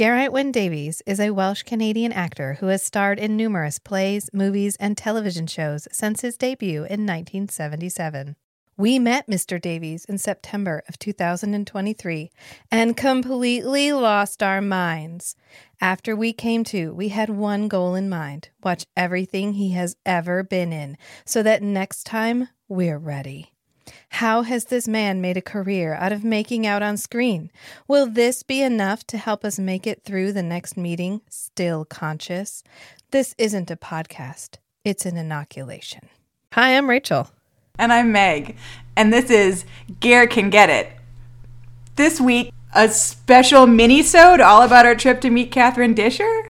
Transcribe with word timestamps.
Geraint 0.00 0.32
Wyn 0.32 0.50
Davies 0.50 1.02
is 1.04 1.20
a 1.20 1.32
Welsh 1.32 1.62
Canadian 1.62 2.10
actor 2.10 2.54
who 2.54 2.68
has 2.68 2.82
starred 2.82 3.18
in 3.18 3.36
numerous 3.36 3.78
plays, 3.78 4.30
movies, 4.32 4.74
and 4.80 4.96
television 4.96 5.46
shows 5.46 5.86
since 5.92 6.22
his 6.22 6.38
debut 6.38 6.84
in 6.84 7.04
1977. 7.04 8.34
We 8.78 8.98
met 8.98 9.26
Mr. 9.26 9.60
Davies 9.60 10.06
in 10.06 10.16
September 10.16 10.82
of 10.88 10.98
2023 10.98 12.30
and 12.70 12.96
completely 12.96 13.92
lost 13.92 14.42
our 14.42 14.62
minds. 14.62 15.36
After 15.82 16.16
we 16.16 16.32
came 16.32 16.64
to, 16.64 16.94
we 16.94 17.10
had 17.10 17.28
one 17.28 17.68
goal 17.68 17.94
in 17.94 18.08
mind 18.08 18.48
watch 18.62 18.86
everything 18.96 19.52
he 19.52 19.72
has 19.72 19.96
ever 20.06 20.42
been 20.42 20.72
in 20.72 20.96
so 21.26 21.42
that 21.42 21.62
next 21.62 22.04
time 22.04 22.48
we're 22.70 22.96
ready. 22.96 23.52
How 24.10 24.42
has 24.42 24.66
this 24.66 24.86
man 24.88 25.20
made 25.20 25.36
a 25.36 25.42
career 25.42 25.94
out 25.94 26.12
of 26.12 26.24
making 26.24 26.66
out 26.66 26.82
on 26.82 26.96
screen? 26.96 27.50
Will 27.88 28.06
this 28.06 28.42
be 28.42 28.62
enough 28.62 29.06
to 29.08 29.18
help 29.18 29.44
us 29.44 29.58
make 29.58 29.86
it 29.86 30.04
through 30.04 30.32
the 30.32 30.42
next 30.42 30.76
meeting 30.76 31.20
still 31.28 31.84
conscious? 31.84 32.62
This 33.10 33.34
isn't 33.38 33.70
a 33.70 33.76
podcast, 33.76 34.56
it's 34.84 35.06
an 35.06 35.16
inoculation. 35.16 36.08
Hi, 36.52 36.76
I'm 36.76 36.88
Rachel. 36.90 37.30
And 37.78 37.92
I'm 37.92 38.12
Meg. 38.12 38.56
And 38.96 39.12
this 39.12 39.30
is 39.30 39.64
Ger 40.00 40.26
Can 40.26 40.50
Get 40.50 40.68
It. 40.68 40.92
This 41.96 42.20
week, 42.20 42.52
a 42.74 42.88
special 42.88 43.66
mini-sode 43.66 44.40
all 44.40 44.62
about 44.62 44.86
our 44.86 44.94
trip 44.94 45.20
to 45.22 45.30
meet 45.30 45.50
Catherine 45.50 45.94
Disher. 45.94 46.48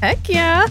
Heck 0.00 0.28
yeah. 0.28 0.66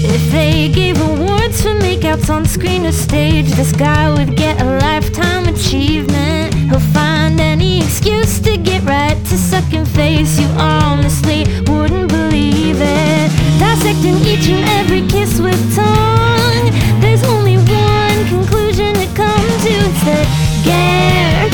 If 0.00 0.30
they 0.30 0.68
gave 0.68 1.00
awards 1.00 1.62
for 1.62 1.74
makeouts 1.74 2.30
on 2.30 2.46
screen 2.46 2.86
or 2.86 2.92
stage, 2.92 3.50
this 3.52 3.72
guy 3.72 4.12
would 4.12 4.36
get 4.36 4.60
a 4.60 4.78
lifetime 4.78 5.46
achievement. 5.48 6.54
He'll 6.54 6.78
find 6.78 7.40
any 7.40 7.82
excuse 7.82 8.38
to 8.40 8.56
get 8.56 8.84
right 8.84 9.16
to 9.26 9.36
sucking 9.36 9.86
face. 9.86 10.38
You 10.38 10.46
honestly 10.56 11.46
wouldn't 11.66 12.08
believe 12.08 12.78
it. 12.80 13.30
Dissecting 13.58 14.18
each 14.26 14.48
and 14.48 14.64
every 14.78 15.06
kiss 15.08 15.40
with 15.40 15.58
tongue. 15.74 16.70
There's 17.00 17.24
only 17.24 17.56
one 17.56 18.26
conclusion 18.28 18.94
to 18.94 19.06
come 19.16 19.48
to. 19.64 19.74
It's 19.88 20.04
that 20.04 20.48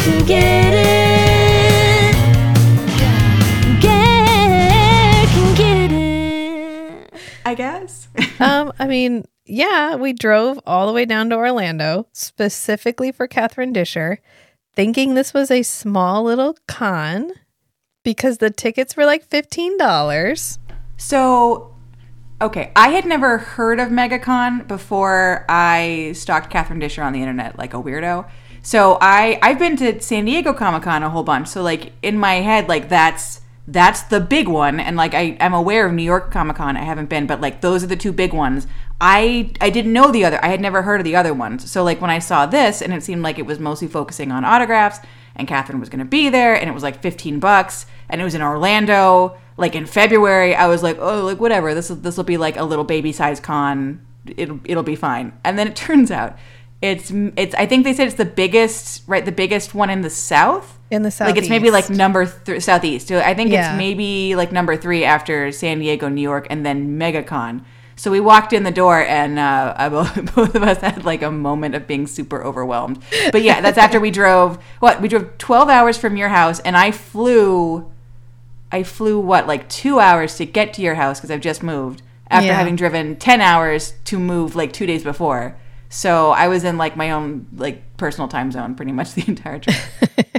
can 0.05 0.27
get 0.27 0.75
it. 0.75 2.14
Gare 3.81 5.27
can 5.33 5.55
get 5.55 5.92
it. 5.92 7.11
I 7.47 7.55
guess. 7.55 8.03
Um, 8.45 8.73
I 8.78 8.87
mean, 8.87 9.25
yeah, 9.47 9.97
we 9.97 10.12
drove 10.12 10.61
all 10.67 10.87
the 10.87 10.92
way 10.92 11.05
down 11.05 11.31
to 11.31 11.37
Orlando 11.37 12.06
specifically 12.12 13.12
for 13.12 13.27
Catherine 13.27 13.73
Disher, 13.73 14.19
thinking 14.75 15.14
this 15.14 15.34
was 15.34 15.51
a 15.51 15.62
small 15.62 16.25
little 16.25 16.56
con 16.67 17.33
because 18.03 18.39
the 18.39 18.51
tickets 18.51 18.97
were 18.97 19.06
like 19.06 19.28
$15. 19.28 20.59
So, 20.97 21.75
okay, 22.41 22.73
I 22.77 22.89
had 22.89 23.06
never 23.06 23.39
heard 23.39 23.81
of 23.81 23.89
MegaCon 23.89 24.69
before 24.69 25.45
I 25.48 26.12
stalked 26.14 26.51
Catherine 26.51 26.79
Disher 26.79 27.03
on 27.03 27.12
the 27.12 27.20
internet 27.20 27.58
like 27.58 27.75
a 27.75 27.83
weirdo. 27.83 28.29
So 28.62 28.97
I 29.01 29.39
I've 29.42 29.58
been 29.58 29.77
to 29.77 30.01
San 30.01 30.25
Diego 30.25 30.55
Comic 30.55 30.84
Con 30.84 31.03
a 31.03 31.11
whole 31.11 31.23
bunch. 31.23 31.48
So 31.48 31.62
like 31.62 31.92
in 32.03 32.19
my 32.19 32.36
head, 32.36 32.67
like 32.67 32.89
that's 32.89 33.42
that's 33.67 34.03
the 34.03 34.20
big 34.20 34.47
one, 34.47 34.79
and 34.79 34.97
like 34.97 35.15
I 35.15 35.37
I'm 35.41 35.55
aware 35.55 35.87
of 35.87 35.93
New 35.93 36.03
York 36.03 36.31
Comic 36.31 36.57
Con. 36.57 36.77
I 36.77 36.84
haven't 36.84 37.09
been, 37.09 37.27
but 37.27 37.41
like 37.41 37.62
those 37.62 37.83
are 37.83 37.87
the 37.87 37.97
two 37.97 38.12
big 38.12 38.34
ones. 38.34 38.67
I 39.01 39.53
I 39.61 39.70
didn't 39.70 39.93
know 39.93 40.11
the 40.11 40.25
other. 40.25 40.39
I 40.45 40.48
had 40.48 40.61
never 40.61 40.83
heard 40.83 41.01
of 41.01 41.05
the 41.05 41.17
other 41.17 41.33
ones. 41.33 41.70
So 41.70 41.83
like 41.83 42.01
when 42.01 42.11
I 42.11 42.19
saw 42.19 42.45
this, 42.45 42.83
and 42.83 42.92
it 42.92 43.03
seemed 43.03 43.23
like 43.23 43.39
it 43.39 43.47
was 43.47 43.59
mostly 43.59 43.89
focusing 43.89 44.31
on 44.31 44.45
autographs, 44.45 44.98
and 45.35 45.48
Catherine 45.48 45.81
was 45.81 45.89
going 45.89 46.01
to 46.01 46.05
be 46.05 46.29
there, 46.29 46.55
and 46.55 46.69
it 46.69 46.75
was 46.75 46.83
like 46.83 47.01
15 47.01 47.41
bucks, 47.41 47.87
and 48.09 48.20
it 48.20 48.25
was 48.25 48.35
in 48.35 48.42
Orlando, 48.42 49.37
like 49.57 49.75
in 49.75 49.87
February. 49.87 50.55
I 50.55 50.67
was 50.67 50.83
like, 50.83 50.98
oh, 51.01 51.25
like 51.25 51.41
whatever. 51.41 51.75
This 51.75 51.89
this 51.89 52.19
will 52.19 52.25
be 52.25 52.37
like 52.37 52.57
a 52.57 52.65
little 52.65 52.85
baby 52.85 53.12
size 53.12 53.41
con. 53.41 54.05
It'll 54.37 54.61
it'll 54.65 54.83
be 54.83 54.97
fine. 54.97 55.33
And 55.42 55.59
then 55.59 55.69
it 55.69 55.77
turns 55.87 56.11
out. 56.11 56.37
It's 56.84 57.11
it's. 57.36 57.55
I 57.55 57.67
think 57.67 57.84
they 57.84 57.95
said 57.95 58.06
it's 58.08 58.17
the 58.17 58.24
biggest, 58.24 59.02
right? 59.06 59.24
The 59.24 59.33
biggest 59.33 59.74
one 59.74 59.89
in 59.90 60.02
the 60.02 60.11
South 60.11 60.78
In 60.90 61.02
the 61.02 61.11
south, 61.11 61.28
like 61.28 61.39
it's 61.39 61.48
maybe 61.48 61.70
like 61.70 61.89
number 61.89 62.27
th- 62.27 62.62
southeast. 62.62 63.08
So 63.08 63.20
I 63.20 63.33
think 63.34 63.50
Yeah. 63.50 63.70
it's 63.72 63.78
maybe 63.78 64.34
like 64.36 64.52
number 64.52 64.77
three 64.77 65.02
after 65.05 65.50
San 65.50 65.78
Diego, 65.78 66.08
New 66.08 66.20
York, 66.20 66.46
and 66.50 66.64
then 66.67 66.98
MegaCon. 66.98 67.64
So 67.96 68.11
we 68.11 68.20
walked 68.20 68.52
in 68.52 68.64
the 68.64 68.70
door, 68.73 68.98
and 69.02 69.39
uh, 69.39 69.73
I, 69.78 69.89
both 69.89 70.34
both 70.34 70.55
of 70.55 70.62
us 70.62 70.78
had 70.83 71.05
like 71.05 71.23
a 71.23 71.30
moment 71.30 71.74
of 71.74 71.86
being 71.86 72.06
super 72.06 72.44
overwhelmed. 72.44 72.98
But 73.33 73.42
yeah, 73.42 73.61
that's 73.62 73.78
after 73.78 73.98
we 73.98 74.11
drove. 74.11 74.58
What 74.80 75.00
we 75.00 75.08
drove 75.08 75.39
twelve 75.39 75.68
hours 75.70 75.96
from 75.96 76.17
your 76.17 76.28
house, 76.28 76.61
and 76.61 76.77
I 76.77 76.90
flew. 76.90 77.90
I 78.73 78.83
flew 78.83 79.20
what 79.20 79.46
like 79.46 79.68
two 79.68 80.00
hours 80.00 80.36
to 80.36 80.44
get 80.44 80.74
to 80.74 80.83
your 80.83 80.96
house 80.96 81.18
because 81.20 81.30
I've 81.30 81.40
just 81.40 81.62
moved 81.62 82.02
after 82.28 82.48
Yeah. 82.48 82.55
having 82.58 82.77
driven 82.77 83.17
ten 83.17 83.40
hours 83.40 83.94
to 84.06 84.18
move 84.18 84.56
like 84.56 84.73
two 84.73 84.84
days 84.86 85.05
before. 85.05 85.56
So 85.94 86.30
I 86.30 86.48
was 86.48 86.64
in 86.64 86.77
like 86.77 86.96
my 86.96 87.12
own 87.12 87.46
like 87.55 87.96
personal 87.96 88.27
time 88.27 88.50
zone 88.50 88.74
pretty 88.74 88.90
much 88.90 89.14
the 89.14 89.24
entire 89.28 89.60
trip. 89.60 89.77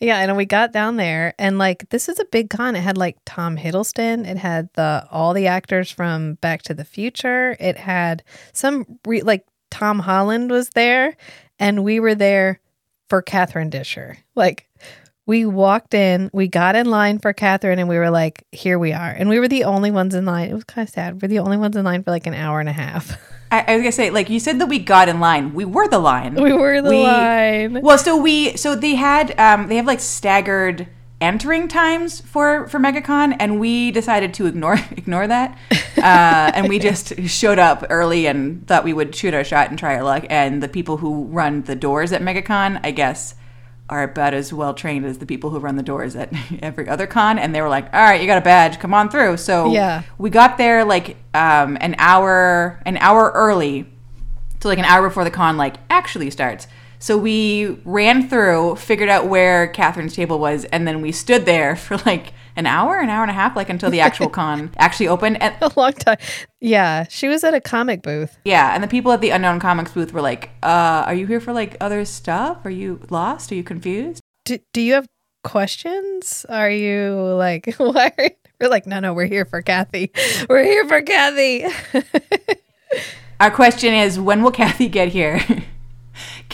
Yeah, 0.00 0.18
and 0.18 0.36
we 0.36 0.44
got 0.44 0.72
down 0.72 0.96
there 0.96 1.34
and 1.38 1.56
like 1.56 1.88
this 1.88 2.10
is 2.10 2.18
a 2.18 2.26
big 2.26 2.50
con. 2.50 2.76
It 2.76 2.82
had 2.82 2.98
like 2.98 3.16
Tom 3.24 3.56
Hiddleston, 3.56 4.26
it 4.26 4.36
had 4.36 4.68
the 4.74 5.06
all 5.10 5.32
the 5.32 5.46
actors 5.46 5.90
from 5.90 6.34
Back 6.34 6.62
to 6.62 6.74
the 6.74 6.84
Future. 6.84 7.56
It 7.58 7.78
had 7.78 8.22
some 8.52 8.84
re- 9.06 9.22
like 9.22 9.46
Tom 9.70 10.00
Holland 10.00 10.50
was 10.50 10.70
there 10.70 11.16
and 11.58 11.84
we 11.84 12.00
were 12.00 12.14
there 12.14 12.60
for 13.08 13.22
Catherine 13.22 13.70
Disher. 13.70 14.18
Like 14.34 14.68
we 15.26 15.46
walked 15.46 15.94
in, 15.94 16.28
we 16.34 16.48
got 16.48 16.76
in 16.76 16.90
line 16.90 17.18
for 17.18 17.32
Catherine 17.32 17.78
and 17.78 17.88
we 17.88 17.96
were 17.96 18.10
like, 18.10 18.44
here 18.52 18.78
we 18.78 18.92
are. 18.92 19.10
And 19.10 19.30
we 19.30 19.38
were 19.38 19.48
the 19.48 19.64
only 19.64 19.90
ones 19.90 20.14
in 20.14 20.26
line. 20.26 20.50
It 20.50 20.54
was 20.54 20.64
kind 20.64 20.86
of 20.86 20.92
sad. 20.92 21.22
We're 21.22 21.28
the 21.28 21.38
only 21.38 21.56
ones 21.56 21.76
in 21.76 21.84
line 21.84 22.02
for 22.02 22.10
like 22.10 22.26
an 22.26 22.34
hour 22.34 22.60
and 22.60 22.68
a 22.68 22.72
half. 22.72 23.16
I, 23.54 23.64
I 23.68 23.74
was 23.76 23.82
gonna 23.82 23.92
say, 23.92 24.10
like 24.10 24.28
you 24.28 24.40
said 24.40 24.58
that 24.58 24.66
we 24.66 24.80
got 24.80 25.08
in 25.08 25.20
line. 25.20 25.54
We 25.54 25.64
were 25.64 25.86
the 25.86 26.00
line. 26.00 26.34
We 26.34 26.52
were 26.52 26.82
the 26.82 26.90
line. 26.92 27.82
Well, 27.82 27.98
so 27.98 28.16
we 28.16 28.56
so 28.56 28.74
they 28.74 28.96
had 28.96 29.38
um 29.38 29.68
they 29.68 29.76
have 29.76 29.86
like 29.86 30.00
staggered 30.00 30.88
entering 31.20 31.68
times 31.68 32.20
for 32.20 32.66
for 32.68 32.80
MegaCon, 32.80 33.36
and 33.38 33.60
we 33.60 33.92
decided 33.92 34.34
to 34.34 34.46
ignore 34.46 34.74
ignore 34.96 35.28
that, 35.28 35.56
uh, 35.96 36.50
and 36.54 36.68
we 36.68 36.80
just 36.80 37.18
showed 37.28 37.60
up 37.60 37.84
early 37.90 38.26
and 38.26 38.66
thought 38.66 38.82
we 38.82 38.92
would 38.92 39.14
shoot 39.14 39.34
our 39.34 39.44
shot 39.44 39.70
and 39.70 39.78
try 39.78 39.94
our 39.94 40.02
luck. 40.02 40.26
And 40.30 40.60
the 40.60 40.68
people 40.68 40.96
who 40.96 41.24
run 41.24 41.62
the 41.62 41.76
doors 41.76 42.12
at 42.12 42.22
MegaCon, 42.22 42.80
I 42.82 42.90
guess. 42.90 43.36
Are 43.90 44.02
about 44.02 44.32
as 44.32 44.50
well 44.52 44.72
trained 44.72 45.04
as 45.04 45.18
the 45.18 45.26
people 45.26 45.50
who 45.50 45.58
run 45.58 45.76
the 45.76 45.82
doors 45.82 46.16
at 46.16 46.32
every 46.62 46.88
other 46.88 47.06
con, 47.06 47.38
and 47.38 47.54
they 47.54 47.60
were 47.60 47.68
like, 47.68 47.92
"All 47.92 48.00
right, 48.00 48.18
you 48.20 48.26
got 48.26 48.38
a 48.38 48.40
badge, 48.44 48.78
come 48.78 48.94
on 48.94 49.10
through." 49.10 49.36
So 49.36 49.72
Yeah. 49.72 50.02
we 50.16 50.30
got 50.30 50.56
there 50.56 50.84
like 50.84 51.16
um, 51.34 51.76
an 51.80 51.94
hour 51.98 52.80
an 52.86 52.96
hour 52.98 53.30
early 53.34 53.86
so 54.62 54.68
like 54.70 54.78
an 54.78 54.86
hour 54.86 55.06
before 55.06 55.24
the 55.24 55.30
con 55.30 55.58
like 55.58 55.76
actually 55.90 56.30
starts 56.30 56.66
so 57.04 57.18
we 57.18 57.76
ran 57.84 58.30
through 58.30 58.76
figured 58.76 59.10
out 59.10 59.28
where 59.28 59.68
catherine's 59.68 60.14
table 60.14 60.38
was 60.38 60.64
and 60.66 60.88
then 60.88 61.02
we 61.02 61.12
stood 61.12 61.44
there 61.44 61.76
for 61.84 61.98
like 61.98 62.32
an 62.56 62.66
hour 62.66 62.98
an 62.98 63.10
hour 63.10 63.20
and 63.20 63.30
a 63.30 63.34
half 63.34 63.54
like 63.54 63.68
until 63.68 63.90
the 63.90 64.00
actual 64.00 64.28
con 64.40 64.70
actually 64.78 65.06
opened 65.06 65.42
and 65.42 65.54
a 65.60 65.70
long 65.76 65.92
time. 65.92 66.16
Yeah, 66.60 67.04
she 67.10 67.28
was 67.28 67.44
at 67.44 67.52
a 67.52 67.60
comic 67.60 68.00
booth. 68.02 68.38
yeah 68.46 68.74
and 68.74 68.82
the 68.82 68.88
people 68.88 69.12
at 69.12 69.20
the 69.20 69.30
unknown 69.30 69.60
comics 69.60 69.92
booth 69.92 70.14
were 70.14 70.22
like 70.22 70.48
uh 70.62 71.04
are 71.06 71.14
you 71.14 71.26
here 71.26 71.40
for 71.40 71.52
like 71.52 71.76
other 71.78 72.06
stuff 72.06 72.64
are 72.64 72.70
you 72.70 73.00
lost 73.10 73.52
are 73.52 73.54
you 73.54 73.64
confused 73.64 74.22
do, 74.46 74.58
do 74.72 74.80
you 74.80 74.94
have 74.94 75.06
questions? 75.42 76.44
Are 76.48 76.70
you 76.70 77.12
like, 77.36 77.74
why? 77.76 78.12
Are 78.18 78.30
we're 78.60 78.68
like, 78.68 78.86
no, 78.86 79.00
no, 79.00 79.12
we're 79.12 79.26
here 79.26 79.44
for 79.44 79.62
Kathy. 79.62 80.10
We're 80.48 80.64
here 80.64 80.86
for 80.88 81.02
Kathy. 81.02 81.64
our 83.40 83.50
question 83.50 83.92
is 83.94 84.18
when 84.18 84.42
will 84.42 84.52
kathy 84.52 84.88
get 84.88 85.08
here 85.08 85.40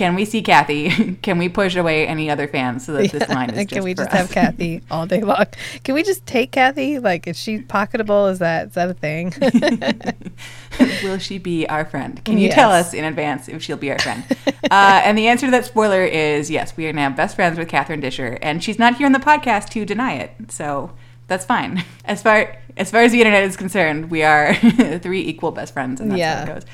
can 0.00 0.14
we 0.14 0.24
see 0.24 0.40
kathy 0.40 1.14
can 1.22 1.36
we 1.36 1.46
push 1.50 1.76
away 1.76 2.06
any 2.06 2.30
other 2.30 2.48
fans 2.48 2.86
so 2.86 2.92
that 2.94 3.12
this 3.12 3.28
line 3.36 3.50
is 3.50 3.56
just 3.58 3.68
Can 3.68 3.84
we 3.84 3.92
just 3.92 4.08
us? 4.10 4.16
have 4.16 4.30
Kathy 4.32 4.80
all 4.90 5.06
day 5.06 5.20
long? 5.20 5.44
Can 5.84 5.94
we 5.94 6.02
just 6.02 6.24
take 6.24 6.52
Kathy? 6.52 6.98
Like, 6.98 7.26
is 7.26 7.38
she 7.38 7.58
pocketable? 7.58 8.30
Is 8.32 8.38
that 8.38 8.68
is 8.68 8.74
that 8.74 8.88
a 8.88 8.94
thing? 8.94 9.34
Will 11.04 11.18
she 11.18 11.36
be 11.38 11.68
our 11.68 11.84
friend? 11.84 12.24
Can 12.24 12.38
you 12.38 12.48
tell 12.50 12.70
us 12.70 12.94
in 12.94 13.04
advance 13.04 13.46
if 13.48 13.62
she'll 13.62 13.76
be 13.76 13.90
our 13.90 13.98
friend? 13.98 14.24
uh, 14.70 15.02
and 15.04 15.18
the 15.18 15.28
answer 15.28 15.46
to 15.46 15.50
that 15.50 15.66
spoiler 15.66 16.02
is 16.04 16.50
yes, 16.50 16.76
we 16.78 16.86
are 16.86 16.92
now 16.94 17.10
best 17.10 17.36
friends 17.36 17.58
with 17.58 17.68
Catherine 17.68 18.00
Disher, 18.00 18.38
and 18.40 18.64
she's 18.64 18.78
not 18.78 18.96
here 18.96 19.04
on 19.06 19.12
the 19.12 19.18
podcast 19.18 19.68
to 19.70 19.84
deny 19.84 20.14
it, 20.14 20.32
so 20.48 20.92
that's 21.26 21.44
fine. 21.44 21.84
As 22.06 22.22
far 22.22 22.56
as 22.76 22.90
far 22.90 23.02
as 23.02 23.12
the 23.12 23.18
internet 23.20 23.44
is 23.44 23.56
concerned, 23.56 24.10
we 24.10 24.22
are 24.22 24.54
three 24.98 25.20
equal 25.20 25.50
best 25.52 25.74
friends, 25.74 26.00
and 26.00 26.10
that's 26.10 26.18
Yeah. 26.18 26.36
how 26.36 26.42
it 26.52 26.54
goes. 26.54 26.64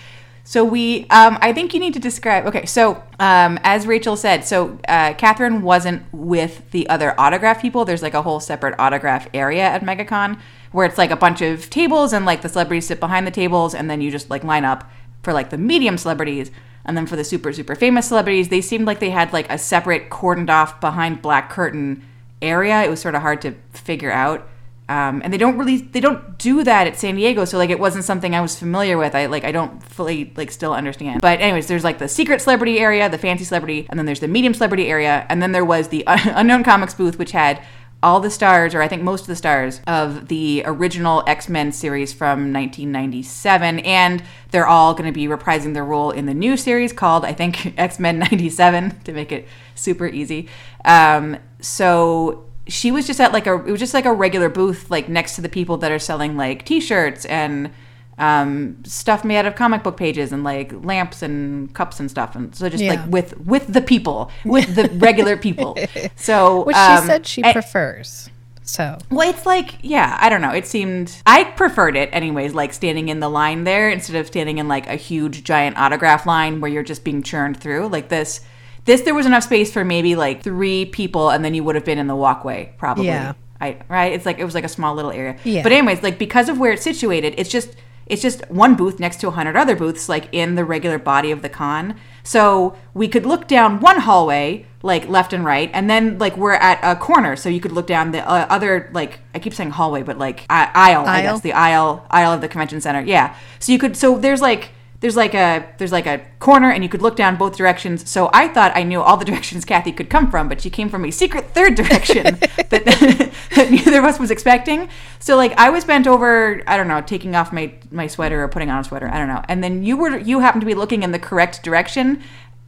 So 0.48 0.64
we, 0.64 1.08
um, 1.10 1.38
I 1.40 1.52
think 1.52 1.74
you 1.74 1.80
need 1.80 1.94
to 1.94 1.98
describe. 1.98 2.46
Okay, 2.46 2.66
so 2.66 3.02
um, 3.18 3.58
as 3.64 3.84
Rachel 3.84 4.16
said, 4.16 4.44
so 4.44 4.78
uh, 4.86 5.12
Catherine 5.14 5.60
wasn't 5.62 6.04
with 6.12 6.70
the 6.70 6.88
other 6.88 7.18
autograph 7.18 7.60
people. 7.60 7.84
There's 7.84 8.00
like 8.00 8.14
a 8.14 8.22
whole 8.22 8.38
separate 8.38 8.76
autograph 8.78 9.26
area 9.34 9.64
at 9.64 9.82
MegaCon 9.82 10.38
where 10.70 10.86
it's 10.86 10.98
like 10.98 11.10
a 11.10 11.16
bunch 11.16 11.42
of 11.42 11.68
tables 11.68 12.12
and 12.12 12.24
like 12.24 12.42
the 12.42 12.48
celebrities 12.48 12.86
sit 12.86 13.00
behind 13.00 13.26
the 13.26 13.32
tables, 13.32 13.74
and 13.74 13.90
then 13.90 14.00
you 14.00 14.08
just 14.08 14.30
like 14.30 14.44
line 14.44 14.64
up 14.64 14.88
for 15.24 15.32
like 15.32 15.50
the 15.50 15.58
medium 15.58 15.98
celebrities, 15.98 16.52
and 16.84 16.96
then 16.96 17.06
for 17.06 17.16
the 17.16 17.24
super 17.24 17.52
super 17.52 17.74
famous 17.74 18.06
celebrities, 18.06 18.48
they 18.48 18.60
seemed 18.60 18.86
like 18.86 19.00
they 19.00 19.10
had 19.10 19.32
like 19.32 19.50
a 19.50 19.58
separate 19.58 20.10
cordoned 20.10 20.48
off 20.48 20.80
behind 20.80 21.22
black 21.22 21.50
curtain 21.50 22.04
area. 22.40 22.84
It 22.84 22.90
was 22.90 23.00
sort 23.00 23.16
of 23.16 23.22
hard 23.22 23.42
to 23.42 23.56
figure 23.72 24.12
out. 24.12 24.46
Um, 24.88 25.20
and 25.24 25.32
they 25.32 25.38
don't 25.38 25.58
really 25.58 25.78
they 25.78 25.98
don't 25.98 26.38
do 26.38 26.62
that 26.62 26.86
at 26.86 26.96
San 26.96 27.16
Diego, 27.16 27.44
so 27.44 27.58
like 27.58 27.70
it 27.70 27.80
wasn't 27.80 28.04
something 28.04 28.34
I 28.34 28.40
was 28.40 28.56
familiar 28.56 28.96
with. 28.96 29.16
I 29.16 29.26
like 29.26 29.44
I 29.44 29.50
don't 29.50 29.82
fully 29.82 30.32
like 30.36 30.52
still 30.52 30.72
understand. 30.72 31.20
But 31.20 31.40
anyways, 31.40 31.66
there's 31.66 31.82
like 31.82 31.98
the 31.98 32.08
secret 32.08 32.40
celebrity 32.40 32.78
area, 32.78 33.08
the 33.08 33.18
fancy 33.18 33.44
celebrity, 33.44 33.86
and 33.90 33.98
then 33.98 34.06
there's 34.06 34.20
the 34.20 34.28
medium 34.28 34.54
celebrity 34.54 34.86
area, 34.86 35.26
and 35.28 35.42
then 35.42 35.50
there 35.50 35.64
was 35.64 35.88
the 35.88 36.04
unknown 36.06 36.62
comics 36.62 36.94
booth, 36.94 37.18
which 37.18 37.32
had 37.32 37.60
all 38.02 38.20
the 38.20 38.30
stars, 38.30 38.74
or 38.74 38.82
I 38.82 38.88
think 38.88 39.02
most 39.02 39.22
of 39.22 39.26
the 39.26 39.36
stars 39.36 39.80
of 39.86 40.28
the 40.28 40.62
original 40.64 41.24
X 41.26 41.48
Men 41.48 41.72
series 41.72 42.12
from 42.12 42.52
1997, 42.52 43.80
and 43.80 44.22
they're 44.52 44.66
all 44.66 44.94
going 44.94 45.06
to 45.06 45.12
be 45.12 45.26
reprising 45.26 45.74
their 45.74 45.84
role 45.84 46.12
in 46.12 46.26
the 46.26 46.34
new 46.34 46.56
series 46.56 46.92
called 46.92 47.24
I 47.24 47.32
think 47.32 47.76
X 47.78 47.98
Men 47.98 48.20
97 48.20 49.00
to 49.04 49.12
make 49.12 49.32
it 49.32 49.48
super 49.74 50.06
easy. 50.06 50.48
Um, 50.84 51.38
so 51.60 52.44
she 52.68 52.90
was 52.90 53.06
just 53.06 53.20
at 53.20 53.32
like 53.32 53.46
a 53.46 53.54
it 53.64 53.70
was 53.70 53.80
just 53.80 53.94
like 53.94 54.04
a 54.06 54.12
regular 54.12 54.48
booth 54.48 54.90
like 54.90 55.08
next 55.08 55.36
to 55.36 55.40
the 55.40 55.48
people 55.48 55.76
that 55.78 55.92
are 55.92 55.98
selling 55.98 56.36
like 56.36 56.64
t-shirts 56.64 57.24
and 57.26 57.70
um, 58.18 58.82
stuff 58.84 59.24
made 59.24 59.36
out 59.36 59.44
of 59.46 59.54
comic 59.56 59.82
book 59.82 59.96
pages 59.98 60.32
and 60.32 60.42
like 60.42 60.72
lamps 60.84 61.20
and 61.22 61.72
cups 61.74 62.00
and 62.00 62.10
stuff 62.10 62.34
and 62.34 62.54
so 62.54 62.68
just 62.68 62.82
Yeah. 62.82 62.94
like 62.94 63.06
with 63.08 63.38
with 63.40 63.66
the 63.72 63.82
people 63.82 64.30
with 64.44 64.74
the 64.74 64.88
regular 64.94 65.36
people 65.36 65.76
so 66.16 66.64
Which 66.64 66.76
um, 66.76 67.02
she 67.02 67.06
said 67.06 67.26
she 67.26 67.42
and- 67.42 67.52
prefers. 67.52 68.30
So 68.68 68.98
well, 69.12 69.30
it's 69.30 69.46
like, 69.46 69.76
yeah, 69.82 70.18
I 70.20 70.28
don't 70.28 70.40
know. 70.40 70.50
It 70.50 70.66
seemed 70.66 71.22
I 71.24 71.44
preferred 71.44 71.94
it 71.96 72.08
anyways, 72.12 72.52
like 72.52 72.72
standing 72.72 73.08
in 73.10 73.20
the 73.20 73.28
line 73.28 73.62
there 73.62 73.88
instead 73.90 74.16
of 74.16 74.26
standing 74.26 74.58
in 74.58 74.66
like 74.66 74.88
a 74.88 74.96
huge 74.96 75.44
giant 75.44 75.78
autograph 75.78 76.26
line 76.26 76.60
where 76.60 76.68
you're 76.68 76.82
just 76.82 77.04
being 77.04 77.22
churned 77.22 77.60
through. 77.60 77.86
Like 77.86 78.08
this 78.08 78.40
this 78.86 79.02
there 79.02 79.14
was 79.14 79.26
enough 79.26 79.44
space 79.44 79.72
for 79.72 79.84
maybe 79.84 80.16
like 80.16 80.42
three 80.42 80.86
people 80.86 81.30
and 81.30 81.44
then 81.44 81.54
you 81.54 81.62
would 81.62 81.74
have 81.74 81.84
been 81.84 81.98
in 81.98 82.06
the 82.06 82.16
walkway 82.16 82.72
probably. 82.78 83.06
Yeah. 83.06 83.34
I 83.60 83.78
right? 83.88 84.12
It's 84.12 84.26
like 84.26 84.38
it 84.38 84.44
was 84.44 84.54
like 84.54 84.64
a 84.64 84.68
small 84.68 84.94
little 84.94 85.10
area. 85.10 85.38
Yeah. 85.44 85.62
But 85.62 85.72
anyways, 85.72 86.02
like 86.02 86.18
because 86.18 86.48
of 86.48 86.58
where 86.58 86.72
it's 86.72 86.82
situated, 86.82 87.34
it's 87.36 87.50
just 87.50 87.76
it's 88.06 88.22
just 88.22 88.48
one 88.50 88.76
booth 88.76 89.00
next 89.00 89.20
to 89.20 89.28
a 89.28 89.30
hundred 89.32 89.56
other 89.56 89.74
booths, 89.74 90.08
like 90.08 90.28
in 90.32 90.54
the 90.54 90.64
regular 90.64 90.98
body 90.98 91.30
of 91.32 91.42
the 91.42 91.48
con. 91.48 91.96
So 92.22 92.76
we 92.94 93.08
could 93.08 93.26
look 93.26 93.48
down 93.48 93.80
one 93.80 94.00
hallway, 94.00 94.66
like 94.82 95.08
left 95.08 95.32
and 95.32 95.44
right, 95.44 95.70
and 95.72 95.90
then 95.90 96.18
like 96.18 96.36
we're 96.36 96.52
at 96.52 96.78
a 96.82 96.98
corner, 97.00 97.34
so 97.34 97.48
you 97.48 97.60
could 97.60 97.72
look 97.72 97.86
down 97.86 98.12
the 98.12 98.28
uh, 98.28 98.46
other 98.48 98.90
like 98.92 99.20
I 99.34 99.38
keep 99.38 99.54
saying 99.54 99.70
hallway, 99.70 100.02
but 100.02 100.18
like 100.18 100.44
I- 100.48 100.70
aisle, 100.74 101.06
I 101.06 101.22
guess 101.22 101.40
the 101.40 101.54
aisle 101.54 102.06
aisle 102.10 102.32
of 102.32 102.40
the 102.40 102.48
convention 102.48 102.80
center. 102.80 103.02
Yeah. 103.02 103.34
So 103.58 103.72
you 103.72 103.78
could 103.78 103.96
so 103.96 104.18
there's 104.18 104.40
like 104.40 104.70
there's 105.00 105.16
like 105.16 105.34
a 105.34 105.66
there's 105.78 105.92
like 105.92 106.06
a 106.06 106.20
corner 106.38 106.70
and 106.70 106.82
you 106.82 106.88
could 106.88 107.02
look 107.02 107.16
down 107.16 107.36
both 107.36 107.56
directions. 107.56 108.08
So 108.08 108.30
I 108.32 108.48
thought 108.48 108.72
I 108.74 108.82
knew 108.82 109.00
all 109.00 109.16
the 109.16 109.24
directions 109.30 109.64
Kathy 109.64 109.92
could 109.92 110.10
come 110.10 110.30
from, 110.30 110.48
but 110.48 110.60
she 110.60 110.70
came 110.70 110.88
from 110.88 111.04
a 111.04 111.10
secret 111.10 111.50
third 111.50 111.74
direction 111.74 112.24
that, 112.70 113.32
that 113.54 113.70
neither 113.70 113.98
of 113.98 114.04
us 114.04 114.18
was 114.18 114.30
expecting. 114.30 114.88
So 115.18 115.36
like 115.36 115.52
I 115.58 115.70
was 115.70 115.84
bent 115.84 116.06
over, 116.06 116.62
I 116.66 116.76
don't 116.76 116.88
know, 116.88 117.00
taking 117.00 117.34
off 117.34 117.52
my 117.52 117.72
my 117.90 118.06
sweater 118.06 118.42
or 118.42 118.48
putting 118.48 118.70
on 118.70 118.80
a 118.80 118.84
sweater, 118.84 119.08
I 119.08 119.18
don't 119.18 119.28
know. 119.28 119.42
And 119.48 119.62
then 119.62 119.84
you 119.84 119.96
were 119.96 120.16
you 120.18 120.40
happened 120.40 120.62
to 120.62 120.66
be 120.66 120.74
looking 120.74 121.02
in 121.02 121.12
the 121.12 121.18
correct 121.18 121.62
direction. 121.62 122.22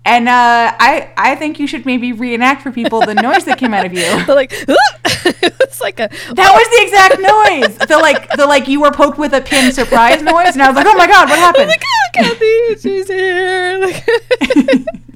And 0.09 0.27
uh, 0.27 0.75
I 0.81 1.11
I 1.19 1.35
think 1.35 1.61
you 1.61 1.67
should 1.67 1.85
maybe 1.85 2.15
reenact 2.15 2.63
for 2.63 2.73
people 2.73 3.01
the 3.03 3.15
noise 3.15 3.45
that 3.45 3.59
came 3.59 3.75
out 3.75 3.85
of 3.85 3.93
you. 3.93 4.01
They're 4.27 4.35
like 4.35 4.53
it's 4.65 5.83
like 5.83 6.01
a 6.01 6.09
That 6.33 6.53
was 6.55 6.67
the 6.73 6.81
exact 6.83 7.21
noise. 7.21 7.89
The 7.89 7.99
like 7.99 8.31
the 8.31 8.47
like 8.47 8.69
you 8.69 8.81
were 8.81 8.91
poked 8.91 9.19
with 9.19 9.35
a 9.35 9.43
pin 9.43 9.71
surprise 9.71 10.23
noise, 10.23 10.55
and 10.55 10.63
I 10.63 10.69
was 10.69 10.77
like, 10.77 10.87
oh 10.87 10.95
my 10.97 11.07
god, 11.07 11.29
what 11.29 11.39
happened? 11.39 11.69
like, 11.69 11.83
oh, 11.85 12.09
Kathy, 12.15 12.77
she's 12.81 13.07
here. 13.07 13.79
Like, 13.79 14.87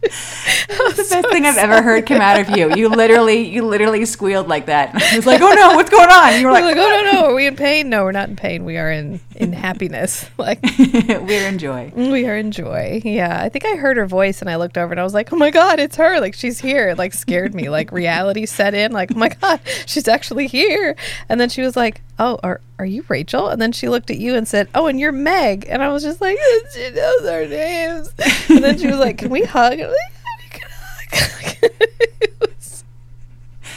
the 0.00 0.08
best 1.10 1.28
thing 1.30 1.44
I've 1.44 1.56
ever 1.56 1.82
heard 1.82 2.06
come 2.06 2.20
out 2.20 2.40
of 2.40 2.56
you. 2.56 2.74
You 2.74 2.88
literally, 2.88 3.48
you 3.48 3.64
literally 3.64 4.04
squealed 4.04 4.48
like 4.48 4.66
that. 4.66 4.94
I 5.12 5.16
was 5.16 5.26
like, 5.26 5.40
"Oh 5.40 5.52
no, 5.52 5.74
what's 5.74 5.90
going 5.90 6.08
on?" 6.08 6.40
You 6.40 6.46
were 6.46 6.52
We're 6.52 6.60
like, 6.60 6.76
like, 6.76 6.84
oh 6.84 6.88
no, 6.88 7.12
no, 7.12 7.26
oh. 7.26 7.30
are 7.30 7.34
we 7.34 7.46
in 7.46 7.56
pain? 7.56 7.88
No, 7.88 8.04
we're 8.04 8.12
not 8.12 8.28
in 8.28 8.36
pain. 8.36 8.64
We 8.64 8.76
are 8.78 8.90
in 8.90 9.20
in 9.36 9.52
happiness. 9.64 10.28
Like 10.38 10.60
"We're 10.78 11.48
in 11.48 11.58
joy." 11.58 11.92
Mm, 11.94 12.12
we 12.12 12.26
are 12.26 12.36
in 12.36 12.50
joy. 12.52 13.00
Yeah, 13.04 13.40
I 13.42 13.48
think 13.48 13.64
I 13.64 13.76
heard 13.76 13.96
her 13.96 14.06
voice 14.06 14.40
and 14.40 14.48
I 14.48 14.56
looked 14.56 14.78
over 14.78 14.92
and 14.92 15.00
I 15.00 15.04
was 15.04 15.14
like, 15.14 15.32
oh 15.32 15.36
my 15.36 15.50
god, 15.50 15.80
it's 15.80 15.96
her! 15.96 16.20
Like 16.20 16.34
she's 16.34 16.60
here. 16.60 16.90
It, 16.90 16.98
like 16.98 17.14
scared 17.14 17.54
me. 17.54 17.68
Like 17.68 17.90
reality 17.92 18.46
set 18.46 18.74
in. 18.74 18.92
Like 18.92 19.10
oh 19.14 19.18
my 19.18 19.28
god, 19.28 19.60
she's 19.86 20.08
actually 20.08 20.46
here. 20.46 20.96
And 21.28 21.40
then 21.40 21.48
she 21.48 21.62
was 21.62 21.76
like, 21.76 22.02
oh, 22.18 22.38
are 22.42 22.60
are 22.78 22.86
you 22.86 23.04
Rachel? 23.08 23.48
And 23.48 23.60
then 23.60 23.72
she 23.72 23.88
looked 23.88 24.10
at 24.10 24.18
you 24.18 24.34
and 24.34 24.46
said, 24.46 24.68
oh, 24.74 24.86
and 24.86 24.98
you're 25.00 25.12
Meg. 25.12 25.66
And 25.68 25.82
I 25.82 25.88
was 25.88 26.02
just 26.02 26.20
like, 26.20 26.38
she 26.74 26.90
knows 26.90 27.24
our 27.24 27.46
names. 27.46 28.12
And 28.48 28.62
then 28.64 28.78
she 28.78 28.86
was 28.86 28.98
like, 28.98 29.18
can 29.18 29.30
we 29.30 29.42
hug? 29.44 29.72
And 29.74 29.82
I 29.82 29.86
was 29.86 29.96
like, 29.96 30.12
"Yeah, 30.24 31.28
we 31.40 31.48
can 31.50 31.70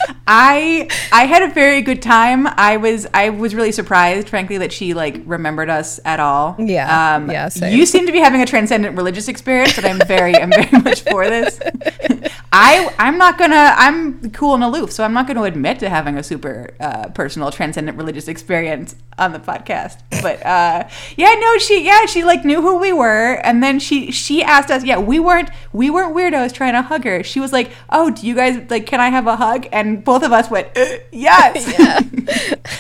hug. 0.08 0.18
I 0.34 0.88
I 1.12 1.26
had 1.26 1.42
a 1.44 1.54
very 1.54 1.82
good 1.82 2.02
time. 2.02 2.48
I 2.48 2.78
was 2.78 3.06
I 3.14 3.32
was 3.32 3.54
really 3.54 3.74
surprised, 3.74 4.30
frankly, 4.30 4.58
that 4.60 4.72
she 4.72 4.94
like 4.94 5.22
remembered 5.26 5.70
us 5.70 6.00
at 6.06 6.22
all. 6.22 6.56
Yeah, 6.58 7.16
um, 7.16 7.30
yeah, 7.30 7.50
same. 7.50 7.78
You 7.78 7.86
seem 7.86 8.06
to 8.06 8.14
be 8.14 8.20
having 8.20 8.42
a 8.42 8.46
transcendent 8.46 8.96
religious 8.96 9.28
experience, 9.28 9.78
and 9.78 9.86
I'm 9.86 10.00
very 10.08 10.34
I'm 10.34 10.50
very 10.50 10.82
much 10.84 11.02
for 11.02 11.28
this. 11.28 11.60
I 12.54 12.94
I'm 12.98 13.18
not 13.18 13.38
gonna 13.38 13.74
I'm 13.78 14.32
cool 14.32 14.56
and 14.56 14.64
aloof, 14.64 14.94
so 14.94 15.04
I'm 15.04 15.14
not 15.14 15.28
gonna 15.28 15.44
admit 15.44 15.80
to 15.80 15.90
having 15.90 16.18
a 16.18 16.24
super 16.24 16.76
uh, 16.80 17.10
personal 17.10 17.52
transcendent 17.52 17.98
religious 17.98 18.30
experience 18.30 18.96
on 19.18 19.34
the 19.34 19.40
podcast. 19.40 20.00
But 20.22 20.46
uh, 20.46 20.88
yeah, 21.18 21.34
no, 21.40 21.58
she 21.58 21.86
yeah 21.86 22.06
she 22.06 22.24
like 22.24 22.46
knew 22.46 22.62
who 22.62 22.78
we 22.78 22.94
were, 22.94 23.34
and 23.44 23.62
then 23.62 23.80
she 23.80 24.12
she 24.12 24.44
asked 24.44 24.72
us. 24.72 24.84
Yeah, 24.84 24.98
we 24.98 25.20
weren't 25.20 25.50
we 25.74 25.90
weren't 25.90 26.16
weirdos 26.16 26.54
trying 26.54 26.74
to 26.74 26.82
hug 26.82 27.04
her. 27.04 27.24
She 27.24 27.40
was 27.40 27.52
like, 27.52 27.72
oh, 27.90 28.10
do 28.10 28.26
you 28.26 28.36
guys 28.36 28.70
like? 28.70 28.86
Can 28.86 29.00
I 29.00 29.10
have 29.10 29.28
a 29.28 29.36
hug? 29.36 29.68
And 29.72 30.04
both 30.04 30.21
of 30.22 30.32
us 30.32 30.50
went, 30.50 30.76
uh, 30.78 30.86
yes. 31.12 31.68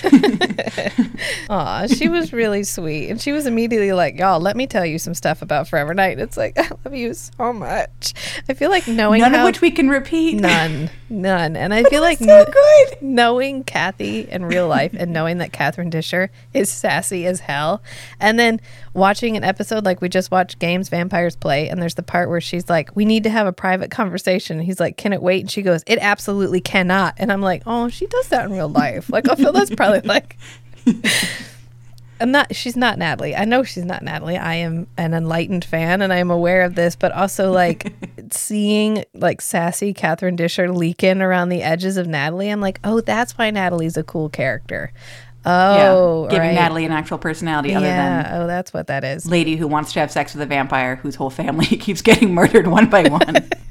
Aw, 1.49 1.87
she 1.87 2.07
was 2.09 2.33
really 2.33 2.63
sweet. 2.63 3.09
And 3.09 3.21
she 3.21 3.31
was 3.31 3.45
immediately 3.45 3.91
like, 3.93 4.17
Y'all, 4.17 4.39
let 4.39 4.55
me 4.55 4.67
tell 4.67 4.85
you 4.85 4.97
some 4.99 5.13
stuff 5.13 5.41
about 5.41 5.67
Forever 5.67 5.93
Knight. 5.93 6.19
It's 6.19 6.37
like, 6.37 6.57
I 6.57 6.69
love 6.85 6.93
you 6.95 7.13
so 7.13 7.53
much. 7.53 8.13
I 8.49 8.53
feel 8.53 8.69
like 8.69 8.87
knowing 8.87 9.21
None 9.21 9.33
how, 9.33 9.39
of 9.41 9.45
which 9.45 9.61
we 9.61 9.71
can 9.71 9.89
repeat. 9.89 10.35
none, 10.39 10.89
none. 11.09 11.55
And 11.55 11.73
I 11.73 11.83
feel 11.83 12.01
like 12.01 12.17
so 12.19 12.45
good. 12.45 13.01
knowing 13.01 13.63
Kathy 13.63 14.21
in 14.29 14.45
real 14.45 14.67
life 14.67 14.93
and 14.97 15.11
knowing 15.13 15.37
that 15.39 15.51
Catherine 15.51 15.89
Disher 15.89 16.31
is 16.53 16.69
sassy 16.71 17.25
as 17.25 17.41
hell. 17.41 17.81
And 18.19 18.39
then 18.39 18.59
watching 18.93 19.37
an 19.37 19.43
episode 19.43 19.85
like 19.85 20.01
we 20.01 20.09
just 20.09 20.31
watched 20.31 20.59
Games 20.59 20.89
Vampires 20.89 21.35
Play, 21.35 21.69
and 21.69 21.81
there's 21.81 21.95
the 21.95 22.03
part 22.03 22.29
where 22.29 22.41
she's 22.41 22.69
like, 22.69 22.95
We 22.95 23.05
need 23.05 23.23
to 23.23 23.29
have 23.29 23.47
a 23.47 23.53
private 23.53 23.91
conversation. 23.91 24.57
And 24.57 24.65
he's 24.65 24.79
like, 24.79 24.97
Can 24.97 25.13
it 25.13 25.21
wait? 25.21 25.41
And 25.41 25.51
she 25.51 25.61
goes, 25.61 25.83
It 25.87 25.99
absolutely 26.01 26.61
cannot. 26.61 27.15
And 27.17 27.30
I'm 27.31 27.41
like, 27.41 27.63
Oh, 27.65 27.89
she 27.89 28.05
does 28.07 28.27
that 28.29 28.45
in 28.45 28.51
real 28.51 28.69
life. 28.69 29.09
Like, 29.09 29.29
I 29.29 29.35
feel 29.35 29.51
that's 29.51 29.73
probably 29.73 30.01
like. 30.01 30.37
I'm 32.19 32.29
not. 32.31 32.55
She's 32.55 32.75
not 32.77 32.99
Natalie. 32.99 33.35
I 33.35 33.45
know 33.45 33.63
she's 33.63 33.83
not 33.85 34.03
Natalie. 34.03 34.37
I 34.37 34.53
am 34.55 34.85
an 34.95 35.15
enlightened 35.15 35.65
fan, 35.65 36.03
and 36.03 36.13
I 36.13 36.17
am 36.17 36.29
aware 36.29 36.61
of 36.61 36.75
this. 36.75 36.95
But 36.95 37.11
also, 37.13 37.51
like 37.51 37.91
seeing 38.31 39.03
like 39.15 39.41
sassy 39.41 39.91
Catherine 39.91 40.35
Disher 40.35 40.71
leak 40.71 41.01
in 41.03 41.19
around 41.23 41.49
the 41.49 41.63
edges 41.63 41.97
of 41.97 42.05
Natalie, 42.05 42.49
I'm 42.49 42.61
like, 42.61 42.79
oh, 42.83 43.01
that's 43.01 43.39
why 43.39 43.49
Natalie's 43.49 43.97
a 43.97 44.03
cool 44.03 44.29
character. 44.29 44.91
Oh, 45.43 46.25
yeah, 46.25 46.29
giving 46.29 46.49
right. 46.49 46.53
Natalie 46.53 46.85
an 46.85 46.91
actual 46.91 47.17
personality 47.17 47.73
other 47.73 47.87
Yeah. 47.87 48.21
than 48.29 48.41
Oh, 48.43 48.45
that's 48.47 48.71
what 48.71 48.85
that 48.85 49.03
is. 49.03 49.25
lady 49.25 49.55
who 49.55 49.67
wants 49.67 49.91
to 49.93 49.99
have 49.99 50.11
sex 50.11 50.35
with 50.35 50.43
a 50.43 50.45
vampire 50.45 50.97
whose 50.97 51.15
whole 51.15 51.31
family 51.31 51.65
keeps 51.77 52.03
getting 52.03 52.35
murdered 52.35 52.67
one 52.67 52.87
by 52.91 53.09
one. 53.09 53.49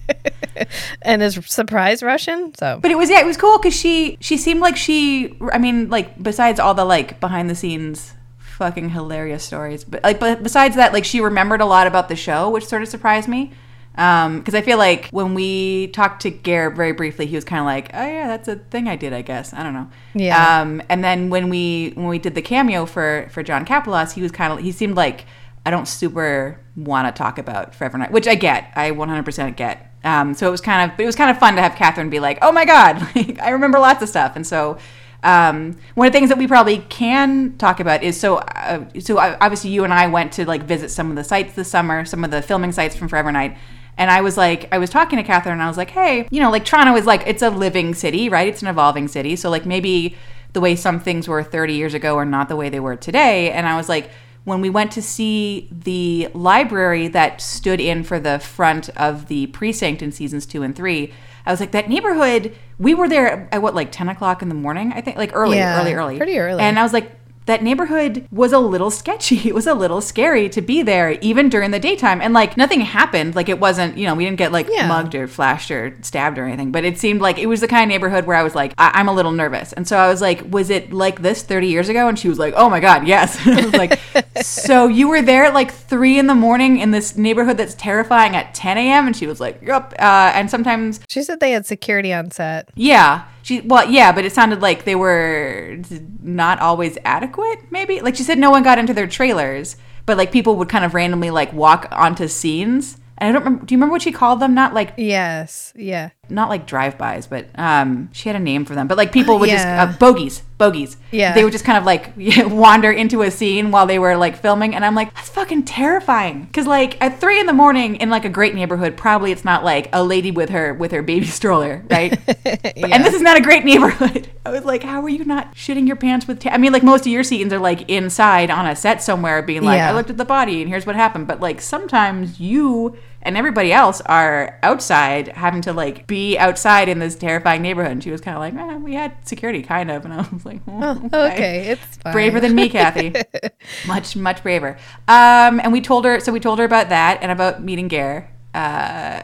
And 1.02 1.22
is 1.22 1.38
surprise 1.46 2.02
Russian. 2.02 2.54
So 2.54 2.78
but 2.80 2.90
it 2.90 2.98
was 2.98 3.10
yeah, 3.10 3.20
it 3.20 3.26
was 3.26 3.36
cool 3.36 3.58
because 3.58 3.74
she 3.74 4.18
she 4.20 4.36
seemed 4.36 4.60
like 4.60 4.76
she. 4.76 5.36
I 5.52 5.58
mean, 5.58 5.88
like 5.88 6.22
besides 6.22 6.60
all 6.60 6.74
the 6.74 6.84
like 6.84 7.20
behind 7.20 7.48
the 7.48 7.54
scenes 7.54 8.14
fucking 8.38 8.90
hilarious 8.90 9.42
stories, 9.42 9.84
but 9.84 10.02
like 10.04 10.20
but 10.20 10.42
besides 10.42 10.76
that, 10.76 10.92
like 10.92 11.04
she 11.04 11.20
remembered 11.20 11.60
a 11.60 11.66
lot 11.66 11.86
about 11.86 12.08
the 12.08 12.16
show, 12.16 12.50
which 12.50 12.66
sort 12.66 12.82
of 12.82 12.88
surprised 12.88 13.28
me. 13.28 13.52
Because 13.92 14.54
I 14.54 14.62
feel 14.62 14.78
like 14.78 15.08
when 15.10 15.34
we 15.34 15.88
talked 15.88 16.22
to 16.22 16.30
Garrett 16.30 16.76
very 16.76 16.92
briefly, 16.92 17.26
he 17.26 17.34
was 17.34 17.44
kind 17.44 17.60
of 17.60 17.66
like, 17.66 17.90
"Oh 17.92 18.06
yeah, 18.06 18.28
that's 18.28 18.48
a 18.48 18.56
thing 18.56 18.88
I 18.88 18.96
did, 18.96 19.12
I 19.12 19.22
guess. 19.22 19.52
I 19.52 19.62
don't 19.62 19.74
know." 19.74 19.90
Yeah. 20.14 20.60
Um, 20.60 20.80
and 20.88 21.02
then 21.02 21.28
when 21.28 21.48
we 21.50 21.92
when 21.96 22.06
we 22.06 22.18
did 22.18 22.34
the 22.34 22.42
cameo 22.42 22.86
for 22.86 23.28
for 23.30 23.42
John 23.42 23.66
Kapelos, 23.66 24.12
he 24.12 24.22
was 24.22 24.30
kind 24.30 24.52
of 24.52 24.60
he 24.60 24.72
seemed 24.72 24.94
like 24.94 25.26
I 25.66 25.70
don't 25.70 25.86
super 25.86 26.60
want 26.76 27.14
to 27.14 27.18
talk 27.18 27.38
about 27.38 27.74
Forever 27.74 27.98
Knight, 27.98 28.12
which 28.12 28.26
I 28.26 28.34
get, 28.34 28.72
I 28.74 28.92
100% 28.92 29.56
get. 29.56 29.89
Um, 30.04 30.34
so 30.34 30.48
it 30.48 30.50
was 30.50 30.60
kind 30.60 30.90
of 30.90 30.96
but 30.96 31.02
it 31.02 31.06
was 31.06 31.16
kind 31.16 31.30
of 31.30 31.38
fun 31.38 31.56
to 31.56 31.62
have 31.62 31.74
Catherine 31.74 32.10
be 32.10 32.20
like, 32.20 32.38
"Oh 32.42 32.52
my 32.52 32.64
god, 32.64 33.00
like, 33.14 33.40
I 33.40 33.50
remember 33.50 33.78
lots 33.78 34.02
of 34.02 34.08
stuff," 34.08 34.36
and 34.36 34.46
so. 34.46 34.78
Um, 35.22 35.76
one 35.96 36.06
of 36.06 36.14
the 36.14 36.18
things 36.18 36.30
that 36.30 36.38
we 36.38 36.46
probably 36.46 36.78
can 36.78 37.58
talk 37.58 37.78
about 37.78 38.02
is 38.02 38.18
so 38.18 38.36
uh, 38.38 38.86
so 39.00 39.18
obviously 39.18 39.68
you 39.68 39.84
and 39.84 39.92
I 39.92 40.06
went 40.06 40.32
to 40.32 40.46
like 40.46 40.62
visit 40.62 40.90
some 40.90 41.10
of 41.10 41.16
the 41.16 41.24
sites 41.24 41.52
this 41.52 41.68
summer, 41.68 42.06
some 42.06 42.24
of 42.24 42.30
the 42.30 42.40
filming 42.40 42.72
sites 42.72 42.96
from 42.96 43.08
Forever 43.08 43.30
Knight, 43.30 43.58
and 43.98 44.10
I 44.10 44.22
was 44.22 44.38
like, 44.38 44.72
I 44.72 44.78
was 44.78 44.88
talking 44.88 45.18
to 45.18 45.22
Catherine, 45.22 45.52
and 45.52 45.62
I 45.62 45.68
was 45.68 45.76
like, 45.76 45.90
hey, 45.90 46.26
you 46.30 46.40
know, 46.40 46.50
like 46.50 46.64
Toronto 46.64 46.96
is 46.96 47.04
like 47.04 47.22
it's 47.26 47.42
a 47.42 47.50
living 47.50 47.92
city, 47.92 48.30
right? 48.30 48.48
It's 48.48 48.62
an 48.62 48.68
evolving 48.68 49.08
city, 49.08 49.36
so 49.36 49.50
like 49.50 49.66
maybe 49.66 50.16
the 50.52 50.60
way 50.60 50.74
some 50.76 51.00
things 51.00 51.28
were 51.28 51.42
30 51.42 51.74
years 51.74 51.94
ago 51.94 52.16
are 52.16 52.24
not 52.24 52.48
the 52.48 52.56
way 52.56 52.68
they 52.68 52.80
were 52.80 52.96
today. 52.96 53.50
And 53.52 53.66
I 53.66 53.76
was 53.76 53.88
like, 53.88 54.10
when 54.44 54.60
we 54.60 54.70
went 54.70 54.90
to 54.92 55.02
see 55.02 55.68
the 55.70 56.28
library 56.34 57.08
that 57.08 57.40
stood 57.40 57.80
in 57.80 58.02
for 58.02 58.18
the 58.18 58.38
front 58.38 58.88
of 58.90 59.28
the 59.28 59.46
precinct 59.48 60.02
in 60.02 60.12
seasons 60.12 60.46
two 60.46 60.62
and 60.62 60.74
three, 60.74 61.12
I 61.44 61.50
was 61.50 61.60
like, 61.60 61.72
that 61.72 61.88
neighborhood. 61.88 62.56
We 62.78 62.94
were 62.94 63.08
there 63.08 63.48
at 63.52 63.60
what, 63.60 63.74
like 63.74 63.92
ten 63.92 64.08
o'clock 64.08 64.42
in 64.42 64.48
the 64.48 64.54
morning? 64.54 64.92
I 64.94 65.02
think, 65.02 65.16
like 65.16 65.30
early, 65.34 65.58
Yeah, 65.58 65.80
early, 65.80 65.94
early, 65.94 66.16
pretty 66.16 66.38
early. 66.38 66.62
And 66.62 66.78
I 66.78 66.82
was 66.82 66.92
like, 66.92 67.12
that 67.50 67.62
neighborhood 67.62 68.26
was 68.32 68.52
a 68.52 68.58
little 68.58 68.90
sketchy. 68.90 69.36
It 69.50 69.54
was 69.54 69.66
a 69.66 69.74
little 69.74 70.00
scary 70.00 70.48
to 70.50 70.60
be 70.62 70.82
there, 70.82 71.12
even 71.20 71.48
during 71.48 71.70
the 71.72 71.78
daytime. 71.80 72.20
And 72.20 72.32
like 72.32 72.56
nothing 72.56 72.80
happened. 72.80 73.34
Like 73.34 73.48
it 73.48 73.58
wasn't, 73.60 73.96
you 73.98 74.06
know, 74.06 74.14
we 74.14 74.24
didn't 74.24 74.38
get 74.38 74.52
like 74.52 74.68
Yeah. 74.70 74.86
mugged 74.86 75.14
or 75.14 75.26
flashed 75.26 75.70
or 75.70 75.96
stabbed 76.02 76.38
or 76.38 76.44
anything. 76.46 76.70
But 76.72 76.84
it 76.84 76.98
seemed 76.98 77.20
like 77.20 77.38
it 77.38 77.46
was 77.46 77.60
the 77.60 77.68
kind 77.68 77.82
of 77.84 77.88
neighborhood 77.88 78.26
where 78.26 78.36
I 78.36 78.42
was 78.42 78.54
like, 78.54 78.72
I- 78.78 78.92
I'm 78.94 79.08
a 79.08 79.12
little 79.12 79.32
nervous. 79.32 79.72
And 79.72 79.86
so 79.88 79.96
I 79.98 80.08
was 80.08 80.20
like, 80.20 80.42
was 80.50 80.70
it 80.70 80.92
like 80.92 81.22
this 81.22 81.42
30 81.42 81.66
years 81.68 81.88
ago? 81.88 82.06
And 82.08 82.18
she 82.18 82.28
was 82.28 82.38
like, 82.38 82.54
oh 82.56 82.70
my 82.70 82.80
God, 82.80 83.06
yes. 83.06 83.38
I 83.46 83.64
was 83.64 83.74
like, 83.74 83.98
so 84.42 84.86
you 84.86 85.08
were 85.08 85.22
there 85.22 85.44
at 85.44 85.54
like 85.54 85.72
three 85.72 86.18
in 86.18 86.26
the 86.26 86.34
morning 86.34 86.78
in 86.78 86.90
this 86.92 87.16
neighborhood 87.16 87.56
that's 87.56 87.74
terrifying 87.74 88.36
at 88.36 88.54
10 88.54 88.78
a.m. 88.78 89.06
And 89.06 89.16
she 89.16 89.26
was 89.26 89.40
like, 89.40 89.60
yep. 89.62 89.92
Uh, 89.98 90.30
and 90.34 90.48
sometimes 90.50 91.00
She 91.08 91.22
said 91.22 91.40
they 91.40 91.50
had 91.52 91.66
security 91.66 92.12
on 92.12 92.30
set. 92.30 92.68
yeah. 92.76 93.24
She 93.42 93.60
well, 93.62 93.88
yeah, 93.90 94.12
but 94.12 94.24
it 94.24 94.32
sounded 94.32 94.60
like 94.60 94.84
they 94.84 94.94
were 94.94 95.78
not 96.22 96.60
always 96.60 96.98
adequate, 97.04 97.60
maybe. 97.70 98.00
Like 98.00 98.16
she 98.16 98.22
said 98.22 98.38
no 98.38 98.50
one 98.50 98.62
got 98.62 98.78
into 98.78 98.92
their 98.94 99.06
trailers, 99.06 99.76
but 100.06 100.16
like 100.16 100.30
people 100.32 100.56
would 100.56 100.68
kind 100.68 100.84
of 100.84 100.94
randomly 100.94 101.30
like 101.30 101.52
walk 101.52 101.88
onto 101.90 102.28
scenes. 102.28 102.96
And 103.18 103.28
I 103.28 103.32
don't 103.32 103.42
remember 103.44 103.66
do 103.66 103.74
you 103.74 103.76
remember 103.78 103.92
what 103.92 104.02
she 104.02 104.12
called 104.12 104.40
them? 104.40 104.54
Not 104.54 104.74
like 104.74 104.94
Yes. 104.96 105.72
Yeah. 105.76 106.10
not 106.28 106.48
like 106.48 106.66
drive-bys, 106.66 107.26
but 107.26 107.46
um 107.58 108.10
she 108.12 108.28
had 108.28 108.36
a 108.36 108.40
name 108.40 108.64
for 108.64 108.74
them. 108.74 108.88
But 108.88 108.98
like 108.98 109.12
people 109.12 109.38
would 109.38 109.48
Yeah. 109.48 109.86
just 109.86 109.94
uh, 109.94 109.98
bogeys, 109.98 110.42
bogeys. 110.60 110.96
Yeah. 111.10 111.34
They 111.34 111.42
would 111.42 111.52
just 111.52 111.64
kind 111.64 111.76
of 111.78 111.84
like 111.84 112.12
wander 112.48 112.92
into 112.92 113.22
a 113.22 113.30
scene 113.32 113.72
while 113.72 113.86
they 113.86 113.98
were 113.98 114.16
like 114.16 114.36
filming 114.36 114.74
and 114.76 114.84
I'm 114.84 114.94
like 114.94 115.12
that's 115.14 115.28
fucking 115.30 115.64
terrifying. 115.64 116.48
Cuz 116.52 116.66
like 116.68 116.96
at 117.02 117.18
3 117.20 117.40
in 117.40 117.46
the 117.46 117.52
morning 117.52 117.96
in 117.96 118.10
like 118.10 118.24
a 118.24 118.28
great 118.28 118.54
neighborhood, 118.54 118.96
probably 118.96 119.32
it's 119.32 119.44
not 119.44 119.64
like 119.64 119.88
a 119.92 120.04
lady 120.04 120.30
with 120.30 120.50
her 120.50 120.74
with 120.74 120.92
her 120.92 121.02
baby 121.02 121.26
stroller, 121.40 121.82
right? 121.90 122.16
But- 122.44 122.92
And 122.92 123.04
this 123.04 123.14
is 123.14 123.22
not 123.22 123.36
a 123.36 123.40
great 123.40 123.64
neighborhood. 123.64 124.28
I 124.46 124.50
was 124.50 124.64
like, 124.64 124.82
how 124.82 125.02
are 125.02 125.08
you 125.08 125.24
not 125.24 125.54
shitting 125.54 125.86
your 125.86 125.96
pants 125.96 126.26
with? 126.28 126.40
Ta-? 126.40 126.50
I 126.50 126.58
mean, 126.58 126.72
like 126.72 126.82
most 126.82 127.00
of 127.02 127.08
your 127.08 127.24
scenes 127.24 127.52
are 127.52 127.58
like 127.58 127.88
inside 127.90 128.50
on 128.50 128.66
a 128.66 128.76
set 128.76 129.02
somewhere, 129.02 129.42
being 129.42 129.62
like, 129.62 129.78
Yeah. 129.78 129.90
I 129.90 129.92
looked 129.92 130.10
at 130.10 130.16
the 130.18 130.24
body 130.24 130.60
and 130.60 130.68
here's 130.70 130.86
what 130.86 130.96
happened. 130.96 131.26
But 131.26 131.40
like 131.40 131.60
sometimes 131.60 132.38
you 132.40 132.96
and 133.22 133.36
everybody 133.36 133.72
else 133.72 134.00
are 134.02 134.58
outside 134.62 135.28
having 135.28 135.60
to 135.62 135.72
like 135.72 136.06
be 136.06 136.38
outside 136.38 136.88
in 136.88 136.98
this 136.98 137.14
terrifying 137.14 137.60
neighborhood. 137.62 137.92
And 137.92 138.02
she 138.02 138.10
was 138.10 138.20
kind 138.20 138.34
of 138.36 138.40
like, 138.40 138.54
eh, 138.54 138.76
we 138.78 138.94
had 138.94 139.14
security, 139.26 139.62
kind 139.62 139.90
of. 139.90 140.04
And 140.10 140.14
I 140.14 140.26
was 140.32 140.44
like, 140.46 140.60
oh, 140.66 141.10
Oh, 141.12 141.26
okay. 141.32 141.68
It's 141.68 141.96
fine. 141.98 142.12
braver 142.12 142.40
than 142.40 142.54
me, 142.54 142.68
Kathy. 142.68 143.12
much, 143.86 144.16
much 144.16 144.42
braver. 144.42 144.78
Um, 145.08 145.60
and 145.60 145.72
we 145.72 145.80
told 145.80 146.04
her, 146.04 146.18
so 146.20 146.32
we 146.32 146.40
told 146.40 146.58
her 146.58 146.64
about 146.64 146.88
that 146.88 147.18
and 147.22 147.30
about 147.30 147.62
meeting 147.62 147.88
Gare. 147.88 148.30
Uh, 148.54 148.58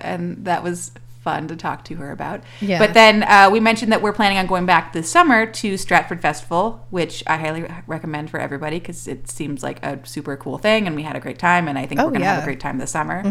and 0.01 0.45
that 0.45 0.63
was 0.63 0.93
fun 1.23 1.49
to 1.49 1.57
talk 1.57 1.85
to 1.87 1.97
her 1.97 2.13
about. 2.13 2.41
Yeah. 2.61 2.79
But 2.79 2.95
then 2.95 3.25
uh, 3.25 3.49
we 3.51 3.59
mentioned 3.59 3.91
that 3.91 4.01
we're 4.01 4.13
planning 4.13 4.39
on 4.39 4.47
going 4.47 4.65
back 4.67 4.93
this 4.93 5.11
summer 5.11 5.45
to 5.47 5.77
Stratford 5.77 6.21
Festival, 6.21 6.87
which 6.91 7.25
I 7.27 7.37
highly 7.37 7.67
recommend 7.89 8.31
for 8.31 8.39
everybody 8.39 8.79
because 8.79 9.09
it 9.09 9.29
seems 9.29 9.63
like 9.65 9.85
a 9.85 9.99
super 10.07 10.37
cool 10.37 10.59
thing. 10.59 10.87
And 10.87 10.95
we 10.95 11.03
had 11.03 11.17
a 11.17 11.21
great 11.21 11.41
time. 11.41 11.67
And 11.67 11.77
I 11.79 11.87
think 11.87 12.01
Oh, 12.01 12.05
we're 12.05 12.11
going 12.11 12.21
to 12.21 12.27
have 12.27 12.35
yeah. 12.37 12.41
Mm-hmm. 12.41 12.45
a 12.45 12.53
great 12.53 12.61
time 12.61 12.79
this 12.79 12.93
summer. 12.93 13.25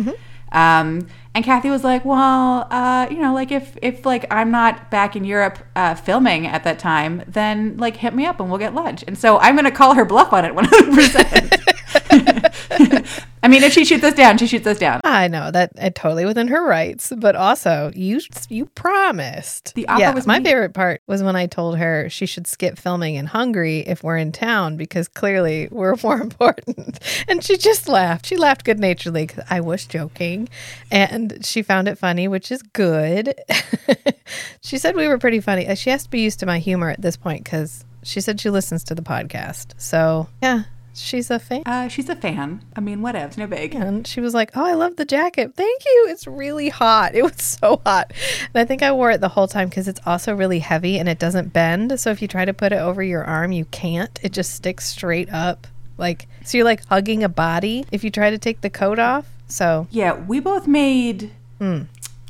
Um, 0.52 1.08
and 1.34 1.44
Kathy 1.44 1.70
was 1.70 1.84
like, 1.84 2.06
"Well, 2.06 2.68
uh, 2.72 3.08
you 3.10 3.18
know, 3.20 3.34
like 3.34 3.52
if 3.52 3.78
if 3.82 4.06
like 4.06 4.26
I'm 4.32 4.52
not 4.52 4.90
back 4.90 5.16
in 5.16 5.24
Europe 5.26 5.60
uh, 5.76 5.96
filming 5.96 6.48
at 6.48 6.64
that 6.64 6.80
time, 6.80 7.24
then 7.28 7.76
like 7.78 7.98
hit 7.98 8.14
me 8.14 8.26
up 8.26 8.40
and 8.40 8.50
we'll 8.50 8.60
get 8.60 8.74
lunch." 8.74 9.04
And 9.08 9.18
so 9.18 9.38
I'm 9.40 9.56
gonna 9.56 9.72
call 9.72 9.96
her 9.96 10.06
bluff 10.06 10.32
on 10.32 10.46
it 10.46 10.56
100. 10.56 10.94
percent 10.94 11.56
I 13.46 13.48
mean, 13.48 13.62
if 13.62 13.74
she 13.74 13.86
shoots 13.86 14.04
us 14.04 14.16
down, 14.16 14.40
she 14.40 14.48
shoots 14.48 14.66
us 14.66 14.80
down. 14.80 15.02
I 15.04 15.28
know 15.28 15.52
that 15.52 15.72
uh, 15.80 15.92
totally 15.94 16.26
within 16.26 16.48
her 16.48 16.66
rights, 16.66 17.14
but 17.16 17.36
also 17.36 17.92
you 17.94 18.20
you 18.50 18.66
promised. 18.66 19.76
The 19.76 19.88
offer 19.88 20.02
yeah, 20.02 20.14
was 20.16 20.26
my 20.26 20.40
me- 20.40 20.46
favorite 20.46 20.74
part 20.74 21.04
was 21.06 21.22
when 21.22 21.36
I 21.36 21.46
told 21.46 21.78
her 21.78 22.10
she 22.10 22.26
should 22.26 22.48
skip 22.48 22.76
filming 22.76 23.14
in 23.14 23.28
Hungary 23.28 23.82
if 23.82 24.04
we're 24.04 24.18
in 24.18 24.32
town 24.32 24.78
because 24.78 25.08
clearly 25.08 25.68
we're 25.70 25.96
more 26.04 26.20
important. 26.20 26.98
And 27.28 27.44
she 27.44 27.56
just 27.56 27.88
laughed. 27.88 28.26
She 28.26 28.36
laughed 28.36 28.64
good 28.66 28.80
naturedly 28.80 29.28
because 29.28 29.44
I 29.48 29.60
was 29.62 29.86
joking, 29.86 30.50
and 30.90 31.46
she 31.46 31.62
found 31.62 31.88
it 31.88 32.00
funny, 32.00 32.28
which 32.28 32.52
is 32.52 32.64
good. 32.64 33.36
she 34.62 34.80
said 34.80 34.96
we 34.96 35.08
were 35.08 35.20
pretty 35.20 35.40
funny. 35.40 35.68
Uh, 35.68 35.76
She 35.76 35.92
has 35.92 36.06
to 36.06 36.10
be 36.10 36.22
used 36.22 36.40
to 36.40 36.48
my 36.48 36.58
humor 36.58 36.90
at 36.90 37.00
this 37.00 37.16
point 37.16 37.44
because 37.44 37.86
she 38.02 38.22
said 38.22 38.42
she 38.42 38.50
listens 38.50 38.84
to 38.86 38.96
the 38.96 39.04
podcast. 39.04 39.74
So 39.78 40.30
yeah, 40.42 40.64
she's 40.96 41.30
a 41.30 41.40
fan. 41.40 41.64
Uh, 41.66 41.88
she's 41.88 42.10
a 42.10 42.16
fan. 42.16 42.64
I 42.76 42.80
mean, 42.80 43.00
whatevs, 43.00 43.38
no 43.38 43.48
big. 43.48 43.76
And 43.76 44.08
she 44.08 44.22
was 44.22 44.34
like, 44.34 44.52
Oh, 44.56 44.66
I 44.66 44.74
love 44.74 44.96
the 44.96 45.06
jacket. 45.06 45.54
Thank 45.56 45.84
you. 45.86 46.08
It's 46.10 46.26
really 46.28 46.70
hot. 46.70 47.14
It 47.16 47.24
was 47.24 47.42
so 47.42 47.82
hot. 47.86 48.12
And 48.54 48.56
I 48.62 48.66
think 48.66 48.82
I 48.82 48.92
wore 48.92 49.12
it 49.12 49.22
the 49.22 49.30
whole 49.30 49.48
time 49.48 49.70
because 49.70 49.88
it's 49.88 50.02
also 50.06 50.34
really 50.34 50.60
heavy 50.60 50.98
and 51.00 51.08
it 51.10 51.20
doesn't 51.20 51.54
bend. 51.54 52.00
So 52.00 52.12
if 52.12 52.22
you 52.22 52.28
try 52.28 52.46
to 52.46 52.54
put 52.54 52.72
it 52.72 52.80
over 52.80 53.02
your 53.04 53.24
arm, 53.24 53.52
you 53.52 53.66
can't. 53.66 54.20
It 54.24 54.32
just 54.34 54.54
sticks 54.54 54.88
straight 54.88 55.30
up. 55.32 55.68
Like, 55.98 56.28
so 56.44 56.58
you're 56.58 56.66
like 56.66 56.86
hugging 56.86 57.24
a 57.24 57.30
body 57.30 57.86
if 57.92 58.04
you 58.04 58.10
try 58.12 58.30
to 58.30 58.38
take 58.38 58.62
the 58.62 58.70
coat 58.70 59.00
off. 59.00 59.26
So, 59.48 59.88
Yeah, 59.92 60.14
we 60.14 60.40
both 60.40 60.68
made. 60.68 61.32
I'm 61.62 61.88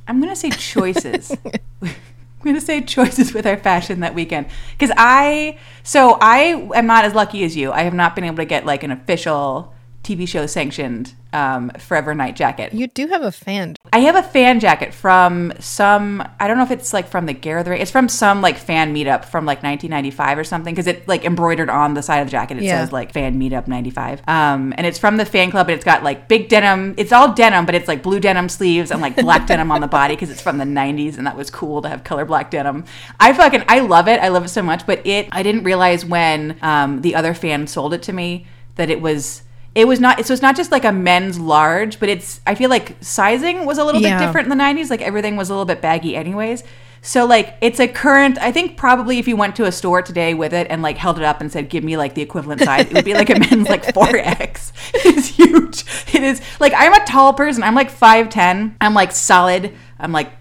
gonna 0.07 0.35
say 0.35 0.49
choices. 0.51 1.35
I'm 2.45 2.51
gonna 2.51 2.61
say 2.61 2.81
choices 2.81 3.33
with 3.33 3.47
our 3.47 3.57
fashion 3.57 4.01
that 4.01 4.13
weekend 4.13 4.45
because 4.77 4.93
I. 4.95 5.57
So 5.83 6.17
I 6.21 6.69
am 6.75 6.85
not 6.85 7.05
as 7.05 7.13
lucky 7.15 7.43
as 7.43 7.55
you. 7.57 7.71
I 7.71 7.81
have 7.83 7.93
not 7.93 8.15
been 8.15 8.23
able 8.23 8.37
to 8.37 8.45
get 8.45 8.65
like 8.65 8.83
an 8.83 8.91
official 8.91 9.73
TV 10.03 10.27
show 10.27 10.45
sanctioned 10.45 11.13
um, 11.33 11.71
Forever 11.79 12.13
Knight 12.13 12.35
jacket. 12.35 12.73
you 12.73 12.87
do 12.87 13.07
have 13.07 13.23
a 13.23 13.31
fan. 13.31 13.75
I 13.95 13.99
have 13.99 14.17
a 14.17 14.23
fan 14.23 14.59
jacket 14.59 14.93
from 14.93 15.53
some. 15.57 16.21
I 16.37 16.49
don't 16.49 16.57
know 16.57 16.63
if 16.63 16.71
it's 16.71 16.91
like 16.91 17.07
from 17.07 17.27
the 17.27 17.31
Gathering. 17.33 17.79
It's 17.81 17.91
from 17.91 18.09
some 18.09 18.41
like 18.41 18.57
fan 18.57 18.93
meetup 18.93 19.23
from 19.23 19.45
like 19.45 19.63
1995 19.63 20.37
or 20.37 20.43
something 20.43 20.75
because 20.75 20.87
it 20.87 21.07
like 21.07 21.23
embroidered 21.23 21.69
on 21.69 21.93
the 21.93 22.01
side 22.03 22.17
of 22.17 22.27
the 22.27 22.31
jacket. 22.31 22.57
It 22.57 22.63
Yeah. 22.63 22.81
says 22.81 22.91
like 22.91 23.13
fan 23.13 23.39
meetup 23.39 23.69
95. 23.69 24.21
Um, 24.27 24.73
and 24.75 24.85
it's 24.85 24.99
from 24.99 25.15
the 25.15 25.23
fan 25.23 25.49
club 25.49 25.69
and 25.69 25.75
it's 25.75 25.85
got 25.85 26.03
like 26.03 26.27
big 26.27 26.49
denim. 26.49 26.93
It's 26.97 27.13
all 27.13 27.31
denim, 27.33 27.65
but 27.65 27.73
it's 27.73 27.87
like 27.87 28.03
blue 28.03 28.19
denim 28.19 28.49
sleeves 28.49 28.91
and 28.91 28.99
like 29.01 29.15
black 29.15 29.47
denim 29.47 29.71
on 29.71 29.79
the 29.79 29.87
body 29.87 30.15
because 30.15 30.29
it's 30.29 30.41
from 30.41 30.57
the 30.57 30.65
90s 30.65 31.17
and 31.17 31.25
that 31.25 31.37
was 31.37 31.49
cool 31.49 31.81
to 31.81 31.87
have 31.87 32.03
color 32.03 32.25
black 32.25 32.51
denim. 32.51 32.83
I 33.21 33.31
fucking 33.31 33.63
I 33.69 33.79
love 33.79 34.09
it. 34.09 34.19
I 34.19 34.27
love 34.27 34.43
it 34.43 34.49
so 34.49 34.61
much. 34.61 34.85
But 34.85 35.07
it 35.07 35.29
I 35.31 35.41
didn't 35.41 35.63
realize 35.63 36.03
when 36.03 36.57
um, 36.61 36.99
the 36.99 37.15
other 37.15 37.33
fan 37.33 37.65
sold 37.65 37.93
it 37.93 38.03
to 38.03 38.11
me 38.11 38.45
that 38.75 38.89
it 38.89 38.99
was. 38.99 39.43
It 39.75 39.87
was 39.87 39.99
not 39.99 40.25
so 40.25 40.33
it's 40.33 40.41
not 40.41 40.55
just 40.55 40.71
like 40.71 40.85
a 40.85 40.91
men's 40.91 41.37
large, 41.37 41.99
but 41.99 42.07
it's 42.09 42.39
I 42.47 42.55
feel 42.55 42.69
like 42.69 42.95
sizing 43.01 43.65
was 43.65 43.77
a 43.77 43.83
little 43.83 44.01
Yeah. 44.01 44.17
bit 44.19 44.25
different 44.25 44.49
in 44.49 44.57
the 44.57 44.63
90s 44.63 44.89
like 44.89 45.01
everything 45.01 45.35
was 45.35 45.49
a 45.49 45.53
little 45.53 45.65
bit 45.65 45.81
baggy 45.81 46.15
anyways. 46.15 46.63
So 47.01 47.25
like 47.25 47.55
it's 47.61 47.79
a 47.79 47.87
current 47.87 48.39
i 48.39 48.51
think 48.51 48.77
probably 48.77 49.19
if 49.19 49.27
you 49.27 49.35
went 49.35 49.55
to 49.57 49.65
a 49.65 49.71
store 49.71 50.01
today 50.01 50.33
with 50.33 50.53
it 50.53 50.65
and 50.71 50.81
like 50.81 50.97
held 50.97 51.19
it 51.19 51.23
up 51.23 51.39
and 51.39 51.51
said 51.51 51.69
give 51.69 51.83
me 51.83 51.97
like 51.97 52.15
the 52.15 52.23
equivalent 52.23 52.61
size 52.61 52.87
it 52.87 52.93
would 52.93 53.05
be 53.05 53.13
like 53.13 53.29
a 53.29 53.37
men's 53.37 53.69
like 53.69 53.83
4x 53.93 54.71
it's 55.05 55.27
huge. 55.27 55.83
It 56.15 56.23
is 56.23 56.41
like 56.59 56.73
i'm 56.75 56.93
a 56.93 57.05
tall 57.05 57.33
person. 57.33 57.61
I'm 57.61 57.75
like 57.75 57.91
5'10 57.91 58.75
i'm 58.81 58.93
like 58.95 59.11
solid. 59.11 59.73
I'm 59.99 60.11
like 60.13 60.31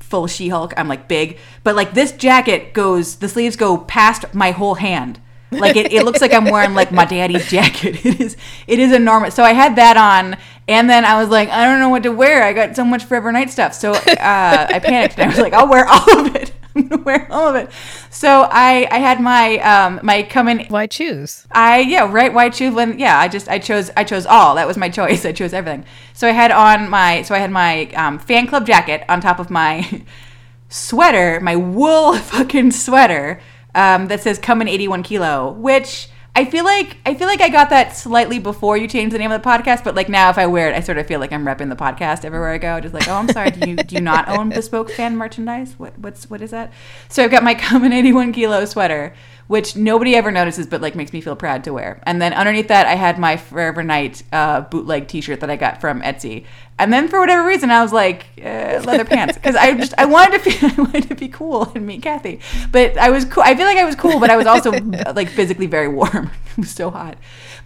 full 0.00 0.26
she-hulk. 0.26 0.72
I'm 0.76 0.86
like 0.88 1.08
big. 1.08 1.38
But 1.64 1.74
like 1.76 1.92
this 1.94 2.12
jacket 2.12 2.72
goes 2.72 3.16
the 3.16 3.28
sleeves 3.28 3.56
go 3.56 3.76
past 3.76 4.32
my 4.32 4.52
whole 4.52 4.76
hand 4.76 5.20
like 5.58 5.76
it, 5.76 5.92
it 5.92 6.04
looks 6.04 6.20
like 6.20 6.32
I'm 6.32 6.44
wearing 6.46 6.74
like 6.74 6.92
my 6.92 7.04
daddy's 7.04 7.48
jacket. 7.50 7.96
It 8.04 8.20
is 8.20 8.36
it 8.66 8.78
is 8.78 8.92
enormous. 8.92 9.34
So 9.34 9.42
I 9.42 9.52
had 9.52 9.76
that 9.76 9.96
on, 9.96 10.36
and 10.68 10.88
then 10.88 11.04
I 11.04 11.20
was 11.20 11.28
like, 11.30 11.48
I 11.48 11.64
don't 11.64 11.80
know 11.80 11.88
what 11.88 12.02
to 12.04 12.10
wear. 12.12 12.42
I 12.42 12.52
got 12.52 12.76
so 12.76 12.84
much 12.84 13.04
Forever 13.04 13.32
Knight 13.32 13.50
stuff. 13.50 13.74
So 13.74 13.92
uh, 13.92 14.66
I 14.70 14.78
panicked 14.78 15.18
and 15.18 15.24
I 15.24 15.26
was 15.28 15.38
like, 15.38 15.52
I'll 15.52 15.68
wear 15.68 15.86
all 15.86 16.26
of 16.26 16.34
it. 16.36 16.52
I'm 16.76 16.88
gonna 16.88 17.02
wear 17.02 17.28
all 17.30 17.48
of 17.48 17.54
it. 17.54 17.70
So 18.10 18.48
I 18.50 18.88
I 18.90 18.98
had 18.98 19.20
my 19.20 19.58
um 19.58 20.00
my 20.02 20.24
come 20.24 20.48
in. 20.48 20.66
Why 20.66 20.86
choose? 20.86 21.46
I 21.52 21.80
yeah 21.80 22.10
right 22.10 22.32
Why 22.34 22.48
choose? 22.50 22.74
when 22.74 22.98
yeah 22.98 23.18
I 23.18 23.28
just 23.28 23.48
I 23.48 23.58
chose 23.60 23.90
I 23.96 24.02
chose 24.04 24.26
all 24.26 24.56
that 24.56 24.66
was 24.66 24.76
my 24.76 24.88
choice 24.88 25.24
I 25.24 25.30
chose 25.32 25.52
everything 25.52 25.84
so 26.14 26.26
I 26.26 26.32
had 26.32 26.50
on 26.50 26.90
my 26.90 27.22
so 27.22 27.34
I 27.34 27.38
had 27.38 27.52
my 27.52 27.86
um, 27.92 28.18
fan 28.18 28.48
club 28.48 28.66
jacket 28.66 29.04
on 29.08 29.20
top 29.20 29.38
of 29.38 29.50
my 29.50 30.02
sweater 30.68 31.38
my 31.40 31.54
wool 31.54 32.16
fucking 32.16 32.72
sweater 32.72 33.40
um, 33.74 34.08
that 34.08 34.20
says 34.20 34.38
come 34.38 34.60
in 34.62 34.68
81 34.68 35.02
kilo 35.02 35.52
which 35.52 36.08
I 36.36 36.44
feel 36.44 36.64
like 36.64 36.96
I 37.06 37.14
feel 37.14 37.28
like 37.28 37.40
I 37.40 37.48
got 37.48 37.70
that 37.70 37.96
slightly 37.96 38.40
before 38.40 38.76
you 38.76 38.88
changed 38.88 39.14
the 39.14 39.18
name 39.18 39.30
of 39.30 39.40
the 39.40 39.48
podcast 39.48 39.84
but 39.84 39.94
like 39.94 40.08
now 40.08 40.30
if 40.30 40.38
I 40.38 40.46
wear 40.46 40.68
it 40.68 40.74
I 40.74 40.80
sort 40.80 40.98
of 40.98 41.06
feel 41.06 41.20
like 41.20 41.32
I'm 41.32 41.44
repping 41.44 41.68
the 41.68 41.76
podcast 41.76 42.24
everywhere 42.24 42.50
I 42.50 42.58
go. 42.58 42.80
Just 42.80 42.92
like 42.92 43.06
oh 43.06 43.14
I'm 43.14 43.28
sorry. 43.28 43.52
Do 43.52 43.68
you 43.68 43.76
do 43.76 43.94
you 43.94 44.00
not 44.00 44.28
own 44.28 44.48
bespoke 44.48 44.90
fan 44.90 45.16
merchandise? 45.16 45.74
What 45.78 45.96
what's 45.96 46.28
what 46.28 46.42
is 46.42 46.50
that? 46.50 46.72
So 47.08 47.22
I've 47.22 47.30
got 47.30 47.44
my 47.44 47.54
come 47.68 47.84
in 47.84 47.92
81 47.92 48.32
kilo 48.32 48.64
sweater 48.64 49.14
which 49.46 49.76
nobody 49.76 50.14
ever 50.16 50.30
notices, 50.30 50.66
but 50.66 50.80
like 50.80 50.94
makes 50.94 51.12
me 51.12 51.20
feel 51.20 51.36
proud 51.36 51.64
to 51.64 51.72
wear. 51.72 52.02
And 52.04 52.20
then 52.20 52.32
underneath 52.32 52.68
that, 52.68 52.86
I 52.86 52.94
had 52.94 53.18
my 53.18 53.36
Forever 53.36 53.82
Knight 53.82 54.22
uh, 54.32 54.62
bootleg 54.62 55.08
T-shirt 55.08 55.40
that 55.40 55.50
I 55.50 55.56
got 55.56 55.80
from 55.80 56.00
Etsy. 56.00 56.44
And 56.78 56.92
then 56.92 57.08
for 57.08 57.20
whatever 57.20 57.46
reason, 57.46 57.70
I 57.70 57.82
was 57.82 57.92
like 57.92 58.26
uh, 58.38 58.82
leather 58.84 59.04
pants 59.04 59.36
because 59.36 59.54
I 59.54 59.74
just 59.74 59.94
I 59.98 60.06
wanted 60.06 60.42
to 60.42 60.50
feel 60.50 60.70
I 60.78 60.82
wanted 60.82 61.08
to 61.08 61.14
be 61.14 61.28
cool 61.28 61.70
and 61.74 61.86
meet 61.86 62.02
Kathy. 62.02 62.40
But 62.72 62.96
I 62.98 63.10
was 63.10 63.24
cool. 63.24 63.42
I 63.44 63.54
feel 63.54 63.66
like 63.66 63.78
I 63.78 63.84
was 63.84 63.94
cool, 63.94 64.18
but 64.18 64.30
I 64.30 64.36
was 64.36 64.46
also 64.46 64.72
like 65.14 65.28
physically 65.28 65.66
very 65.66 65.88
warm. 65.88 66.30
it 66.52 66.58
was 66.58 66.70
so 66.70 66.90
hot. 66.90 67.16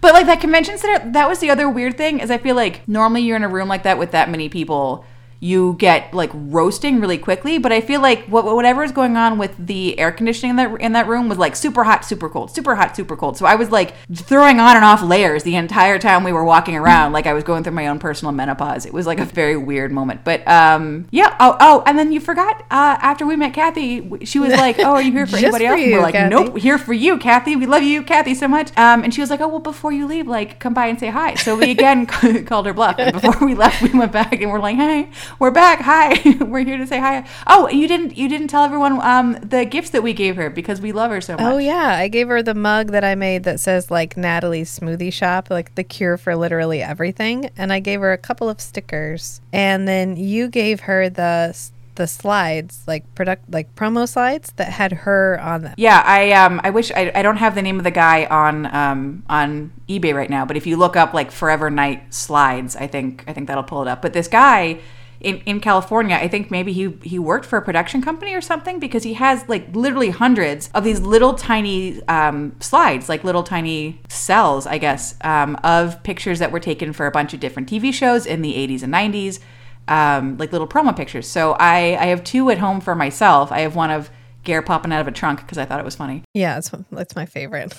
But 0.01 0.13
like 0.13 0.27
that 0.27 0.41
convention 0.41 0.77
center, 0.77 1.11
that 1.11 1.27
was 1.27 1.39
the 1.39 1.49
other 1.49 1.69
weird 1.69 1.97
thing 1.97 2.19
is 2.19 2.29
I 2.29 2.37
feel 2.37 2.55
like 2.55 2.87
normally 2.87 3.21
you're 3.21 3.35
in 3.35 3.43
a 3.43 3.49
room 3.49 3.67
like 3.67 3.83
that 3.83 3.97
with 3.97 4.11
that 4.11 4.29
many 4.29 4.47
people 4.49 5.05
you 5.39 5.73
get 5.79 6.13
like 6.13 6.31
roasting 6.33 6.99
really 6.99 7.17
quickly. 7.17 7.57
But 7.57 7.71
I 7.71 7.81
feel 7.81 8.01
like 8.01 8.25
what, 8.25 8.45
whatever 8.45 8.83
is 8.83 8.91
going 8.91 9.17
on 9.17 9.37
with 9.37 9.55
the 9.57 9.97
air 9.99 10.11
conditioning 10.11 10.51
in 10.51 10.55
that 10.57 10.81
in 10.81 10.93
that 10.93 11.07
room 11.07 11.29
was 11.29 11.37
like 11.37 11.55
super 11.55 11.83
hot, 11.83 12.05
super 12.05 12.29
cold, 12.29 12.51
super 12.51 12.75
hot, 12.75 12.95
super 12.95 13.15
cold. 13.15 13.37
So 13.37 13.45
I 13.45 13.55
was 13.55 13.71
like 13.71 13.95
throwing 14.13 14.59
on 14.59 14.75
and 14.75 14.85
off 14.85 15.01
layers 15.01 15.43
the 15.43 15.55
entire 15.55 15.99
time 15.99 16.23
we 16.23 16.31
were 16.31 16.43
walking 16.43 16.75
around, 16.75 17.13
like 17.13 17.25
I 17.25 17.33
was 17.33 17.43
going 17.43 17.63
through 17.63 17.73
my 17.73 17.87
own 17.87 17.99
personal 17.99 18.31
menopause. 18.31 18.85
It 18.85 18.93
was 18.93 19.07
like 19.07 19.19
a 19.19 19.25
very 19.25 19.57
weird 19.57 19.91
moment. 19.91 20.23
But 20.23 20.47
um, 20.47 21.07
yeah. 21.11 21.35
Oh, 21.39 21.55
oh, 21.59 21.83
and 21.85 21.97
then 21.97 22.11
you 22.11 22.19
forgot 22.19 22.61
uh, 22.71 22.97
after 23.01 23.25
we 23.25 23.35
met 23.35 23.53
Kathy, 23.53 24.25
she 24.25 24.39
was 24.39 24.51
like, 24.51 24.79
"Oh, 24.79 24.91
are 24.91 25.01
you 25.01 25.11
here 25.11 25.25
for 25.25 25.37
anybody 25.37 25.65
for 25.65 25.71
else?" 25.71 25.81
And 25.81 25.89
you, 25.89 25.95
we're 25.95 26.01
like, 26.01 26.13
Kathy. 26.15 26.29
"Nope, 26.29 26.57
here 26.57 26.77
for 26.77 26.93
you, 26.93 27.17
Kathy. 27.17 27.55
We 27.55 27.65
love 27.65 27.83
you, 27.83 28.03
Kathy, 28.03 28.35
so 28.35 28.47
much." 28.47 28.75
Um, 28.77 29.03
and 29.03 29.13
she 29.13 29.21
was 29.21 29.29
like, 29.29 29.41
"Oh, 29.41 29.47
well, 29.47 29.59
before 29.59 29.91
you 29.91 30.07
leave, 30.07 30.27
like, 30.27 30.59
come 30.59 30.73
by 30.73 30.87
and 30.87 30.99
say 30.99 31.07
hi." 31.07 31.35
So 31.35 31.57
we 31.57 31.71
again 31.71 32.05
called 32.45 32.65
her 32.65 32.73
bluff. 32.73 32.95
And 32.99 33.13
before 33.13 33.45
we 33.45 33.55
left, 33.55 33.81
we 33.81 33.97
went 33.97 34.11
back 34.11 34.33
and 34.33 34.51
we're 34.51 34.59
like, 34.59 34.75
"Hey, 34.75 35.09
we're 35.37 35.51
back. 35.51 35.81
Hi, 35.81 36.37
we're 36.43 36.63
here 36.63 36.77
to 36.77 36.87
say 36.87 36.99
hi." 36.99 37.27
Oh, 37.47 37.69
you 37.69 37.87
didn't 37.87 38.17
you 38.17 38.27
didn't 38.27 38.47
tell 38.47 38.63
everyone 38.63 38.99
um 39.01 39.33
the 39.41 39.65
gifts 39.65 39.91
that 39.91 40.01
we 40.01 40.13
gave 40.13 40.35
her 40.35 40.49
because 40.49 40.81
we 40.81 40.91
love 40.91 41.11
her 41.11 41.21
so 41.21 41.33
much. 41.33 41.43
Oh 41.43 41.57
yeah, 41.57 41.97
I 41.97 42.07
gave 42.07 42.27
her 42.27 42.41
the 42.41 42.55
mug 42.55 42.91
that 42.91 43.03
I 43.03 43.15
made 43.15 43.43
that 43.43 43.59
says 43.59 43.91
like 43.91 44.17
Natalie's 44.17 44.77
smoothie 44.79 45.13
shop, 45.13 45.49
like 45.49 45.75
the 45.75 45.83
cure 45.83 46.17
for 46.17 46.35
literally 46.35 46.81
everything, 46.81 47.49
and 47.57 47.71
I 47.71 47.79
gave 47.79 47.99
her 48.01 48.13
a 48.13 48.17
couple 48.17 48.49
of 48.49 48.59
stickers. 48.61 49.41
And 49.53 49.87
then 49.87 50.17
you 50.17 50.47
gave 50.47 50.81
her 50.81 51.09
the 51.09 51.55
the 51.99 52.07
slides, 52.07 52.83
like 52.87 53.03
product 53.13 53.43
like 53.51 53.75
promo 53.75 54.07
slides 54.07 54.53
that 54.55 54.71
had 54.71 54.93
her 54.93 55.39
on 55.41 55.63
them. 55.63 55.73
Yeah, 55.77 56.01
I 56.03 56.31
um 56.31 56.61
I 56.63 56.69
wish 56.69 56.91
I, 56.91 57.11
I 57.13 57.21
don't 57.21 57.37
have 57.37 57.55
the 57.55 57.61
name 57.61 57.77
of 57.77 57.83
the 57.83 57.91
guy 57.91 58.25
on 58.25 58.73
um 58.73 59.23
on 59.29 59.71
eBay 59.87 60.15
right 60.15 60.29
now, 60.29 60.45
but 60.45 60.55
if 60.55 60.65
you 60.65 60.77
look 60.77 60.95
up 60.95 61.13
like 61.13 61.29
Forever 61.29 61.69
Knight 61.69 62.13
slides, 62.13 62.75
I 62.77 62.87
think 62.87 63.25
I 63.27 63.33
think 63.33 63.47
that'll 63.47 63.63
pull 63.63 63.81
it 63.81 63.87
up. 63.87 64.01
But 64.01 64.13
this 64.13 64.29
guy 64.29 64.79
in, 65.21 65.37
in 65.45 65.59
California, 65.59 66.15
I 66.15 66.27
think 66.29 66.49
maybe 66.49 66.71
he 66.71 66.93
he 67.03 67.19
worked 67.19 67.45
for 67.45 67.57
a 67.57 67.61
production 67.61 68.01
company 68.01 68.33
or 68.33 68.41
something 68.41 68.79
because 68.79 69.03
he 69.03 69.13
has 69.15 69.43
like 69.49 69.75
literally 69.75 70.11
hundreds 70.11 70.69
of 70.73 70.83
these 70.83 71.01
little 71.01 71.33
tiny 71.33 72.01
um, 72.07 72.55
slides, 72.61 73.09
like 73.09 73.23
little 73.23 73.43
tiny 73.43 73.99
cells, 74.07 74.65
I 74.65 74.77
guess, 74.77 75.15
um, 75.21 75.57
of 75.63 76.01
pictures 76.03 76.39
that 76.39 76.51
were 76.51 76.59
taken 76.61 76.93
for 76.93 77.05
a 77.05 77.11
bunch 77.11 77.33
of 77.33 77.39
different 77.41 77.69
TV 77.69 77.93
shows 77.93 78.25
in 78.25 78.41
the 78.41 78.53
80s 78.53 78.81
and 78.83 78.93
90s, 78.93 79.39
um, 79.87 80.37
like 80.37 80.51
little 80.53 80.67
promo 80.67 80.95
pictures. 80.95 81.27
So 81.27 81.51
I 81.59 81.97
I 81.99 82.05
have 82.07 82.23
two 82.23 82.49
at 82.49 82.57
home 82.59 82.79
for 82.79 82.95
myself. 82.95 83.51
I 83.51 83.59
have 83.61 83.75
one 83.75 83.91
of 83.91 84.09
Gare 84.45 84.61
popping 84.61 84.93
out 84.93 85.01
of 85.01 85.07
a 85.07 85.11
trunk 85.11 85.41
because 85.41 85.57
I 85.57 85.65
thought 85.65 85.79
it 85.79 85.85
was 85.85 85.95
funny, 85.95 86.23
Yeah, 86.33 86.57
it's 86.57 86.71
that's 86.91 87.15
my 87.15 87.25
favorite. 87.25 87.73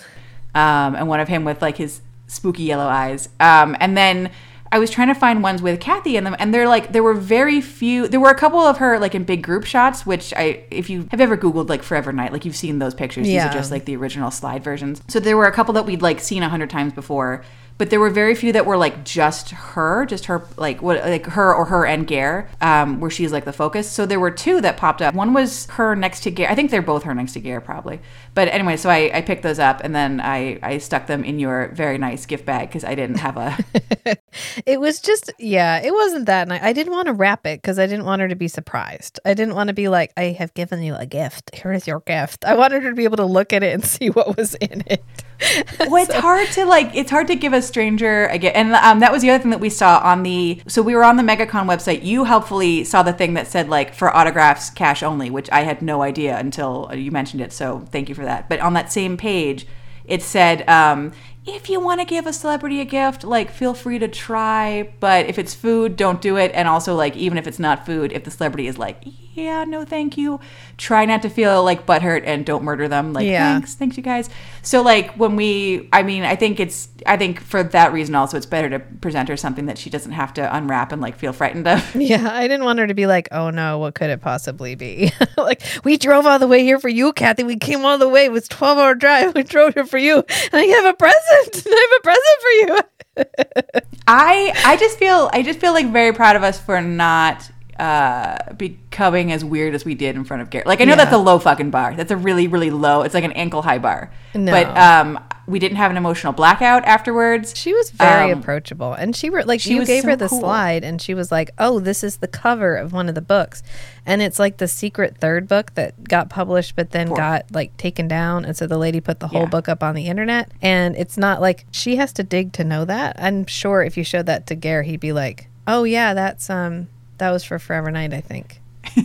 um, 0.54 0.94
and 0.94 1.09
one 1.09 1.20
of 1.20 1.28
him 1.28 1.44
with 1.44 1.62
like 1.62 1.78
his 1.78 2.02
spooky 2.26 2.64
yellow 2.64 2.87
eyes. 2.87 3.28
Um, 3.40 3.76
and 3.80 3.97
then 3.97 4.30
I 4.73 4.79
was 4.79 4.91
trying 4.91 5.09
to 5.09 5.15
find 5.15 5.43
ones 5.43 5.62
with 5.62 5.81
Kathy 5.81 6.17
in 6.17 6.25
them, 6.25 6.37
and 6.39 6.55
they're 6.55 6.69
like 6.69 6.93
there 6.93 7.03
were 7.03 7.15
very 7.15 7.61
few. 7.61 8.07
There 8.07 8.21
were 8.21 8.31
a 8.31 8.35
couple 8.35 8.61
of 8.61 8.79
her 8.79 8.99
like 8.99 9.15
in 9.15 9.25
big 9.25 9.43
group 9.43 9.65
shots, 9.65 10.07
which 10.07 10.33
I 10.37 10.65
if 10.71 10.89
you 10.89 11.09
have 11.11 11.21
ever 11.21 11.37
Googled 11.37 11.69
like 11.69 11.83
Forever 11.83 12.12
Knight, 12.12 12.33
like 12.33 12.45
you've 12.45 12.57
seen 12.57 12.79
those 12.79 12.95
pictures. 12.95 13.27
These 13.27 13.35
are 13.50 13.53
just 13.53 13.71
like 13.71 13.85
the 13.85 13.97
original 13.97 14.31
slide 14.31 14.62
versions. 14.62 15.03
So 15.09 15.19
there 15.19 15.37
were 15.37 15.47
a 15.47 15.53
couple 15.53 15.75
that 15.75 15.87
we'd 15.87 16.03
like 16.03 16.21
seen 16.21 16.43
a 16.43 16.49
hundred 16.49 16.71
times 16.71 16.93
before. 16.93 17.45
But 17.79 17.89
there 17.89 17.99
were 17.99 18.11
very 18.11 18.35
few 18.35 18.53
that 18.53 18.67
were 18.67 18.77
like 18.77 19.07
just 19.07 19.53
her, 19.53 20.05
just 20.05 20.27
her, 20.27 20.47
like 20.59 20.83
what, 20.83 21.03
like 21.03 21.25
her 21.25 21.55
or 21.55 21.65
her 21.65 21.87
and 21.87 22.07
Gare, 22.07 22.50
um, 22.61 23.00
where 23.00 23.11
she's 23.11 23.33
like 23.33 23.47
the 23.47 23.55
focus. 23.55 23.91
So 23.91 24.05
there 24.05 24.21
were 24.21 24.31
two 24.31 24.61
that 24.61 24.77
popped 24.77 25.00
up. 25.00 25.15
One 25.15 25.33
was 25.33 25.65
her 25.71 25.97
next 25.97 26.21
to 26.25 26.31
Gare. 26.31 26.50
I 26.50 26.55
think 26.55 26.71
they're 26.71 26.83
both 26.83 27.05
her 27.05 27.15
next 27.15 27.33
to 27.33 27.41
Gare, 27.41 27.62
probably. 27.62 28.00
But 28.34 28.49
anyway, 28.49 28.76
so 28.76 28.88
I, 28.88 29.10
I 29.12 29.20
picked 29.22 29.42
those 29.42 29.58
up 29.58 29.80
and 29.82 29.94
then 29.94 30.20
I, 30.20 30.58
I 30.62 30.78
stuck 30.78 31.06
them 31.06 31.25
in 31.25 31.38
your 31.38 31.68
very 31.75 31.99
nice 31.99 32.26
gift 32.26 32.46
bag 32.46 32.68
because 32.68 32.84
I 32.84 32.94
didn't 32.94 33.18
have 33.18 33.37
a. 33.37 33.58
It 34.64 34.80
was 34.80 35.00
just, 35.00 35.32
yeah, 35.38 35.80
it 35.82 35.92
wasn't 35.92 36.26
that 36.26 36.49
nice. 36.49 36.62
I 36.62 36.72
didn't 36.72 36.92
want 36.92 37.06
to 37.06 37.12
wrap 37.12 37.46
it 37.46 37.60
because 37.60 37.78
I 37.78 37.87
didn't 37.87 38.04
want 38.04 38.22
her 38.22 38.28
to 38.28 38.37
be 38.37 38.49
surprised. 38.49 39.18
I 39.25 39.34
didn't 39.34 39.54
want 39.54 39.68
to 39.68 39.75
be 39.75 39.88
like, 39.88 40.12
I 40.16 40.37
have 40.38 40.54
given 40.54 40.82
you 40.82 40.94
a 40.94 41.06
gift. 41.06 41.54
Here 41.54 41.72
is 41.72 41.87
your 41.87 42.00
gift. 42.00 42.44
I 42.44 42.54
wanted 42.54 42.82
her 42.82 42.90
to 42.90 42.96
be 42.96 43.04
able 43.04 43.16
to 43.16 43.25
look 43.25 43.52
at 43.52 43.62
it 43.62 43.75
and 43.75 43.84
see 43.84 44.10
what 44.10 44.37
was 44.37 44.54
in 44.54 44.84
it. 44.87 45.04
well, 45.88 46.02
it's 46.02 46.14
hard 46.14 46.49
to 46.49 46.66
like. 46.66 46.94
It's 46.94 47.10
hard 47.10 47.26
to 47.28 47.34
give 47.34 47.52
a 47.52 47.62
stranger 47.62 48.26
a 48.26 48.38
gift, 48.38 48.56
and 48.56 48.75
um, 48.75 49.00
that 49.00 49.10
was 49.10 49.23
the 49.23 49.30
other 49.30 49.40
thing 49.40 49.50
that 49.50 49.60
we 49.60 49.71
saw 49.71 49.99
on 49.99 50.23
the. 50.23 50.60
So 50.69 50.82
we 50.82 50.95
were 50.95 51.04
on 51.04 51.16
the 51.16 51.23
MegaCon 51.23 51.66
website. 51.66 52.04
You 52.04 52.25
helpfully 52.25 52.84
saw 52.84 53.02
the 53.02 53.12
thing 53.12 53.34
that 53.34 53.47
said 53.47 53.69
like 53.69 53.95
for 53.95 54.14
autographs, 54.14 54.71
cash 54.71 55.02
only, 55.02 55.30
which 55.30 55.50
I 55.50 55.62
had 55.62 55.82
no 55.82 56.02
idea 56.02 56.38
until 56.38 56.90
you 56.95 57.10
mentioned 57.10 57.40
it. 57.40 57.52
So 57.52 57.80
thank 57.90 58.08
you 58.08 58.14
for 58.14 58.20
that. 58.25 58.49
But 58.49 58.61
on 58.61 58.75
that 58.75 58.93
same 58.93 59.17
page, 59.17 59.67
it 60.04 60.23
said. 60.23 60.69
Um, 60.69 61.13
if 61.47 61.71
you 61.71 61.80
want 61.80 62.00
to 62.00 62.04
give 62.04 62.26
a 62.26 62.33
celebrity 62.33 62.80
a 62.80 62.85
gift, 62.85 63.25
like 63.25 63.50
feel 63.50 63.75
free 63.75 63.99
to 63.99 64.09
try, 64.09 64.93
but 65.00 65.26
if 65.26 65.39
it's 65.39 65.54
food, 65.54 65.97
don't 65.97 66.21
do 66.21 66.37
it. 66.37 66.52
And 66.54 66.69
also, 66.69 66.95
like 66.95 67.17
even 67.17 67.39
if 67.39 67.47
it's 67.47 67.59
not 67.59 67.87
food, 67.87 68.13
if 68.13 68.25
the 68.25 68.30
celebrity 68.30 68.67
is 68.67 68.78
like, 68.78 69.02
yeah, 69.32 69.64
no, 69.64 69.84
thank 69.84 70.16
you, 70.16 70.40
try 70.76 71.04
not 71.04 71.23
to 71.23 71.30
feel 71.30 71.62
like 71.62 71.86
butthurt 71.86 72.23
and 72.26 72.45
don't 72.45 72.64
murder 72.64 72.88
them. 72.88 73.12
Like, 73.12 73.26
Yeah. 73.26 73.52
thanks, 73.54 73.75
thanks, 73.75 73.97
you 73.97 74.02
guys. 74.02 74.28
So 74.62 74.82
like 74.82 75.12
when 75.14 75.36
we, 75.36 75.88
I 75.93 76.02
mean, 76.02 76.25
I 76.25 76.36
think 76.36 76.58
it's, 76.60 76.88
I 77.06 77.16
think 77.16 77.40
for 77.40 77.62
that 77.62 77.93
reason 77.93 78.14
also, 78.14 78.36
it's 78.36 78.45
better 78.47 78.69
to 78.71 78.78
present 78.80 79.28
her 79.28 79.36
something 79.36 79.66
that 79.66 79.78
she 79.78 79.88
doesn't 79.88 80.12
have 80.12 80.34
to 80.34 80.54
unwrap 80.56 80.93
and 80.93 81.00
like 81.00 81.16
feel 81.16 81.32
frightened 81.32 81.66
of. 81.69 81.95
Yeah, 82.10 82.28
I 82.32 82.49
didn't 82.49 82.64
want 82.64 82.78
her 82.80 82.86
to 82.86 82.95
be 82.95 83.06
like, 83.06 83.28
oh 83.30 83.50
no, 83.50 83.78
what 83.78 83.95
could 83.95 84.10
it 84.10 84.21
possibly 84.21 84.75
be? 84.75 85.12
like, 85.38 85.62
we 85.84 85.97
drove 85.97 86.26
all 86.26 86.38
the 86.38 86.49
way 86.49 86.62
here 86.64 86.78
for 86.80 86.88
you, 86.88 87.12
Kathy. 87.12 87.45
We 87.45 87.56
came 87.56 87.84
all 87.84 87.99
the 87.99 88.08
way. 88.08 88.25
It 88.25 88.32
was 88.32 88.49
12 88.49 88.78
hour 88.78 88.95
drive. 88.95 89.34
We 89.34 89.43
drove 89.45 89.75
here 89.75 89.86
for 89.86 89.99
you. 89.99 90.16
And 90.16 90.54
I 90.54 90.64
have 90.64 90.84
a 90.86 90.95
present. 90.95 91.66
I 91.66 91.88
have 91.90 91.99
a 91.99 92.02
present 92.02 92.40
for 92.43 92.50
you. 92.75 93.80
I, 94.06 94.52
I 94.64 94.76
just 94.76 94.99
feel, 94.99 95.30
I 95.32 95.43
just 95.43 95.58
feel 95.60 95.73
like 95.73 95.86
very 95.93 96.12
proud 96.12 96.36
of 96.36 96.43
us 96.43 96.58
for 96.60 96.80
not 96.80 97.50
uh 97.80 98.52
becoming 98.54 99.32
as 99.32 99.45
weird 99.45 99.75
as 99.75 99.84
we 99.84 99.95
did 99.95 100.14
in 100.16 100.25
front 100.25 100.43
of 100.43 100.50
Garrett. 100.50 100.66
Like 100.66 100.80
I 100.80 100.84
know 100.84 100.93
Yeah. 100.93 100.97
that's 100.97 101.12
a 101.12 101.19
low 101.19 101.38
fucking 101.38 101.71
bar. 101.71 101.95
That's 101.97 102.10
a 102.10 102.16
really 102.16 102.47
really 102.47 102.71
low. 102.71 103.02
It's 103.02 103.14
like 103.14 103.25
an 103.25 103.32
ankle 103.32 103.62
high 103.62 103.78
bar. 103.78 104.12
No. 104.34 104.52
But 104.52 104.76
um 104.76 105.19
we 105.47 105.58
didn't 105.58 105.78
have 105.78 105.90
an 105.90 105.97
emotional 105.97 106.32
blackout 106.32 106.84
afterwards. 106.84 107.54
She 107.56 107.73
was 107.75 107.90
very 107.90 108.30
Um, 108.30 108.38
approachable. 108.38 108.93
And 108.93 109.16
she 109.16 109.30
were 109.30 109.43
like, 109.43 109.58
she 109.60 109.75
you 109.75 109.84
gave 109.84 110.02
so 110.02 110.10
her 110.10 110.16
the 110.16 110.28
cool. 110.28 110.38
slide 110.40 110.84
and 110.84 111.02
she 111.02 111.12
was 111.12 111.32
like, 111.32 111.50
oh, 111.58 111.80
this 111.80 112.04
is 112.04 112.19
the 112.19 112.28
cover 112.28 112.76
of 112.76 112.93
one 112.93 113.08
of 113.08 113.16
the 113.16 113.21
books. 113.21 113.60
And 114.06 114.23
it's 114.23 114.38
like 114.38 114.58
the 114.58 114.69
secret 114.69 115.16
third 115.19 115.49
book 115.49 115.75
that 115.75 116.04
got 116.04 116.30
published, 116.30 116.76
but 116.76 116.93
then 116.93 117.08
Fourth. 117.08 117.19
got 117.19 117.47
like 117.50 117.76
taken 117.78 118.06
down. 118.06 118.45
And 118.45 118.56
so 118.56 118.69
the 118.69 118.78
lady 118.78 119.00
put 119.00 119.19
the 119.19 119.28
whole 119.28 119.43
Yeah. 119.43 119.47
book 119.49 119.69
up 119.69 119.82
on 119.82 119.97
the 119.97 120.06
internet. 120.06 120.52
And 120.62 120.95
it's 120.95 121.16
not 121.16 121.40
like 121.40 121.64
she 121.73 121.97
has 121.97 122.12
to 122.12 122.23
dig 122.23 122.52
to 122.52 122.62
know 122.62 122.84
that. 122.84 123.16
I'm 123.19 123.45
sure 123.47 123.82
if 123.82 123.97
you 123.97 124.04
showed 124.04 124.26
that 124.26 124.47
to 124.49 124.54
Gare, 124.54 124.82
he'd 124.84 125.00
be 125.00 125.12
like, 125.12 125.49
oh, 125.66 125.82
yeah, 125.82 126.14
that's, 126.14 126.49
um, 126.49 126.86
that 127.21 127.30
was 127.30 127.45
for 127.45 127.59
Forever 127.59 127.91
Knight, 127.91 128.13
I 128.13 128.21
think. 128.21 128.61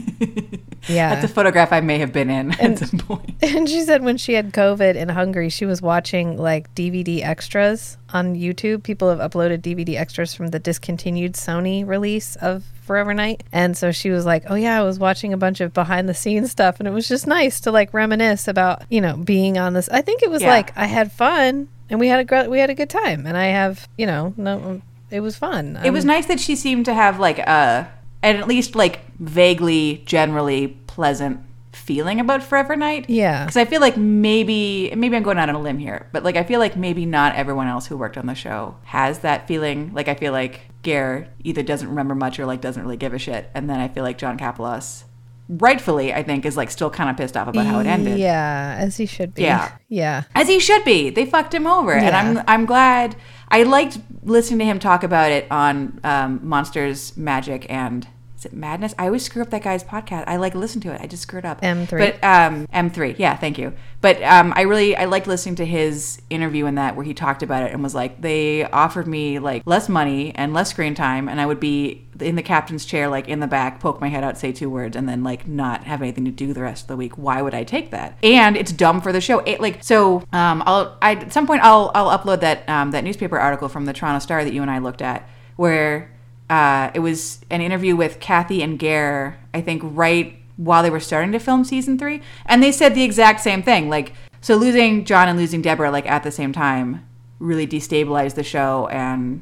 Yeah. 0.88 1.16
That's 1.16 1.26
a 1.32 1.34
photograph 1.34 1.74
I 1.74 1.82
may 1.82 1.98
have 1.98 2.14
been 2.14 2.30
in 2.30 2.52
at 2.60 2.78
some 2.78 3.00
point. 3.00 3.32
And 3.42 3.68
she 3.68 3.82
said 3.82 4.04
when 4.04 4.18
she 4.18 4.34
had 4.34 4.54
COVID 4.54 4.94
in 4.96 5.10
Hungary, 5.10 5.50
she 5.50 5.66
was 5.66 5.82
watching 5.82 6.38
like 6.38 6.74
DVD 6.76 7.24
extras 7.24 7.98
on 8.14 8.36
YouTube. 8.36 8.84
People 8.84 9.10
have 9.10 9.18
uploaded 9.32 9.62
DVD 9.62 9.96
extras 9.96 10.36
from 10.36 10.50
the 10.50 10.60
discontinued 10.60 11.34
Sony 11.34 11.88
release 11.88 12.36
of 12.36 12.64
Forever 12.84 13.16
Knight. 13.16 13.44
And 13.52 13.76
so 13.76 13.92
she 13.92 14.12
was 14.12 14.28
like, 14.28 14.44
Oh, 14.48 14.54
yeah, 14.54 14.80
I 14.80 14.84
was 14.84 15.00
watching 15.00 15.34
a 15.34 15.38
bunch 15.38 15.60
of 15.60 15.74
behind 15.74 16.08
the 16.08 16.14
scenes 16.14 16.52
stuff. 16.52 16.78
And 16.80 16.88
it 16.88 16.92
was 16.92 17.08
just 17.08 17.26
nice 17.26 17.60
to 17.62 17.72
like 17.72 17.92
reminisce 17.92 18.48
about, 18.48 18.84
you 18.92 19.02
know, 19.02 19.18
being 19.18 19.58
on 19.58 19.74
this. 19.74 19.90
I 19.90 20.02
think 20.02 20.22
it 20.22 20.30
was 20.30 20.44
Yeah. 20.44 20.50
like 20.50 20.78
I 20.78 20.86
had 20.86 21.12
fun 21.12 21.68
and 21.90 22.00
we 22.00 22.10
had 22.10 22.20
a 22.20 22.26
gr- 22.26 22.48
we 22.50 22.60
had 22.60 22.70
a 22.70 22.76
good 22.76 22.92
time. 22.92 23.26
And 23.26 23.36
I 23.36 23.46
have, 23.48 23.88
you 23.98 24.06
know, 24.06 24.36
no, 24.38 24.82
it 25.10 25.22
was 25.22 25.36
fun. 25.36 25.80
It 25.84 25.90
was 25.90 26.04
Um, 26.04 26.10
nice 26.10 26.28
that 26.28 26.40
she 26.40 26.56
seemed 26.56 26.86
to 26.86 26.94
have 26.94 27.20
like 27.20 27.40
a 27.40 27.92
an 28.26 28.38
at 28.38 28.48
least 28.48 28.76
like 28.76 29.00
vaguely 29.20 30.02
generally 30.06 30.68
pleasant 30.88 31.40
feeling 31.72 32.20
about 32.20 32.42
Forever 32.42 32.76
Knight. 32.76 33.08
Yeah. 33.10 33.46
Because 33.46 33.58
I 33.58 33.66
feel 33.66 33.82
like 33.82 33.96
maybe 33.98 34.92
maybe 34.96 35.16
I'm 35.16 35.24
going 35.24 35.38
out 35.38 35.48
on 35.48 35.56
a 35.56 35.62
limb 35.62 35.78
here, 35.78 36.10
but 36.12 36.24
like 36.24 36.36
I 36.36 36.44
feel 36.44 36.60
like 36.60 36.76
maybe 36.76 37.06
not 37.06 37.36
everyone 37.36 37.68
else 37.68 37.86
who 37.86 37.96
worked 37.96 38.18
on 38.18 38.26
the 38.26 38.34
show 38.34 38.76
has 38.86 39.20
that 39.20 39.48
feeling. 39.48 39.94
Like 39.94 40.08
I 40.08 40.16
feel 40.16 40.32
like 40.32 40.62
Gare 40.82 41.30
either 41.44 41.62
doesn't 41.62 41.88
remember 41.88 42.16
much 42.16 42.40
or 42.40 42.48
like 42.48 42.62
doesn't 42.62 42.82
really 42.82 42.98
give 42.98 43.14
a 43.14 43.20
shit, 43.20 43.50
and 43.54 43.70
then 43.70 43.80
I 43.80 43.88
feel 43.88 44.04
like 44.04 44.18
John 44.18 44.38
Kapelos, 44.40 45.04
rightfully 45.48 46.12
I 46.12 46.24
think, 46.24 46.46
is 46.46 46.58
like 46.58 46.72
still 46.72 46.90
kind 46.90 47.10
of 47.10 47.18
pissed 47.18 47.38
off 47.38 47.48
about 47.48 47.68
how 47.68 47.80
it 47.80 47.86
ended. 47.86 48.18
Yeah, 48.18 48.76
as 48.80 48.98
he 48.98 49.06
should 49.06 49.36
be. 49.36 49.44
Yeah. 49.44 49.72
Yeah. 49.88 50.24
As 50.34 50.48
he 50.48 50.60
should 50.60 50.84
be. 50.84 51.12
They 51.12 51.28
fucked 51.28 51.54
him 51.54 51.68
over, 51.68 51.94
and 51.94 52.16
I'm 52.16 52.44
I'm 52.48 52.66
glad. 52.66 53.16
I 53.50 53.62
liked 53.64 54.00
listening 54.24 54.60
to 54.60 54.66
him 54.66 54.80
talk 54.80 55.04
about 55.04 55.32
it 55.32 55.46
on 55.52 56.00
um, 56.04 56.40
Monsters, 56.42 57.16
Magic, 57.16 57.68
and 57.70 58.08
is 58.46 58.52
it 58.52 58.56
Madness? 58.56 58.94
I 58.98 59.08
always 59.08 59.24
screw 59.24 59.42
up 59.42 59.50
that 59.50 59.64
guy's 59.64 59.84
podcast. 59.84 60.26
I 60.28 60.38
like 60.38 60.54
listen 60.54 60.80
to 60.82 60.94
it. 60.94 61.02
I 61.02 61.08
just 61.08 61.24
screwed 61.24 61.46
up. 61.46 61.62
M3. 61.62 61.90
But 61.90 62.24
um, 62.24 62.68
M3. 62.68 63.18
Yeah, 63.18 63.36
thank 63.36 63.58
you. 63.58 63.74
But 64.02 64.22
um, 64.22 64.54
I 64.56 64.62
really 64.62 64.96
I 64.96 65.06
liked 65.06 65.26
listening 65.26 65.56
to 65.56 65.66
his 65.66 66.22
interview 66.30 66.68
in 66.68 66.76
that 66.76 66.96
where 66.96 67.06
he 67.06 67.14
talked 67.14 67.42
about 67.42 67.64
it 67.64 67.74
and 67.74 67.82
was 67.82 67.96
like, 67.96 68.22
they 68.22 68.64
offered 68.66 69.08
me 69.08 69.40
like 69.40 69.64
less 69.66 69.90
money 69.90 70.34
and 70.36 70.54
less 70.54 70.70
screen 70.70 70.94
time, 70.94 71.28
and 71.28 71.42
I 71.42 71.46
would 71.46 71.60
be 71.60 72.08
in 72.20 72.36
the 72.36 72.44
captain's 72.44 72.86
chair, 72.86 73.08
like 73.10 73.28
in 73.28 73.40
the 73.40 73.48
back, 73.48 73.80
poke 73.80 74.00
my 74.00 74.08
head 74.08 74.24
out, 74.24 74.38
say 74.38 74.52
two 74.52 74.70
words, 74.70 74.96
and 74.96 75.10
then 75.10 75.24
like 75.24 75.48
not 75.48 75.86
have 75.86 76.02
anything 76.02 76.26
to 76.26 76.32
do 76.32 76.54
the 76.54 76.62
rest 76.62 76.84
of 76.84 76.88
the 76.90 76.98
week. 76.98 77.18
Why 77.18 77.42
would 77.42 77.54
I 77.54 77.64
take 77.64 77.92
that? 77.92 78.18
And 78.22 78.56
it's 78.56 78.72
dumb 78.72 79.02
for 79.02 79.12
the 79.12 79.22
show. 79.22 79.40
It, 79.40 79.60
like 79.60 79.84
so, 79.84 80.24
um, 80.32 80.62
I'll 80.66 80.98
I, 81.02 81.16
at 81.16 81.34
some 81.34 81.48
point 81.48 81.64
I'll 81.64 81.92
I'll 81.96 82.18
upload 82.18 82.42
that 82.42 82.68
um, 82.70 82.92
that 82.92 83.04
newspaper 83.04 83.40
article 83.40 83.70
from 83.70 83.86
the 83.86 83.94
Toronto 83.94 84.20
Star 84.20 84.44
that 84.44 84.54
you 84.54 84.62
and 84.62 84.70
I 84.70 84.78
looked 84.78 85.02
at 85.02 85.28
where 85.56 86.15
uh, 86.50 86.92
it 86.94 87.00
was 87.00 87.40
an 87.50 87.62
interview 87.62 87.96
with 87.96 88.20
Kathy 88.20 88.62
and 88.62 88.78
Gare, 88.78 89.40
I 89.54 89.62
think, 89.62 89.82
right 89.84 90.38
while 90.58 90.84
they 90.84 90.90
were 90.90 91.00
starting 91.00 91.32
to 91.34 91.40
film 91.40 91.64
season 91.64 91.98
three, 91.98 92.22
and 92.46 92.62
they 92.64 92.72
said 92.72 92.96
the 92.96 93.04
exact 93.04 93.42
same 93.42 93.62
thing. 93.64 93.90
Like, 93.90 94.14
so 94.42 94.56
losing 94.56 95.04
John 95.06 95.28
and 95.28 95.38
losing 95.38 95.62
Deborah 95.62 95.92
like 95.92 96.10
at 96.10 96.24
the 96.24 96.32
same 96.32 96.54
time 96.54 97.06
really 97.40 97.68
destabilized 97.68 98.36
the 98.36 98.44
show 98.44 98.88
and 98.88 99.42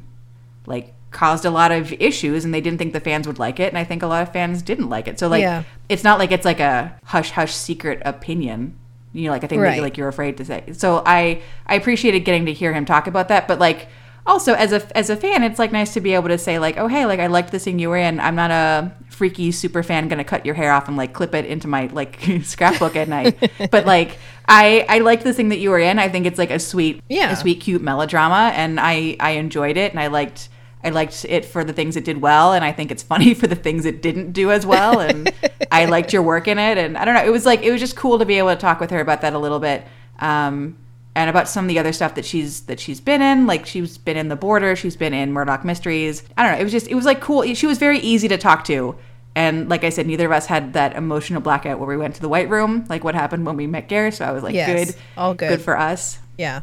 like 0.66 0.94
caused 1.10 1.44
a 1.44 1.50
lot 1.50 1.70
of 1.70 1.92
issues 2.00 2.44
and 2.44 2.52
they 2.52 2.60
didn't 2.60 2.78
think 2.78 2.92
the 2.92 3.00
fans 3.00 3.26
would 3.26 3.38
like 3.38 3.60
it 3.60 3.68
and 3.68 3.78
I 3.78 3.84
think 3.84 4.02
a 4.02 4.06
lot 4.08 4.22
of 4.22 4.32
fans 4.32 4.62
didn't 4.62 4.88
like 4.88 5.06
it. 5.06 5.18
So 5.20 5.28
like 5.28 5.42
Yeah. 5.42 5.62
it's 5.88 6.02
not 6.02 6.18
like 6.18 6.32
it's 6.32 6.44
like 6.44 6.58
a 6.58 6.98
hush 7.04 7.30
hush 7.30 7.54
secret 7.54 8.02
opinion. 8.04 8.76
You 9.12 9.26
know, 9.26 9.30
like 9.30 9.44
I 9.44 9.46
think 9.46 9.62
Right. 9.62 9.76
you 9.76 9.82
like 9.82 9.96
you're 9.96 10.08
afraid 10.08 10.38
to 10.38 10.44
say. 10.44 10.64
So 10.72 11.02
I 11.06 11.40
I 11.66 11.76
appreciated 11.76 12.20
getting 12.20 12.46
to 12.46 12.52
hear 12.52 12.72
him 12.72 12.84
talk 12.84 13.06
about 13.06 13.28
that, 13.28 13.46
but 13.46 13.60
like 13.60 13.86
also 14.26 14.54
as 14.54 14.72
a 14.72 14.96
as 14.96 15.10
a 15.10 15.16
fan, 15.16 15.42
it's 15.42 15.58
like 15.58 15.72
nice 15.72 15.92
to 15.94 16.00
be 16.00 16.14
able 16.14 16.28
to 16.28 16.38
say 16.38 16.58
like, 16.58 16.76
"Oh, 16.78 16.86
hey, 16.88 17.06
like 17.06 17.20
I 17.20 17.26
liked 17.26 17.52
this 17.52 17.64
thing 17.64 17.78
you 17.78 17.88
were 17.90 17.96
in. 17.96 18.20
I'm 18.20 18.34
not 18.34 18.50
a 18.50 18.92
freaky 19.10 19.52
super 19.52 19.82
fan 19.82 20.08
going 20.08 20.18
to 20.18 20.24
cut 20.24 20.44
your 20.46 20.54
hair 20.54 20.72
off 20.72 20.88
and 20.88 20.96
like 20.96 21.12
clip 21.12 21.34
it 21.34 21.44
into 21.46 21.68
my 21.68 21.86
like 21.92 22.18
scrapbook 22.42 22.96
at 22.96 23.08
night." 23.08 23.52
but 23.70 23.86
like 23.86 24.18
I 24.48 24.86
I 24.88 24.98
liked 25.00 25.24
this 25.24 25.36
thing 25.36 25.50
that 25.50 25.58
you 25.58 25.70
were 25.70 25.78
in. 25.78 25.98
I 25.98 26.08
think 26.08 26.26
it's 26.26 26.38
like 26.38 26.50
a 26.50 26.58
sweet 26.58 27.02
Yeah. 27.08 27.32
a 27.32 27.36
sweet 27.36 27.60
cute 27.60 27.82
melodrama 27.82 28.52
and 28.54 28.78
I 28.80 29.16
I 29.20 29.32
enjoyed 29.32 29.76
it 29.76 29.90
and 29.92 30.00
I 30.00 30.06
liked 30.08 30.48
I 30.82 30.90
liked 30.90 31.24
it 31.26 31.46
for 31.46 31.64
the 31.64 31.72
things 31.72 31.96
it 31.96 32.04
did 32.04 32.20
well, 32.20 32.52
and 32.52 32.62
I 32.62 32.70
think 32.70 32.90
it's 32.90 33.02
funny 33.02 33.32
for 33.40 33.46
the 33.46 33.54
things 33.56 33.86
it 33.86 34.02
didn't 34.02 34.32
do 34.32 34.50
as 34.50 34.66
well. 34.66 35.00
And 35.00 35.32
I 35.72 35.86
liked 35.86 36.12
your 36.12 36.20
work 36.22 36.46
in 36.46 36.58
it, 36.58 36.76
and 36.76 36.98
I 36.98 37.06
don't 37.06 37.14
know. 37.14 37.24
It 37.24 37.32
was 37.32 37.46
like 37.46 37.62
it 37.62 37.70
was 37.70 37.80
just 37.80 37.96
cool 37.96 38.18
to 38.18 38.26
be 38.26 38.36
able 38.36 38.50
to 38.50 38.56
talk 38.56 38.80
with 38.80 38.90
her 38.90 39.00
about 39.00 39.22
that 39.22 39.32
a 39.32 39.38
little 39.38 39.60
bit, 39.60 39.82
um, 40.18 40.76
and 41.16 41.30
about 41.30 41.48
some 41.48 41.64
of 41.64 41.68
the 41.68 41.78
other 41.78 41.92
stuff 41.92 42.14
that 42.16 42.24
she's 42.24 42.62
that 42.62 42.80
she's 42.80 43.00
been 43.00 43.22
in. 43.22 43.46
Like 43.46 43.66
she's 43.66 43.98
been 43.98 44.16
in 44.16 44.28
The 44.28 44.36
Border, 44.36 44.74
she's 44.76 44.96
been 44.96 45.14
in 45.14 45.32
Murdoch 45.32 45.64
Mysteries. 45.64 46.22
I 46.36 46.42
don't 46.42 46.52
know. 46.52 46.60
It 46.60 46.64
was 46.64 46.72
just 46.72 46.88
it 46.88 46.94
was 46.94 47.04
like 47.04 47.20
cool. 47.20 47.42
She 47.54 47.66
was 47.66 47.78
very 47.78 47.98
easy 48.00 48.28
to 48.28 48.38
talk 48.38 48.64
to. 48.64 48.96
And 49.36 49.68
like 49.68 49.82
I 49.82 49.88
said, 49.88 50.06
neither 50.06 50.26
of 50.26 50.32
us 50.32 50.46
had 50.46 50.74
that 50.74 50.94
emotional 50.94 51.40
blackout 51.40 51.78
where 51.78 51.88
we 51.88 51.96
went 51.96 52.14
to 52.16 52.20
the 52.20 52.28
White 52.28 52.48
Room, 52.48 52.84
like 52.88 53.02
what 53.02 53.14
happened 53.16 53.44
when 53.44 53.56
we 53.56 53.66
met 53.66 53.88
Gare. 53.88 54.12
So 54.12 54.24
I 54.24 54.30
was 54.30 54.42
like, 54.44 54.54
Yes, 54.54 54.92
good, 54.92 55.02
all 55.16 55.34
good. 55.34 55.48
good 55.48 55.60
for 55.62 55.76
us. 55.76 56.18
Yeah. 56.38 56.60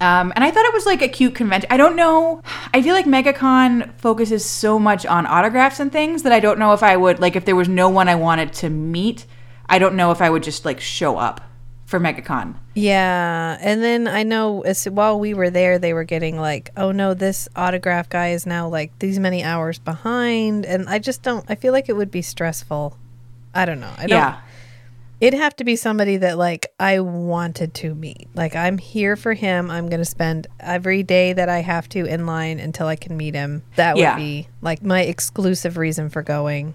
Um, 0.00 0.32
and 0.34 0.42
I 0.42 0.50
thought 0.50 0.64
it 0.64 0.74
was 0.74 0.84
like 0.84 1.00
a 1.00 1.08
cute 1.08 1.34
convention. 1.34 1.68
I 1.70 1.76
don't 1.76 1.96
know. 1.96 2.42
I 2.74 2.82
feel 2.82 2.94
like 2.94 3.06
MegaCon 3.06 3.94
focuses 3.98 4.44
so 4.44 4.78
much 4.78 5.06
on 5.06 5.26
autographs 5.26 5.80
and 5.80 5.92
things 5.92 6.24
that 6.24 6.32
I 6.32 6.40
don't 6.40 6.58
know 6.58 6.72
if 6.72 6.82
I 6.82 6.96
would 6.96 7.20
like 7.20 7.36
if 7.36 7.44
there 7.44 7.54
was 7.56 7.68
no 7.68 7.88
one 7.88 8.08
I 8.08 8.14
wanted 8.14 8.52
to 8.54 8.68
meet. 8.70 9.26
I 9.68 9.78
don't 9.78 9.94
know 9.94 10.10
if 10.10 10.20
I 10.20 10.28
would 10.28 10.42
just 10.42 10.64
like 10.64 10.80
show 10.80 11.18
up 11.18 11.40
for 11.92 12.00
MegaCon. 12.00 12.54
Yeah, 12.74 13.58
and 13.60 13.82
then 13.82 14.08
I 14.08 14.22
know 14.22 14.62
as 14.62 14.86
while 14.86 15.20
we 15.20 15.34
were 15.34 15.50
there, 15.50 15.78
they 15.78 15.92
were 15.92 16.04
getting 16.04 16.40
like, 16.40 16.70
"Oh 16.74 16.90
no, 16.90 17.12
this 17.12 17.50
autograph 17.54 18.08
guy 18.08 18.30
is 18.30 18.46
now 18.46 18.66
like 18.66 18.98
these 18.98 19.18
many 19.18 19.44
hours 19.44 19.78
behind," 19.78 20.64
and 20.64 20.88
I 20.88 20.98
just 20.98 21.22
don't. 21.22 21.44
I 21.50 21.54
feel 21.54 21.72
like 21.74 21.90
it 21.90 21.92
would 21.96 22.10
be 22.10 22.22
stressful. 22.22 22.96
I 23.54 23.66
don't 23.66 23.78
know. 23.78 23.92
I 23.98 24.06
don't. 24.06 24.16
Yeah, 24.18 24.40
It'd 25.20 25.38
have 25.38 25.54
to 25.56 25.64
be 25.64 25.76
somebody 25.76 26.16
that 26.16 26.38
like 26.38 26.72
I 26.80 26.98
wanted 27.00 27.74
to 27.74 27.94
meet. 27.94 28.26
Like 28.34 28.56
I'm 28.56 28.78
here 28.78 29.14
for 29.14 29.34
him. 29.34 29.70
I'm 29.70 29.90
gonna 29.90 30.06
spend 30.06 30.46
every 30.58 31.02
day 31.02 31.34
that 31.34 31.50
I 31.50 31.60
have 31.60 31.90
to 31.90 32.06
in 32.06 32.24
line 32.24 32.58
until 32.58 32.86
I 32.86 32.96
can 32.96 33.18
meet 33.18 33.34
him. 33.34 33.62
That 33.76 33.96
would 33.96 34.00
Yeah. 34.00 34.16
be 34.16 34.48
like 34.62 34.82
my 34.82 35.02
exclusive 35.02 35.76
reason 35.76 36.08
for 36.08 36.22
going. 36.22 36.72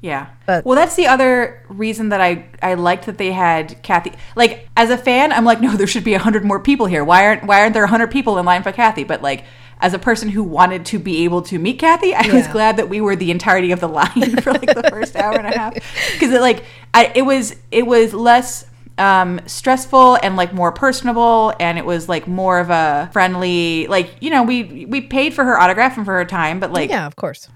Yeah. 0.00 0.28
But- 0.46 0.64
well, 0.64 0.76
that's 0.76 0.96
the 0.96 1.06
other 1.06 1.64
reason 1.68 2.10
that 2.10 2.20
I 2.20 2.46
I 2.62 2.74
liked 2.74 3.06
that 3.06 3.18
they 3.18 3.32
had 3.32 3.82
Kathy. 3.82 4.12
Like 4.36 4.68
as 4.76 4.90
a 4.90 4.98
fan, 4.98 5.32
I'm 5.32 5.44
like, 5.44 5.60
no, 5.60 5.76
there 5.76 5.86
should 5.86 6.04
be 6.04 6.14
a 6.14 6.18
hundred 6.18 6.44
more 6.44 6.60
people 6.60 6.86
here. 6.86 7.04
Why 7.04 7.26
aren't 7.26 7.44
Why 7.44 7.60
aren't 7.60 7.74
there 7.74 7.84
a 7.84 7.88
hundred 7.88 8.10
people 8.10 8.38
in 8.38 8.46
line 8.46 8.62
for 8.62 8.72
Kathy? 8.72 9.04
But 9.04 9.22
like. 9.22 9.44
As 9.80 9.94
a 9.94 9.98
person 10.00 10.28
who 10.28 10.42
wanted 10.42 10.84
to 10.86 10.98
be 10.98 11.22
able 11.22 11.40
to 11.42 11.56
meet 11.56 11.78
Kathy, 11.78 12.12
I 12.12 12.34
was 12.34 12.48
glad 12.48 12.78
that 12.78 12.88
we 12.88 13.00
were 13.00 13.14
the 13.14 13.30
entirety 13.30 13.70
of 13.70 13.78
the 13.78 13.86
line 13.86 14.36
for 14.42 14.52
like 14.52 14.66
the 14.66 14.88
first 14.90 15.14
hour 15.14 15.38
and 15.38 15.46
a 15.46 15.56
half 15.56 15.74
because 16.12 16.32
it 16.32 16.40
like 16.40 16.64
I, 16.92 17.12
it 17.14 17.22
was 17.22 17.54
it 17.70 17.86
was 17.86 18.12
less 18.12 18.64
um, 18.98 19.40
stressful 19.46 20.18
and 20.20 20.34
like 20.34 20.52
more 20.52 20.72
personable 20.72 21.54
and 21.60 21.78
it 21.78 21.86
was 21.86 22.08
like 22.08 22.26
more 22.26 22.58
of 22.58 22.70
a 22.70 23.08
friendly 23.12 23.86
like 23.86 24.16
you 24.18 24.30
know 24.30 24.42
we 24.42 24.84
we 24.86 25.00
paid 25.00 25.32
for 25.32 25.44
her 25.44 25.56
autograph 25.56 25.96
and 25.96 26.04
for 26.04 26.14
her 26.14 26.24
time 26.24 26.58
but 26.58 26.72
like 26.72 26.90
yeah, 26.90 27.06
of 27.06 27.14
course. 27.14 27.48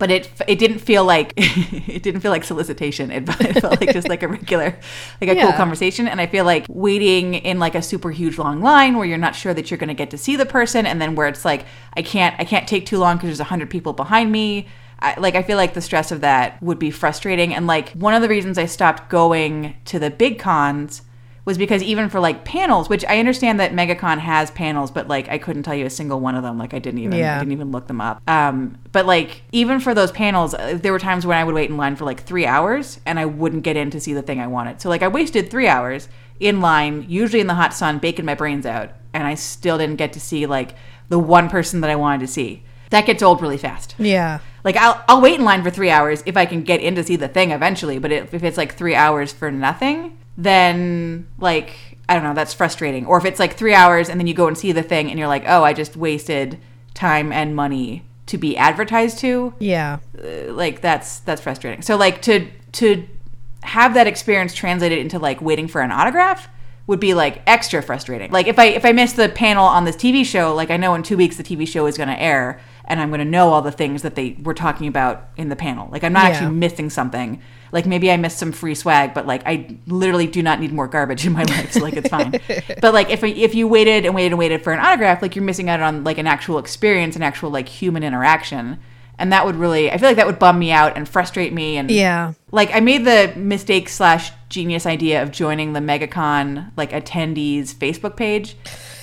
But 0.00 0.10
it 0.10 0.30
it 0.48 0.58
didn't 0.58 0.80
feel 0.80 1.04
like 1.04 1.34
it 1.36 2.02
didn't 2.02 2.22
feel 2.22 2.32
like 2.32 2.42
solicitation. 2.42 3.12
It, 3.12 3.28
it 3.40 3.60
felt 3.60 3.80
like 3.80 3.92
just 3.92 4.08
like 4.08 4.24
a 4.24 4.28
regular 4.28 4.76
like 5.20 5.30
a 5.30 5.40
cool 5.40 5.52
conversation. 5.52 6.08
And 6.08 6.20
i 6.20 6.26
feel 6.26 6.44
like 6.44 6.66
waiting 6.68 7.34
in 7.34 7.60
like 7.60 7.76
a 7.76 7.82
super 7.82 8.10
huge 8.10 8.38
long 8.38 8.60
line 8.62 8.96
where 8.96 9.06
you're 9.06 9.18
not 9.18 9.36
sure 9.36 9.54
that 9.54 9.70
you're 9.70 9.78
going 9.78 9.88
to 9.88 9.94
get 9.94 10.10
to 10.10 10.18
see 10.18 10.34
the 10.34 10.46
person 10.46 10.86
and 10.86 11.00
then 11.00 11.14
where 11.14 11.28
it's 11.28 11.44
like 11.44 11.66
i 11.94 12.02
can't 12.02 12.34
i 12.40 12.44
can't 12.44 12.66
take 12.66 12.86
too 12.86 12.98
long 12.98 13.16
because 13.16 13.28
there's 13.28 13.40
a 13.40 13.44
100 13.44 13.70
people 13.70 13.92
behind 13.92 14.32
me. 14.32 14.66
I, 15.02 15.18
like 15.18 15.34
i 15.34 15.42
feel 15.42 15.56
like 15.56 15.74
the 15.74 15.80
stress 15.80 16.10
of 16.10 16.22
that 16.22 16.62
would 16.62 16.78
be 16.78 16.90
frustrating. 16.90 17.54
And 17.54 17.66
like 17.66 17.90
one 17.90 18.14
of 18.14 18.22
the 18.22 18.28
reasons 18.28 18.56
i 18.58 18.66
stopped 18.66 19.10
going 19.10 19.76
to 19.84 19.98
the 19.98 20.10
big 20.10 20.38
cons 20.38 21.02
was 21.50 21.58
because 21.58 21.82
even 21.82 22.08
for 22.08 22.20
like 22.20 22.44
panels, 22.44 22.88
which 22.88 23.04
I 23.06 23.18
understand 23.18 23.58
that 23.58 23.72
MegaCon 23.72 24.18
has 24.18 24.52
panels, 24.52 24.92
but 24.92 25.08
like 25.08 25.28
I 25.28 25.36
couldn't 25.36 25.64
tell 25.64 25.74
you 25.74 25.84
a 25.84 25.90
single 25.90 26.20
one 26.20 26.36
of 26.36 26.44
them. 26.44 26.58
Like 26.58 26.72
I 26.74 26.78
didn't 26.78 27.00
even 27.00 27.18
Yeah. 27.18 27.34
I 27.34 27.38
didn't 27.40 27.50
even 27.50 27.72
look 27.72 27.88
them 27.88 28.00
up. 28.00 28.22
Um, 28.28 28.78
but 28.92 29.04
like 29.04 29.42
even 29.50 29.80
for 29.80 29.92
those 29.92 30.12
panels, 30.12 30.54
uh, 30.54 30.78
there 30.80 30.92
were 30.92 31.00
times 31.00 31.26
when 31.26 31.36
I 31.36 31.42
would 31.42 31.56
wait 31.56 31.68
in 31.68 31.76
line 31.76 31.96
for 31.96 32.04
like 32.04 32.22
three 32.22 32.46
hours 32.46 33.00
and 33.04 33.18
I 33.18 33.24
wouldn't 33.24 33.64
get 33.64 33.76
in 33.76 33.90
to 33.90 34.00
see 34.00 34.12
the 34.12 34.22
thing 34.22 34.38
I 34.38 34.46
wanted. 34.46 34.80
So 34.80 34.88
like 34.88 35.02
I 35.02 35.08
wasted 35.08 35.50
three 35.50 35.66
hours 35.66 36.08
in 36.38 36.60
line, 36.60 37.04
usually 37.08 37.40
in 37.40 37.48
the 37.48 37.54
hot 37.54 37.74
sun, 37.74 37.98
baking 37.98 38.26
my 38.26 38.36
brains 38.36 38.64
out, 38.64 38.92
and 39.12 39.26
I 39.26 39.34
still 39.34 39.76
didn't 39.76 39.96
get 39.96 40.12
to 40.12 40.20
see 40.20 40.46
like 40.46 40.76
the 41.08 41.18
one 41.18 41.48
person 41.48 41.80
that 41.80 41.90
I 41.90 41.96
wanted 41.96 42.20
to 42.20 42.28
see. 42.28 42.62
That 42.90 43.06
gets 43.06 43.24
old 43.24 43.42
really 43.42 43.58
fast. 43.58 43.96
Yeah. 43.98 44.38
Like 44.62 44.76
I'll 44.76 45.02
I'll 45.08 45.20
wait 45.20 45.38
in 45.38 45.44
line 45.44 45.64
for 45.64 45.70
three 45.70 45.90
hours 45.90 46.22
if 46.26 46.36
I 46.36 46.46
can 46.46 46.62
get 46.62 46.80
in 46.80 46.94
to 46.94 47.02
see 47.02 47.16
the 47.16 47.28
thing 47.28 47.50
eventually. 47.50 47.98
But 47.98 48.12
if, 48.12 48.34
if 48.34 48.44
it's 48.44 48.56
like 48.56 48.76
three 48.76 48.94
hours 48.94 49.32
for 49.32 49.50
nothing, 49.50 50.16
then 50.44 51.26
like 51.38 51.76
I 52.08 52.14
don't 52.14 52.24
know, 52.24 52.34
that's 52.34 52.52
frustrating. 52.52 53.06
Or 53.06 53.18
if 53.18 53.24
it's 53.24 53.38
like 53.38 53.54
three 53.54 53.74
hours 53.74 54.08
and 54.08 54.18
then 54.18 54.26
you 54.26 54.34
go 54.34 54.48
and 54.48 54.58
see 54.58 54.72
the 54.72 54.82
thing 54.82 55.10
and 55.10 55.18
you're 55.18 55.28
like, 55.28 55.44
oh, 55.46 55.62
I 55.62 55.72
just 55.72 55.96
wasted 55.96 56.58
time 56.92 57.30
and 57.30 57.54
money 57.54 58.04
to 58.26 58.36
be 58.36 58.56
advertised 58.56 59.18
to. 59.18 59.54
Yeah. 59.60 59.98
uh, 60.18 60.52
Like 60.52 60.80
that's 60.80 61.20
that's 61.20 61.40
frustrating. 61.40 61.82
So 61.82 61.96
like 61.96 62.20
to 62.22 62.48
to 62.72 63.06
have 63.62 63.94
that 63.94 64.06
experience 64.06 64.54
translated 64.54 64.98
into 64.98 65.18
like 65.18 65.40
waiting 65.40 65.68
for 65.68 65.82
an 65.82 65.92
autograph 65.92 66.48
would 66.86 67.00
be 67.00 67.14
like 67.14 67.42
extra 67.46 67.82
frustrating. 67.82 68.32
Like 68.32 68.48
if 68.48 68.58
I 68.58 68.66
if 68.66 68.84
I 68.84 68.92
miss 68.92 69.12
the 69.12 69.28
panel 69.28 69.64
on 69.64 69.84
this 69.84 69.96
TV 69.96 70.24
show, 70.24 70.54
like 70.54 70.70
I 70.70 70.76
know 70.76 70.94
in 70.94 71.02
2 71.02 71.16
weeks 71.16 71.36
the 71.36 71.44
TV 71.44 71.68
show 71.68 71.86
is 71.86 71.96
going 71.96 72.08
to 72.08 72.20
air 72.20 72.60
and 72.90 73.00
I'm 73.00 73.08
going 73.08 73.20
to 73.20 73.24
know 73.24 73.50
all 73.52 73.62
the 73.62 73.72
things 73.72 74.02
that 74.02 74.16
they 74.16 74.36
were 74.42 74.52
talking 74.52 74.86
about 74.88 75.28
in 75.38 75.48
the 75.48 75.56
panel. 75.56 75.88
Like 75.90 76.04
I'm 76.04 76.12
not 76.12 76.24
Yeah. 76.24 76.30
actually 76.36 76.54
missing 76.56 76.90
something. 76.90 77.40
Like 77.72 77.86
maybe 77.86 78.10
I 78.10 78.16
missed 78.16 78.36
some 78.38 78.52
free 78.52 78.74
swag, 78.74 79.14
but 79.14 79.26
like 79.26 79.42
I 79.46 79.78
literally 79.86 80.26
do 80.26 80.42
not 80.42 80.58
need 80.60 80.72
more 80.72 80.88
garbage 80.88 81.24
in 81.24 81.32
my 81.32 81.44
life, 81.54 81.72
so 81.72 81.80
like 81.80 81.94
it's 81.94 82.08
fine. 82.10 82.32
but 82.82 82.92
like 82.92 83.08
if 83.10 83.22
if 83.24 83.54
you 83.54 83.66
waited 83.68 84.04
and 84.04 84.14
waited 84.14 84.32
and 84.32 84.38
waited 84.38 84.62
for 84.62 84.72
an 84.72 84.80
autograph, 84.80 85.22
like 85.22 85.36
you're 85.36 85.44
missing 85.44 85.70
out 85.70 85.80
on 85.80 86.02
like 86.04 86.18
an 86.18 86.26
actual 86.26 86.58
experience, 86.58 87.14
an 87.16 87.22
actual 87.22 87.48
like 87.50 87.68
human 87.68 88.02
interaction. 88.02 88.78
And 89.18 89.32
that 89.32 89.44
would 89.46 89.54
really 89.56 89.92
I 89.92 89.98
feel 89.98 90.08
like 90.08 90.16
that 90.16 90.26
would 90.26 90.38
bum 90.38 90.58
me 90.58 90.72
out 90.72 90.96
and 90.96 91.06
frustrate 91.08 91.52
me 91.52 91.76
and 91.76 91.90
Yeah. 91.90 92.32
like 92.50 92.74
I 92.74 92.80
made 92.80 93.04
the 93.04 93.32
mistake 93.36 93.88
slash 93.90 94.32
genius 94.48 94.84
idea 94.86 95.22
of 95.22 95.30
joining 95.30 95.74
the 95.74 95.80
MegaCon 95.80 96.72
like 96.76 96.90
attendees 96.90 97.74
Facebook 97.74 98.16
page, 98.16 98.56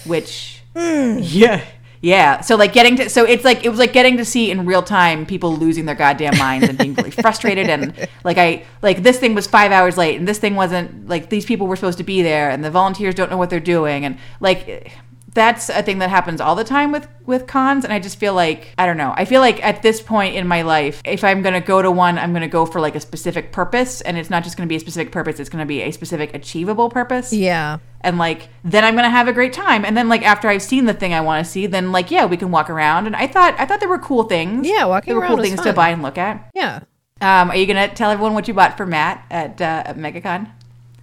which 0.05 0.61
hmm. 0.75 1.19
yeah 1.21 1.63
yeah. 2.01 2.41
So 2.41 2.55
like 2.55 2.73
getting 2.73 2.95
to 2.97 3.09
so 3.09 3.25
it's 3.25 3.43
like 3.43 3.65
it 3.65 3.69
was 3.69 3.79
like 3.79 3.93
getting 3.93 4.17
to 4.17 4.25
see 4.25 4.51
in 4.51 4.65
real 4.65 4.83
time 4.83 5.25
people 5.25 5.55
losing 5.55 5.85
their 5.85 5.95
goddamn 5.95 6.37
minds 6.37 6.67
and 6.67 6.77
being 6.77 6.93
really 6.93 7.11
frustrated 7.11 7.69
and 7.69 8.07
like 8.23 8.37
I 8.37 8.65
like 8.81 9.03
this 9.03 9.19
thing 9.19 9.33
was 9.33 9.47
five 9.47 9.71
hours 9.71 9.97
late 9.97 10.17
and 10.17 10.27
this 10.27 10.37
thing 10.37 10.55
wasn't 10.55 11.07
like 11.07 11.29
these 11.29 11.45
people 11.45 11.67
were 11.67 11.75
supposed 11.75 11.97
to 11.97 12.03
be 12.03 12.21
there 12.21 12.49
and 12.49 12.63
the 12.63 12.71
volunteers 12.71 13.15
don't 13.15 13.31
know 13.31 13.37
what 13.37 13.49
they're 13.49 13.59
doing 13.59 14.05
and 14.05 14.17
like 14.39 14.91
that's 15.37 15.69
a 15.69 15.83
thing 15.83 15.99
that 15.99 16.09
happens 16.09 16.41
all 16.41 16.55
the 16.55 16.63
time 16.63 16.91
with 16.91 17.07
with 17.27 17.45
cons 17.45 17.83
and 17.85 17.93
i 17.93 17.99
just 17.99 18.17
feel 18.17 18.33
like 18.33 18.73
i 18.79 18.85
don't 18.87 18.97
know 18.97 19.13
i 19.15 19.23
feel 19.23 19.39
like 19.39 19.63
at 19.63 19.83
this 19.83 20.01
point 20.01 20.35
in 20.35 20.47
my 20.47 20.63
life 20.63 20.99
if 21.05 21.23
i'm 21.23 21.43
going 21.43 21.53
to 21.53 21.61
go 21.61 21.79
to 21.81 21.91
one 21.91 22.17
i'm 22.17 22.31
going 22.31 22.41
to 22.41 22.47
go 22.47 22.65
for 22.65 22.81
like 22.81 22.95
a 22.95 22.99
specific 22.99 23.51
purpose 23.51 24.01
and 24.01 24.17
it's 24.17 24.31
not 24.31 24.43
just 24.43 24.57
going 24.57 24.67
to 24.67 24.69
be 24.69 24.75
a 24.75 24.79
specific 24.79 25.11
purpose 25.11 25.39
it's 25.39 25.49
going 25.49 25.61
to 25.61 25.65
be 25.67 25.81
a 25.83 25.91
specific 25.91 26.33
achievable 26.33 26.89
purpose 26.89 27.31
Yeah. 27.31 27.77
and 28.01 28.17
like 28.17 28.49
then 28.63 28.83
i'm 28.83 28.95
going 28.95 29.03
to 29.05 29.11
have 29.11 29.27
a 29.27 29.33
great 29.33 29.53
time 29.53 29.85
and 29.85 29.95
then 29.95 30.09
like 30.09 30.23
after 30.23 30.47
i've 30.47 30.63
seen 30.63 30.85
the 30.85 30.93
thing 30.95 31.13
i 31.13 31.21
want 31.21 31.45
to 31.45 31.51
see 31.51 31.67
then 31.67 31.91
like 31.91 32.09
yeah 32.09 32.25
we 32.25 32.35
can 32.37 32.49
walk 32.49 32.69
around 32.69 33.05
and 33.05 33.15
i 33.15 33.27
thought 33.27 33.53
i 33.59 33.65
thought 33.67 33.79
there 33.79 33.89
were 33.89 33.99
cool 33.99 34.23
things 34.23 34.67
Yeah, 34.67 34.85
walking 34.85 35.13
there 35.13 35.21
were 35.21 35.27
cool 35.27 35.37
things 35.43 35.61
to 35.61 35.71
buy 35.73 35.89
and 35.89 36.01
look 36.01 36.17
at 36.17 36.49
Yeah. 36.55 36.79
um, 37.21 37.51
are 37.51 37.55
you 37.55 37.67
going 37.67 37.87
to 37.89 37.93
tell 37.95 38.09
everyone 38.09 38.33
what 38.33 38.47
you 38.47 38.55
bought 38.55 38.75
for 38.75 38.85
matt 38.87 39.23
at, 39.29 39.61
uh, 39.61 39.83
at 39.85 39.97
megacon 39.97 40.49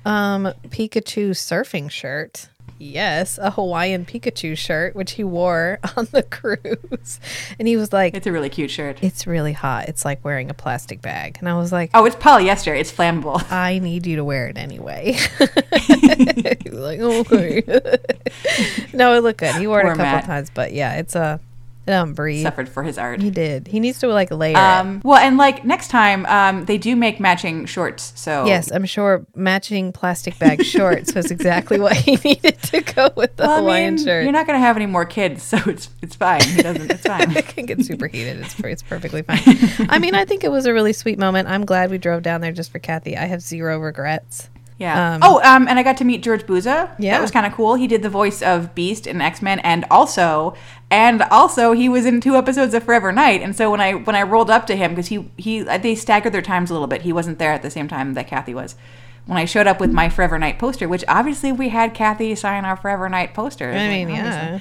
Um, 0.07 0.53
Pikachu 0.69 1.31
surfing 1.31 1.91
shirt. 1.91 2.49
Yes, 2.79 3.39
a 3.39 3.51
Hawaiian 3.51 4.05
Pikachu 4.05 4.57
shirt, 4.57 4.95
which 4.95 5.13
he 5.13 5.25
wore 5.25 5.79
on 5.97 6.09
the 6.11 6.23
cruise. 6.23 7.21
And 7.59 7.69
he 7.69 7.77
was 7.77 7.93
like, 7.93 8.15
it's 8.15 8.27
a 8.27 8.33
really 8.33 8.49
cute 8.49 8.71
shirt 8.71 9.03
It's 9.03 9.27
really 9.27 9.53
hot. 9.53 9.89
It's 9.89 10.05
like 10.05 10.25
wearing 10.25 10.51
a 10.51 10.55
plastic 10.55 11.01
bag. 11.01 11.37
And 11.41 11.49
I 11.49 11.57
was 11.57 11.73
like, 11.73 11.91
oh 11.95 12.05
it's 12.05 12.17
polyester 12.17 12.79
it's 12.79 12.93
flammable 12.93 13.45
I 13.53 13.79
need 13.79 14.07
you 14.07 14.17
to 14.17 14.25
wear 14.25 14.49
it 14.49 14.59
anyway. 14.59 15.13
he 15.89 16.71
was 16.71 16.81
like, 16.81 17.01
okay. 17.01 17.63
no, 18.93 19.15
it 19.15 19.21
looked 19.21 19.39
good. 19.39 19.55
He 19.57 19.67
wore 19.67 19.81
it 19.81 19.85
a 19.85 19.89
couple 19.91 20.05
Matt. 20.05 20.25
times, 20.25 20.51
but 20.53 20.73
yeah, 20.73 20.95
it's 20.95 21.15
a 21.15 21.41
Don't 21.87 22.15
breathe. 22.15 22.43
suffered 22.43 22.69
for 22.69 22.83
his 22.83 22.97
art. 22.99 23.21
He 23.21 23.31
did. 23.31 23.69
He 23.69 23.79
needs 23.81 23.99
to 24.01 24.09
like 24.09 24.31
layer 24.31 24.53
it. 24.53 24.57
Um, 24.57 25.01
well, 25.05 25.19
and 25.19 25.37
like 25.37 25.65
next 25.65 25.89
time, 25.89 26.25
um, 26.27 26.65
they 26.65 26.79
do 26.79 26.97
make 26.97 27.21
matching 27.21 27.67
shorts. 27.67 28.13
So 28.17 28.47
Yes, 28.47 28.71
I'm 28.73 28.87
sure 28.87 29.27
matching 29.35 29.93
plastic 29.93 30.39
bag 30.39 30.65
shorts 30.65 31.15
was 31.15 31.31
exactly 31.31 31.79
what 31.79 31.97
he 31.97 32.17
needed 32.25 32.61
to 32.63 32.81
go 32.81 33.11
with 33.17 33.37
the 33.37 33.43
Well, 33.45 33.53
I 33.53 33.59
Hawaiian 33.61 33.95
mean, 33.97 34.05
shirt. 34.05 34.25
you're 34.25 34.33
not 34.33 34.47
gonna 34.47 34.59
have 34.61 34.77
any 34.77 34.87
more 34.87 35.05
kids, 35.05 35.43
so 35.43 35.59
it's 35.67 35.91
it's 36.03 36.17
fine. 36.17 36.43
He 36.43 36.63
doesn't. 36.63 36.91
It's 36.91 37.03
fine. 37.07 37.31
it 37.37 37.47
can 37.49 37.67
get 37.67 37.85
superheated. 37.85 38.41
It's 38.41 38.59
it's 38.61 38.83
perfectly 38.83 39.23
fine. 39.23 39.41
I 39.91 39.99
mean, 39.99 40.15
I 40.15 40.25
think 40.25 40.43
it 40.45 40.51
was 40.51 40.67
a 40.67 40.73
really 40.73 40.93
sweet 40.95 41.19
moment. 41.19 41.49
I'm 41.49 41.65
glad 41.65 41.91
we 41.91 41.99
drove 41.99 42.23
down 42.23 42.41
there 42.41 42.53
just 42.53 42.73
for 42.73 42.79
Kathy. 42.79 43.17
I 43.17 43.27
have 43.27 43.43
zero 43.43 43.79
regrets. 43.79 44.49
Yeah. 44.77 45.15
Um, 45.15 45.21
oh, 45.23 45.41
um, 45.45 45.69
and 45.69 45.79
I 45.79 45.85
got 45.85 45.99
to 45.99 46.05
meet 46.05 46.21
George 46.23 46.43
Buza. 46.47 46.91
Yeah. 46.99 47.13
that 47.13 47.21
was 47.23 47.31
kind 47.31 47.47
of 47.47 47.53
cool. 47.53 47.77
He 47.77 47.87
did 47.87 48.03
the 48.03 48.09
voice 48.11 48.43
of 48.43 48.75
Beast 48.75 49.07
in 49.07 49.21
X 49.21 49.41
Men, 49.41 49.61
and 49.61 49.85
also, 49.89 50.55
and 50.95 51.23
also, 51.23 51.73
he 51.73 51.89
was 51.89 52.07
in 52.07 52.21
two 52.21 52.37
episodes 52.37 52.73
of 52.73 52.85
Forever 52.85 53.11
Knight. 53.11 53.43
And 53.43 53.57
so 53.57 53.69
when 53.69 53.81
I 53.81 53.95
when 53.95 54.15
I 54.15 54.23
rolled 54.23 54.49
up 54.49 54.65
to 54.69 54.77
him 54.77 54.93
because 54.93 55.09
he 55.09 55.29
he 55.37 55.63
they 55.63 55.97
staggered 55.97 56.33
their 56.33 56.41
times 56.41 56.71
a 56.71 56.73
little 56.73 56.87
bit. 56.87 57.03
He 57.03 57.13
wasn't 57.13 57.41
there 57.41 57.53
at 57.53 57.63
the 57.63 57.71
same 57.71 57.89
time 57.89 58.15
that 58.15 58.29
Kathy 58.29 58.55
was. 58.55 58.77
When 59.27 59.37
I 59.37 59.45
showed 59.45 59.67
up 59.67 59.81
with 59.81 59.91
my 59.91 60.09
Forever 60.09 60.39
Knight 60.39 60.59
poster, 60.61 60.87
which 60.89 61.03
obviously 61.09 61.51
we 61.51 61.71
had 61.71 61.95
Kathy 61.95 62.33
sign 62.37 62.65
our 62.65 62.77
Forever 62.77 63.09
Knight 63.09 63.35
poster. 63.35 63.73
I 63.73 63.89
mean, 63.89 64.09
Obviously. 64.09 64.23
yeah. 64.31 64.61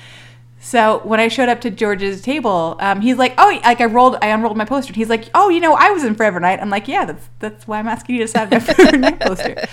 So 0.60 1.02
when 1.04 1.19
I 1.19 1.28
showed 1.28 1.50
up 1.50 1.62
to 1.62 1.69
George's 1.69 2.22
table, 2.22 2.78
um, 2.80 3.02
he's 3.02 3.17
like, 3.17 3.36
"Oh, 3.38 3.60
like 3.63 3.80
I 3.82 3.86
rolled, 3.86 4.17
I 4.24 4.28
unrolled 4.30 4.58
my 4.58 4.65
poster." 4.65 4.93
He's 4.93 5.10
like, 5.10 5.30
"Oh, 5.36 5.50
you 5.50 5.60
know, 5.60 5.76
I 5.76 5.91
was 5.91 6.04
in 6.04 6.15
Forever 6.15 6.39
Knight." 6.39 6.60
I'm 6.62 6.69
like, 6.72 6.88
"Yeah, 6.88 7.06
that's 7.06 7.30
that's 7.39 7.67
why 7.67 7.78
I'm 7.78 7.88
asking 7.88 8.15
you 8.15 8.22
to 8.22 8.28
sign 8.28 8.50
my 8.50 8.60
Forever 8.67 8.98
Knight 8.98 9.19
poster." 9.19 9.56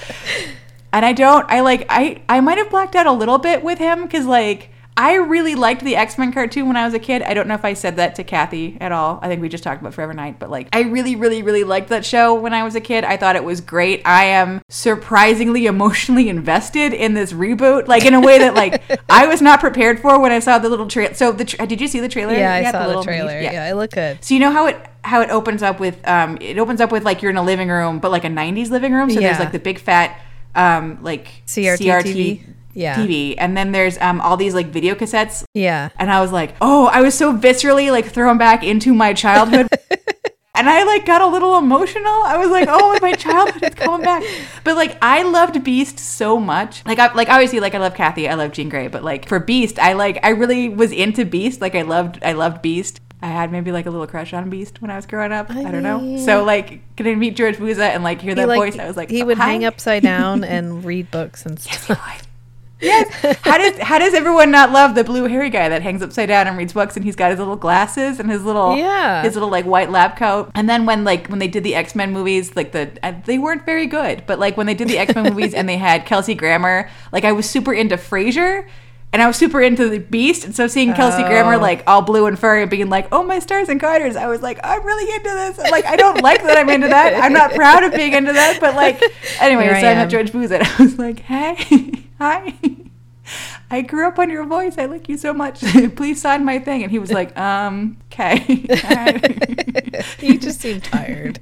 And 0.92 1.06
I 1.06 1.12
don't, 1.12 1.48
I 1.48 1.60
like, 1.60 1.86
I 1.88 2.20
I 2.28 2.40
might 2.40 2.58
have 2.58 2.68
blacked 2.68 2.96
out 2.96 3.06
a 3.06 3.12
little 3.12 3.38
bit 3.38 3.62
with 3.62 3.78
him 3.78 4.02
because 4.02 4.26
like 4.26 4.70
I 4.96 5.14
really 5.14 5.54
liked 5.54 5.82
the 5.82 5.96
X 5.96 6.18
Men 6.18 6.30
cartoon 6.32 6.66
when 6.66 6.76
I 6.76 6.84
was 6.84 6.92
a 6.92 6.98
kid. 6.98 7.22
I 7.22 7.32
don't 7.32 7.48
know 7.48 7.54
if 7.54 7.64
I 7.64 7.72
said 7.72 7.96
that 7.96 8.16
to 8.16 8.24
Kathy 8.24 8.76
at 8.80 8.92
all. 8.92 9.18
I 9.22 9.28
think 9.28 9.40
we 9.40 9.48
just 9.48 9.64
talked 9.64 9.80
about 9.80 9.94
Forever 9.94 10.12
Knight, 10.12 10.38
but 10.38 10.50
like 10.50 10.68
I 10.74 10.82
really, 10.82 11.16
really, 11.16 11.42
really 11.42 11.64
liked 11.64 11.88
that 11.88 12.04
show 12.04 12.34
when 12.34 12.52
I 12.52 12.64
was 12.64 12.74
a 12.74 12.80
kid. 12.82 13.04
I 13.04 13.16
thought 13.16 13.34
it 13.36 13.44
was 13.44 13.60
great. 13.62 14.02
I 14.04 14.26
am 14.26 14.60
surprisingly 14.68 15.64
emotionally 15.66 16.28
invested 16.28 16.92
in 16.92 17.14
this 17.14 17.32
reboot, 17.32 17.86
like 17.88 18.04
in 18.04 18.12
a 18.14 18.20
way 18.20 18.38
that 18.38 18.54
like 18.54 18.82
I 19.08 19.26
was 19.26 19.40
not 19.40 19.60
prepared 19.60 20.00
for 20.00 20.18
when 20.20 20.32
I 20.32 20.38
saw 20.40 20.58
the 20.58 20.68
little 20.68 20.86
trailer. 20.88 21.14
So 21.14 21.32
the 21.32 21.44
tra- 21.46 21.66
did 21.66 21.80
you 21.80 21.88
see 21.88 22.00
the 22.00 22.08
trailer? 22.08 22.34
Yeah, 22.34 22.52
I 22.52 22.70
saw 22.70 22.82
the, 22.82 22.88
little 22.88 23.04
trailer. 23.04 23.32
mini- 23.32 23.44
Yeah. 23.44 23.70
it 23.70 23.74
looked 23.74 23.94
good. 23.94 24.22
so 24.22 24.34
you 24.34 24.40
know 24.40 24.50
how 24.50 24.66
it 24.66 24.76
how 25.02 25.22
it 25.22 25.30
opens 25.30 25.62
up 25.62 25.80
with 25.80 26.06
um 26.06 26.36
it 26.42 26.58
opens 26.58 26.80
up 26.80 26.92
with 26.92 27.04
like 27.04 27.22
you're 27.22 27.30
in 27.30 27.38
a 27.38 27.42
living 27.42 27.68
room, 27.70 28.00
but 28.00 28.10
like 28.10 28.24
a 28.24 28.28
'90s 28.28 28.70
living 28.70 28.92
room. 28.92 29.08
So 29.08 29.18
there's 29.20 29.38
like 29.38 29.52
the 29.52 29.58
big 29.60 29.78
fat 29.78 30.20
um 30.54 30.98
like 31.02 31.28
CRT 31.46 31.78
TV. 32.04 32.42
Yeah. 32.72 32.96
TV, 32.96 33.34
and 33.38 33.56
then 33.56 33.72
there's 33.72 33.98
um 33.98 34.20
all 34.20 34.36
these 34.36 34.54
like 34.54 34.68
video 34.68 34.94
cassettes. 34.94 35.44
Yeah. 35.54 35.88
And 35.98 36.10
I 36.10 36.20
was 36.20 36.32
like, 36.32 36.54
oh, 36.60 36.86
I 36.86 37.00
was 37.02 37.14
so 37.14 37.36
viscerally 37.36 37.90
like 37.90 38.06
thrown 38.06 38.38
back 38.38 38.62
into 38.64 38.94
my 38.94 39.12
childhood. 39.12 39.68
And 40.52 40.68
I 40.68 40.82
like 40.82 41.06
got 41.06 41.22
a 41.22 41.26
little 41.26 41.56
emotional. 41.56 42.04
I 42.24 42.36
was 42.36 42.50
like, 42.50 42.68
"Oh, 42.70 42.98
my 43.00 43.12
childhood 43.12 43.62
is 43.62 43.74
coming 43.74 44.04
back." 44.04 44.22
But 44.62 44.76
like, 44.76 44.98
I 45.00 45.22
loved 45.22 45.64
Beast 45.64 45.98
so 45.98 46.38
much. 46.38 46.84
Like, 46.84 46.98
I 46.98 47.10
like 47.14 47.30
obviously 47.30 47.60
like 47.60 47.74
I 47.74 47.78
love 47.78 47.94
Kathy, 47.94 48.28
I 48.28 48.34
love 48.34 48.52
Jean 48.52 48.68
Grey, 48.68 48.88
but 48.88 49.02
like 49.02 49.26
for 49.26 49.38
Beast, 49.38 49.78
I 49.78 49.94
like 49.94 50.18
I 50.22 50.30
really 50.30 50.68
was 50.68 50.92
into 50.92 51.24
Beast. 51.24 51.62
Like, 51.62 51.74
I 51.74 51.80
loved 51.82 52.18
I 52.22 52.32
loved 52.32 52.60
Beast. 52.60 53.00
I 53.22 53.28
had 53.28 53.50
maybe 53.52 53.72
like 53.72 53.86
a 53.86 53.90
little 53.90 54.06
crush 54.06 54.34
on 54.34 54.50
Beast 54.50 54.82
when 54.82 54.90
I 54.90 54.96
was 54.96 55.06
growing 55.06 55.32
up. 55.32 55.50
I, 55.50 55.70
don't 55.70 55.82
know. 55.82 56.18
So 56.18 56.44
like, 56.44 56.80
getting 56.96 57.14
to 57.14 57.18
meet 57.20 57.36
George 57.36 57.56
Buza 57.56 57.80
and 57.94 58.02
like 58.04 58.20
hear 58.20 58.32
He, 58.32 58.34
that 58.34 58.48
like, 58.48 58.58
voice, 58.58 58.78
I 58.78 58.86
was 58.86 58.98
like, 58.98 59.08
he 59.08 59.22
would 59.22 59.38
"Hi." 59.38 59.46
hang 59.52 59.64
upside 59.64 60.02
down 60.02 60.44
and 60.54 60.84
read 60.84 61.10
books 61.10 61.46
and 61.46 61.58
stuff. 61.58 61.88
Yes. 61.88 62.22
How 63.42 63.58
does 63.58 63.78
how 63.78 63.98
does 63.98 64.14
everyone 64.14 64.50
not 64.50 64.70
love 64.72 64.94
the 64.94 65.04
blue 65.04 65.24
hairy 65.26 65.50
guy 65.50 65.68
that 65.68 65.82
hangs 65.82 66.02
upside 66.02 66.28
down 66.28 66.46
and 66.46 66.56
reads 66.56 66.72
books 66.72 66.96
and 66.96 67.04
he's 67.04 67.16
got 67.16 67.30
his 67.30 67.38
little 67.38 67.56
glasses 67.56 68.18
and 68.20 68.30
his 68.30 68.44
little 68.44 68.76
Yeah. 68.76 69.22
his 69.22 69.34
little 69.34 69.50
like 69.50 69.64
white 69.66 69.90
lab 69.90 70.16
coat. 70.16 70.50
And 70.54 70.68
then 70.68 70.86
when 70.86 71.04
like 71.04 71.26
when 71.28 71.38
they 71.38 71.48
did 71.48 71.62
the 71.64 71.74
X 71.74 71.94
Men 71.94 72.12
movies, 72.12 72.56
like 72.56 72.72
the 72.72 72.90
uh, 73.02 73.12
they 73.26 73.38
weren't 73.38 73.66
very 73.66 73.86
good, 73.86 74.24
but 74.26 74.38
like 74.38 74.56
when 74.56 74.66
they 74.66 74.74
did 74.74 74.88
the 74.88 74.98
X 74.98 75.14
Men 75.14 75.24
movies 75.24 75.52
and 75.54 75.68
they 75.68 75.76
had 75.76 76.06
Kelsey 76.10 76.34
Grammer, 76.34 76.88
like 77.12 77.24
I 77.24 77.32
was 77.32 77.48
super 77.48 77.72
into 77.72 77.96
Frasier. 77.96 78.66
And 79.12 79.20
I 79.20 79.26
was 79.26 79.34
super 79.36 79.60
into 79.60 79.88
the 79.88 79.98
Beast, 79.98 80.44
and 80.44 80.54
so 80.54 80.68
seeing 80.68 80.94
Kelsey 80.94 81.24
Grammer 81.24 81.54
Oh. 81.54 81.58
like 81.58 81.82
all 81.88 82.00
blue 82.00 82.26
and 82.26 82.38
furry 82.38 82.62
and 82.62 82.70
being 82.70 82.88
like, 82.88 83.08
"Oh 83.10 83.24
my 83.24 83.40
stars 83.40 83.68
and 83.68 83.80
garters," 83.80 84.14
I 84.14 84.28
was 84.28 84.40
like, 84.40 84.60
"I'm 84.62 84.84
really 84.86 85.12
into 85.12 85.30
this." 85.30 85.58
Like, 85.68 85.84
I 85.84 85.96
don't 85.96 86.22
like 86.22 86.44
that 86.44 86.56
I'm 86.56 86.70
into 86.70 86.86
that. 86.86 87.20
I'm 87.20 87.32
not 87.32 87.50
proud 87.52 87.82
of 87.82 87.92
being 87.92 88.12
into 88.12 88.32
that, 88.32 88.58
but 88.60 88.76
like, 88.76 89.02
anyway, 89.40 89.66
so 89.80 89.88
I 89.88 89.94
met. 89.94 90.10
George 90.10 90.30
Buza, 90.30 90.60
and 90.60 90.62
I 90.78 90.82
was 90.84 90.96
like, 90.96 91.18
"Hey, 91.18 92.04
hi." 92.20 92.54
I 93.70 93.82
grew 93.82 94.06
up 94.08 94.18
on 94.18 94.30
your 94.30 94.44
voice. 94.44 94.78
I 94.78 94.86
like 94.86 95.08
you 95.08 95.16
so 95.16 95.32
much. 95.32 95.60
Please 95.96 96.20
sign 96.20 96.44
my 96.44 96.58
thing. 96.58 96.82
And 96.82 96.90
he 96.90 96.98
was 96.98 97.12
like, 97.12 97.36
um, 97.38 97.96
okay. 98.12 98.38
he 100.18 100.38
just 100.38 100.60
seemed 100.60 100.82
tired. 100.82 101.38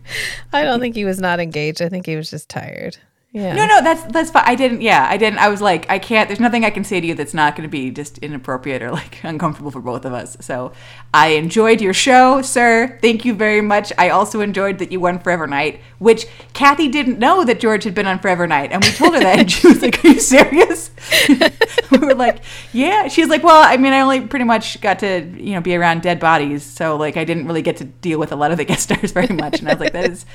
I 0.53 0.65
don't 0.65 0.81
think 0.81 0.95
he 0.95 1.05
was 1.05 1.19
not 1.19 1.41
engaged. 1.41 1.81
I 1.81 1.89
think 1.89 2.07
he 2.07 2.17
was 2.17 2.31
just 2.31 2.49
tired. 2.49 2.99
Yeah. 3.39 3.55
no, 3.55 3.67
no, 3.67 3.81
that's 3.83 4.03
that's 4.13 4.31
fine. 4.33 4.43
I 4.47 4.57
didn't. 4.57 4.81
Yeah, 4.81 5.07
I 5.09 5.17
didn't. 5.17 5.39
I 5.39 5.49
was 5.49 5.61
like, 5.63 5.89
I 5.89 6.01
can't. 6.01 6.29
There's 6.29 6.41
nothing 6.41 6.65
I 6.65 6.71
can 6.71 6.83
say 6.83 7.01
to 7.01 7.07
you 7.07 7.15
that's 7.15 7.35
not 7.35 7.55
going 7.55 7.69
to 7.69 7.71
be 7.71 7.93
just 7.93 8.19
inappropriate 8.19 8.83
or 8.83 8.91
like 8.91 9.21
uncomfortable 9.23 9.71
for 9.71 9.81
both 9.81 10.05
of 10.05 10.13
us. 10.13 10.37
So 10.41 10.73
I 11.15 11.29
enjoyed 11.29 11.81
your 11.81 11.95
show, 11.95 12.43
sir. 12.43 12.99
Thank 13.01 13.25
you 13.25 13.35
very 13.35 13.61
much. 13.61 13.93
I 13.97 14.09
also 14.09 14.41
enjoyed 14.41 14.79
that 14.79 14.91
you 14.91 14.99
won 14.99 15.21
Forever 15.21 15.47
Knight, 15.47 15.81
which 15.99 16.27
Kathy 16.53 16.89
didn't 16.89 17.21
know 17.21 17.45
that 17.45 17.61
George 17.61 17.85
had 17.85 17.95
been 17.95 18.07
on 18.07 18.19
Forever 18.19 18.49
Knight, 18.49 18.73
and 18.73 18.85
we 18.85 18.91
told 18.91 19.15
her 19.15 19.21
that, 19.21 19.39
and 19.39 19.51
she 19.51 19.69
was 19.69 19.83
like, 19.83 20.05
"Are 20.05 20.09
you 20.09 20.21
serious?" 20.21 20.91
we 21.93 21.99
were 21.99 22.15
like, 22.15 22.39
"Yeah." 22.73 23.07
She 23.07 23.21
was 23.21 23.31
like, 23.31 23.45
"Well, 23.45 23.63
I 23.65 23.77
mean, 23.77 23.93
I 23.93 24.01
only 24.01 24.21
pretty 24.23 24.47
much 24.47 24.81
got 24.81 24.99
to 24.99 25.21
you 25.37 25.55
know 25.55 25.61
be 25.61 25.77
around 25.77 26.03
dead 26.03 26.19
bodies, 26.19 26.65
so 26.65 26.97
like 26.97 27.17
I 27.17 27.23
didn't 27.23 27.47
really 27.47 27.63
get 27.63 27.77
to 27.77 27.85
deal 27.85 28.19
with 28.19 28.33
a 28.33 28.37
lot 28.37 28.51
of 28.51 28.57
the 28.59 28.65
guest 28.65 28.83
stars 28.91 29.13
very 29.13 29.33
much." 29.33 29.61
And 29.61 29.69
I 29.69 29.75
was 29.75 29.81
like, 29.81 29.93
"That 29.93 30.11
is." 30.11 30.27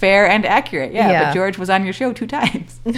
Fair 0.00 0.28
and 0.28 0.44
accurate, 0.46 0.92
yeah, 0.92 1.10
Yeah. 1.10 1.24
But 1.26 1.34
George 1.34 1.58
was 1.58 1.70
on 1.70 1.84
your 1.84 1.92
show 1.92 2.12
two 2.12 2.26
times. 2.26 2.80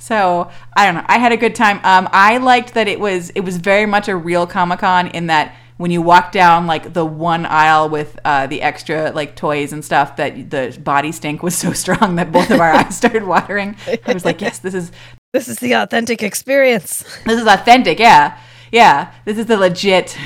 So 0.00 0.50
I 0.76 0.86
don't 0.86 0.96
know. 0.96 1.04
I 1.06 1.18
had 1.18 1.30
a 1.30 1.36
good 1.36 1.54
time. 1.54 1.76
Um, 1.84 2.08
I 2.10 2.38
liked 2.38 2.74
that 2.74 2.88
it 2.88 2.98
was 2.98 3.30
it 3.30 3.40
was 3.42 3.58
very 3.58 3.86
much 3.86 4.08
a 4.08 4.16
real 4.16 4.46
Comic 4.46 4.80
Con 4.80 5.06
in 5.08 5.26
that 5.28 5.54
when 5.76 5.90
you 5.90 6.02
walk 6.02 6.32
down 6.32 6.66
like 6.66 6.94
the 6.94 7.04
one 7.04 7.46
aisle 7.46 7.88
with 7.88 8.18
uh, 8.24 8.46
the 8.46 8.60
extra 8.62 9.12
like 9.12 9.36
toys 9.36 9.72
and 9.72 9.84
stuff, 9.84 10.16
that 10.16 10.50
the 10.50 10.76
body 10.82 11.12
stink 11.12 11.42
was 11.42 11.54
so 11.54 11.72
strong 11.84 12.16
that 12.16 12.32
both 12.32 12.50
of 12.50 12.60
our 12.60 12.72
eyes 12.72 12.96
started 12.96 13.24
watering. 13.24 13.76
I 14.06 14.12
was 14.12 14.24
like, 14.24 14.40
yes, 14.40 14.58
this 14.58 14.74
is 14.74 14.90
This 15.32 15.48
is 15.48 15.58
the 15.58 15.72
authentic 15.74 16.22
experience. 16.22 17.04
this 17.24 17.40
is 17.40 17.46
authentic. 17.46 17.98
Yeah, 18.00 18.36
yeah. 18.72 19.12
This 19.24 19.38
is 19.38 19.46
the 19.46 19.56
legit. 19.56 20.16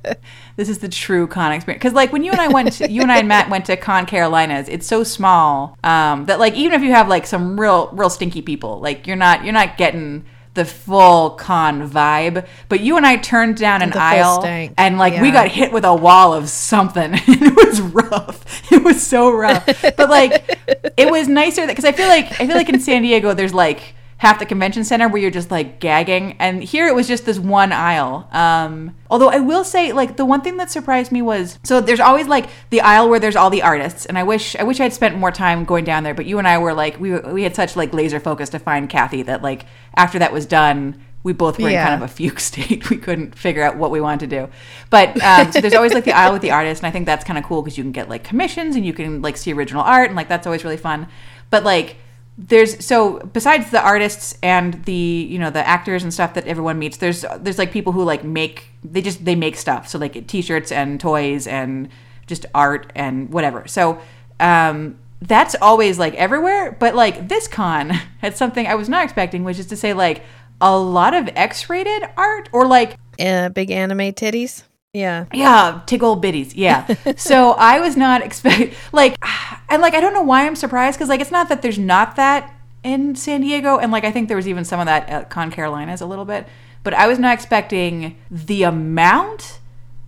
this 0.56 0.68
is 0.68 0.78
the 0.78 0.88
true 0.88 1.26
con 1.26 1.52
experience. 1.52 1.80
Because 1.80 1.94
like 1.94 2.12
when 2.12 2.24
you 2.24 2.32
and 2.32 2.40
I 2.40 2.48
went, 2.48 2.72
to, 2.74 2.90
you 2.90 3.02
and 3.02 3.12
I 3.12 3.18
and 3.18 3.28
Matt 3.28 3.50
went 3.50 3.66
to 3.66 3.76
Con 3.76 4.06
Carolinas, 4.06 4.68
it's 4.68 4.86
so 4.86 5.04
small 5.04 5.76
um, 5.84 6.26
that 6.26 6.38
like 6.38 6.54
even 6.54 6.72
if 6.72 6.82
you 6.82 6.90
have 6.90 7.08
like 7.08 7.26
some 7.26 7.58
real 7.58 7.90
real 7.92 8.10
stinky 8.10 8.42
people, 8.42 8.80
like 8.80 9.06
you're 9.06 9.16
not 9.16 9.44
you're 9.44 9.52
not 9.52 9.76
getting 9.76 10.24
the 10.54 10.64
full 10.64 11.30
con 11.30 11.88
vibe. 11.88 12.46
But 12.68 12.80
you 12.80 12.96
and 12.96 13.06
I 13.06 13.16
turned 13.16 13.56
down 13.56 13.80
an 13.80 13.92
aisle 13.94 14.40
stank, 14.40 14.74
and 14.76 14.98
like 14.98 15.20
we 15.22 15.30
got 15.30 15.48
hit 15.48 15.72
with 15.72 15.84
a 15.84 15.94
wall 15.94 16.34
of 16.34 16.48
something. 16.48 17.12
it 17.14 17.56
was 17.56 17.80
rough. 17.80 18.72
It 18.72 18.82
was 18.82 19.04
so 19.04 19.30
rough. 19.30 19.64
But 19.96 20.10
like 20.10 20.58
it 20.96 21.10
was 21.10 21.28
nicer 21.28 21.66
because 21.66 21.84
I 21.84 21.92
feel 21.92 22.08
like 22.08 22.40
I 22.40 22.46
feel 22.46 22.56
like 22.56 22.68
in 22.68 22.80
San 22.80 23.02
Diego 23.02 23.34
there's 23.34 23.54
like 23.54 23.94
half 24.18 24.38
the 24.38 24.46
convention 24.46 24.84
center 24.84 25.08
where 25.08 25.20
you're 25.20 25.30
just 25.30 25.50
like 25.50 25.80
gagging. 25.80 26.36
And 26.38 26.62
here 26.62 26.86
it 26.86 26.94
was 26.94 27.08
just 27.08 27.24
this 27.24 27.38
one 27.38 27.72
aisle. 27.72 28.28
Um 28.32 28.94
although 29.10 29.30
i 29.30 29.38
will 29.38 29.64
say 29.64 29.92
like 29.92 30.16
the 30.16 30.24
one 30.26 30.42
thing 30.42 30.58
that 30.58 30.70
surprised 30.70 31.10
me 31.10 31.22
was 31.22 31.58
so 31.64 31.80
there's 31.80 32.00
always 32.00 32.26
like 32.26 32.50
the 32.68 32.82
aisle 32.82 33.08
where 33.08 33.18
there's 33.18 33.36
all 33.36 33.48
the 33.50 33.62
artists. 33.62 34.04
And 34.06 34.18
i 34.18 34.22
wish 34.22 34.54
i 34.56 34.62
wish 34.62 34.80
i'd 34.80 34.92
spent 34.92 35.16
more 35.16 35.32
time 35.32 35.64
going 35.64 35.84
down 35.84 36.02
there. 36.02 36.14
But 36.14 36.26
you 36.26 36.38
and 36.38 36.46
i 36.46 36.58
were 36.58 36.74
like 36.74 37.00
we, 37.00 37.18
we 37.18 37.42
had 37.44 37.54
such 37.56 37.76
like 37.76 37.94
laser 37.94 38.20
focus 38.20 38.50
to 38.50 38.58
find 38.58 38.88
kathy 38.88 39.22
that 39.22 39.42
like 39.42 39.66
after 39.94 40.18
that 40.18 40.32
was 40.32 40.46
done 40.46 41.02
we 41.22 41.32
both 41.32 41.58
were 41.58 41.68
in 41.68 41.74
kind 41.74 41.94
of 41.94 42.02
a 42.02 42.08
fugue 42.08 42.40
state. 42.50 42.88
We 42.90 42.96
couldn't 42.96 43.34
figure 43.34 43.62
out 43.62 43.76
what 43.76 43.90
we 43.90 44.00
wanted 44.00 44.30
to 44.30 44.36
do. 44.38 44.52
But 44.88 45.20
um, 45.22 45.52
so 45.52 45.60
there's 45.60 45.74
always 45.74 45.92
like 45.92 46.04
the 46.04 46.12
aisle 46.12 46.32
with 46.32 46.42
the 46.42 46.52
artist, 46.52 46.80
and 46.80 46.86
I 46.86 46.90
think 46.90 47.06
that's 47.06 47.24
kind 47.24 47.38
of 47.38 47.44
cool 47.44 47.60
because 47.60 47.76
you 47.76 47.84
can 47.84 47.92
get 47.92 48.08
like 48.08 48.24
commissions 48.24 48.76
and 48.76 48.86
you 48.86 48.92
can 48.92 49.20
like 49.20 49.36
see 49.36 49.52
original 49.52 49.82
art, 49.82 50.06
and 50.06 50.16
like 50.16 50.28
that's 50.28 50.46
always 50.46 50.64
really 50.64 50.76
fun. 50.76 51.08
But 51.50 51.64
like 51.64 51.96
there's 52.38 52.84
so 52.84 53.18
besides 53.18 53.70
the 53.72 53.82
artists 53.82 54.38
and 54.42 54.84
the 54.84 54.92
you 54.92 55.38
know 55.38 55.50
the 55.50 55.66
actors 55.66 56.04
and 56.04 56.14
stuff 56.14 56.34
that 56.34 56.46
everyone 56.46 56.78
meets, 56.78 56.98
there's 56.98 57.24
there's 57.40 57.58
like 57.58 57.72
people 57.72 57.92
who 57.92 58.04
like 58.04 58.22
make 58.24 58.66
they 58.84 59.02
just 59.02 59.24
they 59.24 59.34
make 59.34 59.56
stuff. 59.56 59.88
So 59.88 59.98
like 59.98 60.26
t-shirts 60.28 60.70
and 60.70 61.00
toys 61.00 61.46
and 61.48 61.88
just 62.26 62.46
art 62.54 62.92
and 62.94 63.30
whatever. 63.30 63.66
So 63.66 64.00
um 64.38 64.98
that's 65.20 65.56
always 65.60 65.98
like 65.98 66.14
everywhere 66.14 66.70
but 66.78 66.94
like 66.94 67.26
this 67.26 67.48
con 67.48 67.90
had 68.18 68.36
something 68.36 68.68
i 68.68 68.74
was 68.76 68.88
not 68.88 69.02
expecting 69.02 69.42
which 69.42 69.58
is 69.58 69.66
to 69.66 69.74
say 69.76 69.92
like 69.92 70.22
a 70.60 70.78
lot 70.78 71.12
of 71.12 71.28
x-rated 71.34 72.08
art 72.16 72.48
or 72.52 72.68
like 72.68 72.96
Uh, 73.18 73.48
big 73.48 73.72
anime 73.72 74.12
titties. 74.12 74.62
Yeah. 74.94 75.26
yeah 75.34 75.82
tickle 75.86 76.20
bitties 76.20 76.52
yeah 76.54 76.86
so 77.16 77.52
i 77.52 77.78
was 77.78 77.96
not 77.96 78.22
expect 78.22 78.74
like 78.90 79.16
and 79.68 79.82
like 79.82 79.94
i 79.94 80.00
don't 80.00 80.14
know 80.14 80.22
why 80.22 80.46
i'm 80.46 80.56
surprised 80.56 80.98
because 80.98 81.10
like 81.10 81.20
it's 81.20 81.30
not 81.30 81.50
that 81.50 81.60
there's 81.60 81.78
not 81.78 82.16
that 82.16 82.54
in 82.82 83.14
san 83.14 83.42
diego 83.42 83.76
and 83.78 83.92
like 83.92 84.04
i 84.04 84.10
think 84.10 84.28
there 84.28 84.36
was 84.36 84.48
even 84.48 84.64
some 84.64 84.80
of 84.80 84.86
that 84.86 85.08
at 85.08 85.28
con 85.28 85.50
carolinas 85.50 86.00
a 86.00 86.06
little 86.06 86.24
bit 86.24 86.46
but 86.84 86.94
i 86.94 87.06
was 87.06 87.18
not 87.18 87.34
expecting 87.34 88.16
the 88.30 88.62
amount 88.62 89.60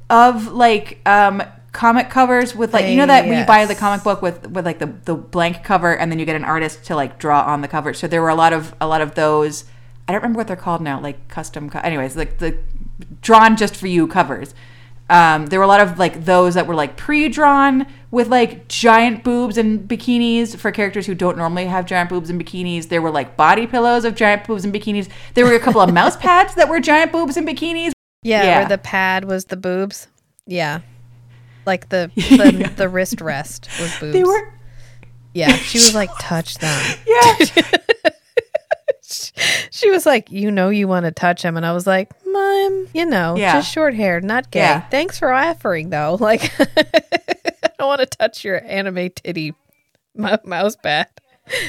of 0.08 0.48
like 0.48 0.98
um 1.06 1.42
comic 1.72 2.10
covers 2.10 2.54
with 2.54 2.72
like 2.72 2.86
you 2.86 2.96
know 2.96 3.06
that 3.06 3.26
when 3.26 3.38
you 3.38 3.44
buy 3.46 3.64
the 3.64 3.74
comic 3.74 4.02
book 4.02 4.22
with 4.22 4.48
with 4.50 4.64
like 4.64 4.78
the 4.78 4.86
the 5.04 5.14
blank 5.14 5.62
cover 5.62 5.96
and 5.96 6.10
then 6.10 6.18
you 6.18 6.24
get 6.24 6.36
an 6.36 6.44
artist 6.44 6.84
to 6.84 6.96
like 6.96 7.18
draw 7.18 7.42
on 7.42 7.60
the 7.60 7.68
cover. 7.68 7.94
So 7.94 8.08
there 8.08 8.20
were 8.20 8.28
a 8.28 8.34
lot 8.34 8.52
of 8.52 8.74
a 8.80 8.88
lot 8.88 9.00
of 9.00 9.14
those. 9.14 9.64
I 10.08 10.12
don't 10.12 10.20
remember 10.22 10.38
what 10.38 10.48
they're 10.48 10.56
called 10.56 10.80
now, 10.80 11.00
like 11.00 11.28
custom. 11.28 11.70
Co- 11.70 11.78
anyways, 11.78 12.16
like 12.16 12.38
the 12.38 12.58
drawn 13.20 13.56
just 13.56 13.76
for 13.76 13.86
you 13.86 14.06
covers. 14.06 14.54
Um, 15.08 15.46
there 15.46 15.58
were 15.58 15.64
a 15.64 15.68
lot 15.68 15.80
of 15.80 15.98
like 15.98 16.24
those 16.24 16.54
that 16.54 16.68
were 16.68 16.74
like 16.74 16.96
pre-drawn 16.96 17.84
with 18.12 18.28
like 18.28 18.68
giant 18.68 19.24
boobs 19.24 19.58
and 19.58 19.88
bikinis 19.88 20.56
for 20.56 20.70
characters 20.70 21.04
who 21.06 21.16
don't 21.16 21.36
normally 21.36 21.66
have 21.66 21.84
giant 21.84 22.10
boobs 22.10 22.30
and 22.30 22.40
bikinis. 22.40 22.88
There 22.88 23.02
were 23.02 23.10
like 23.10 23.36
body 23.36 23.66
pillows 23.66 24.04
of 24.04 24.14
giant 24.14 24.46
boobs 24.46 24.64
and 24.64 24.72
bikinis. 24.72 25.08
There 25.34 25.44
were 25.44 25.54
a 25.54 25.58
couple 25.60 25.80
of 25.80 25.92
mouse 25.92 26.16
pads 26.16 26.54
that 26.54 26.68
were 26.68 26.78
giant 26.78 27.10
boobs 27.10 27.36
and 27.36 27.46
bikinis. 27.46 27.90
Yeah, 28.22 28.44
Yeah. 28.44 28.58
where 28.60 28.68
the 28.68 28.78
pad 28.78 29.24
was 29.24 29.46
the 29.46 29.56
boobs. 29.56 30.06
Yeah. 30.46 30.80
Like 31.66 31.88
the 31.88 32.10
the, 32.16 32.72
the 32.76 32.88
wrist 32.88 33.20
rest 33.20 33.68
was 33.80 33.92
boobs. 33.98 34.12
They 34.12 34.22
were 34.22 34.52
Yeah, 35.34 35.52
she 35.54 35.78
was 35.78 35.94
like, 35.94 36.10
touch 36.20 36.58
them. 36.58 36.96
yeah. 37.06 37.34
She 39.80 39.90
was 39.90 40.04
like, 40.06 40.30
you 40.30 40.50
know, 40.50 40.68
you 40.68 40.86
want 40.88 41.06
to 41.06 41.10
touch 41.12 41.42
him, 41.42 41.56
and 41.56 41.64
I 41.66 41.72
was 41.72 41.86
like, 41.86 42.10
Mom, 42.26 42.86
you 42.94 43.06
know, 43.06 43.36
Yeah. 43.36 43.54
just 43.54 43.72
short 43.72 43.94
hair, 43.94 44.20
not 44.20 44.50
gay. 44.50 44.60
Yeah. 44.60 44.80
Thanks 44.88 45.18
for 45.18 45.32
offering, 45.32 45.90
though. 45.90 46.16
Like, 46.20 46.52
I 46.60 47.68
don't 47.78 47.88
want 47.88 48.00
to 48.00 48.06
touch 48.06 48.44
your 48.44 48.62
anime 48.66 49.10
titty 49.10 49.54
mou- 50.14 50.36
mouse 50.44 50.76
pad. 50.76 51.08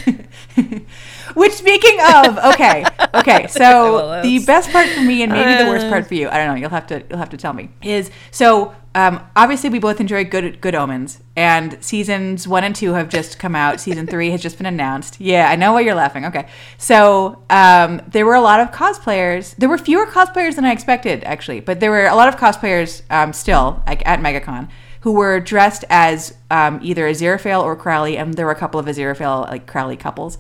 Which 1.34 1.54
speaking 1.54 1.98
of, 2.14 2.38
okay, 2.54 2.86
okay. 3.16 3.48
So 3.62 4.22
the 4.22 4.44
best 4.46 4.70
part 4.72 4.90
for 4.90 5.02
me, 5.02 5.24
and 5.24 5.32
maybe 5.32 5.64
the 5.64 5.70
worst 5.70 5.86
Uh. 5.86 5.90
part 5.90 6.08
for 6.08 6.16
you, 6.16 6.28
I 6.30 6.38
don't 6.38 6.48
know. 6.48 6.56
You'll 6.56 6.70
have 6.70 6.88
to 6.88 7.04
you'll 7.10 7.20
have 7.20 7.30
to 7.30 7.38
tell 7.38 7.54
me. 7.54 7.70
Is 7.82 8.12
so 8.32 8.76
um, 8.94 9.26
obviously 9.36 9.70
we 9.70 9.80
both 9.80 10.02
enjoy 10.02 10.26
Good 10.26 10.60
Good 10.60 10.76
Omens, 10.76 11.22
and 11.36 11.78
seasons 11.82 12.48
one 12.48 12.64
and 12.64 12.76
two 12.76 12.94
have 12.94 13.08
just 13.08 13.40
come 13.40 13.56
out. 13.56 13.80
Season 13.80 14.08
three 14.08 14.32
has 14.32 14.42
just 14.42 14.58
been 14.58 14.66
announced. 14.66 15.22
Yeah, 15.22 15.50
I 15.50 15.56
know 15.56 15.74
why 15.74 15.82
you're 15.82 15.96
laughing. 15.96 16.26
Okay, 16.26 16.48
so 16.78 17.42
um, 17.50 18.02
there 18.08 18.26
were 18.26 18.36
a 18.36 18.42
lot 18.42 18.60
of 18.60 18.72
cosplayers. 18.72 19.56
There 19.56 19.70
were 19.70 19.78
fewer 19.78 20.06
cosplayers 20.08 20.56
than 20.56 20.66
I 20.66 20.72
expected, 20.72 21.24
actually, 21.24 21.62
but 21.62 21.80
there 21.80 21.92
were 21.92 22.08
a 22.08 22.16
lot 22.16 22.28
of 22.28 22.36
cosplayers 22.36 23.04
um, 23.10 23.32
still 23.32 23.82
like 23.88 24.06
at 24.06 24.20
MegaCon 24.20 24.68
who 25.02 25.12
were 25.12 25.40
dressed 25.40 25.84
as 25.90 26.36
um, 26.50 26.80
either 26.82 27.10
Aziraphale 27.10 27.64
or 27.64 27.76
Crowley, 27.76 28.18
and 28.18 28.34
there 28.36 28.46
were 28.46 28.52
a 28.52 28.56
couple 28.56 28.80
of 28.80 28.86
Aziraphale 28.86 29.48
like 29.48 29.68
Crowley 29.68 29.98
couples. 29.98 30.38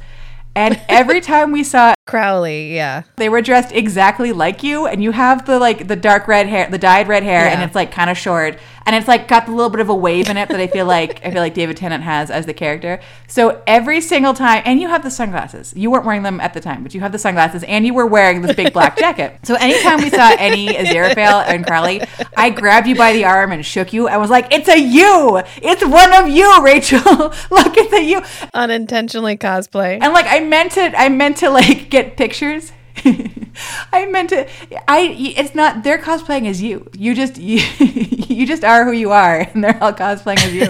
And 0.55 0.81
every 0.87 1.21
time 1.31 1.51
we 1.51 1.63
saw 1.63 1.93
Crowley, 2.11 2.75
yeah. 2.75 3.03
they 3.15 3.29
were 3.29 3.41
dressed 3.41 3.71
exactly 3.71 4.31
like 4.31 4.63
you 4.63 4.85
and 4.85 5.01
you 5.01 5.11
have 5.11 5.45
the 5.45 5.57
like 5.59 5.87
the 5.87 5.95
dark 5.95 6.27
red 6.27 6.47
hair 6.47 6.69
the 6.69 6.77
dyed 6.77 7.07
red 7.07 7.23
hair 7.23 7.45
and 7.47 7.63
it's 7.63 7.75
like 7.75 7.91
kind 7.91 8.09
of 8.09 8.17
short 8.17 8.59
and 8.85 8.95
it's 8.95 9.07
like 9.07 9.27
got 9.27 9.47
a 9.47 9.51
little 9.51 9.69
bit 9.69 9.79
of 9.79 9.89
a 9.89 9.95
wave 9.95 10.27
in 10.29 10.37
it 10.37 10.49
that 10.49 10.59
i 10.59 10.67
feel 10.67 10.85
like 10.85 11.23
i 11.25 11.31
feel 11.31 11.41
like 11.41 11.53
david 11.53 11.77
tennant 11.77 12.03
has 12.03 12.29
as 12.29 12.45
the 12.45 12.53
character. 12.53 12.99
So 13.27 13.61
every 13.65 14.01
single 14.01 14.33
time 14.33 14.63
and 14.65 14.81
you 14.81 14.89
have 14.89 15.03
the 15.03 15.11
sunglasses. 15.11 15.73
You 15.75 15.89
weren't 15.89 16.05
wearing 16.05 16.23
them 16.23 16.41
at 16.41 16.53
the 16.53 16.59
time 16.59 16.83
but 16.83 16.93
you 16.93 16.99
have 16.99 17.11
the 17.11 17.19
sunglasses 17.19 17.63
and 17.63 17.85
you 17.85 17.93
were 17.93 18.05
wearing 18.05 18.41
this 18.41 18.55
big 18.55 18.73
black 18.73 18.97
jacket. 18.97 19.39
So 19.43 19.55
anytime 19.55 20.01
we 20.01 20.09
saw 20.09 20.35
any 20.37 20.67
aziraphale 20.67 21.45
and 21.47 21.65
Crowley, 21.65 22.01
i 22.35 22.49
grabbed 22.49 22.87
you 22.87 22.95
by 22.95 23.13
the 23.13 23.25
arm 23.25 23.51
and 23.51 23.65
shook 23.65 23.93
you. 23.93 24.07
I 24.07 24.17
was 24.17 24.29
like 24.29 24.53
it's 24.53 24.67
a 24.67 24.79
you! 24.79 25.41
It's 25.61 25.85
one 25.85 26.13
of 26.13 26.27
you 26.27 26.63
rachel! 26.63 26.99
Look 27.51 27.77
it's 27.77 27.93
a 27.93 28.03
you! 28.03 28.21
Unintentionally 28.53 29.37
cosplay. 29.37 29.99
and 30.01 30.13
like 30.13 30.25
I 30.27 30.39
meant 30.39 30.77
it. 30.77 30.93
I 30.97 31.09
meant 31.09 31.37
to 31.37 31.49
like 31.49 31.89
get 31.89 32.00
pictures. 32.03 32.71
I 33.93 34.05
meant 34.07 34.29
to. 34.29 34.47
I. 34.87 35.15
It's 35.37 35.55
not. 35.55 35.83
They're 35.83 35.97
cosplaying 35.97 36.47
as 36.47 36.61
you. 36.61 36.89
You 36.97 37.15
just. 37.15 37.37
You, 37.41 37.59
you 38.37 38.47
just 38.47 38.63
are 38.63 38.85
who 38.85 38.91
you 38.91 39.11
are, 39.11 39.39
and 39.39 39.63
they're 39.63 39.77
all 39.83 39.93
cosplaying 39.93 40.37
as 40.37 40.53
you. 40.53 40.67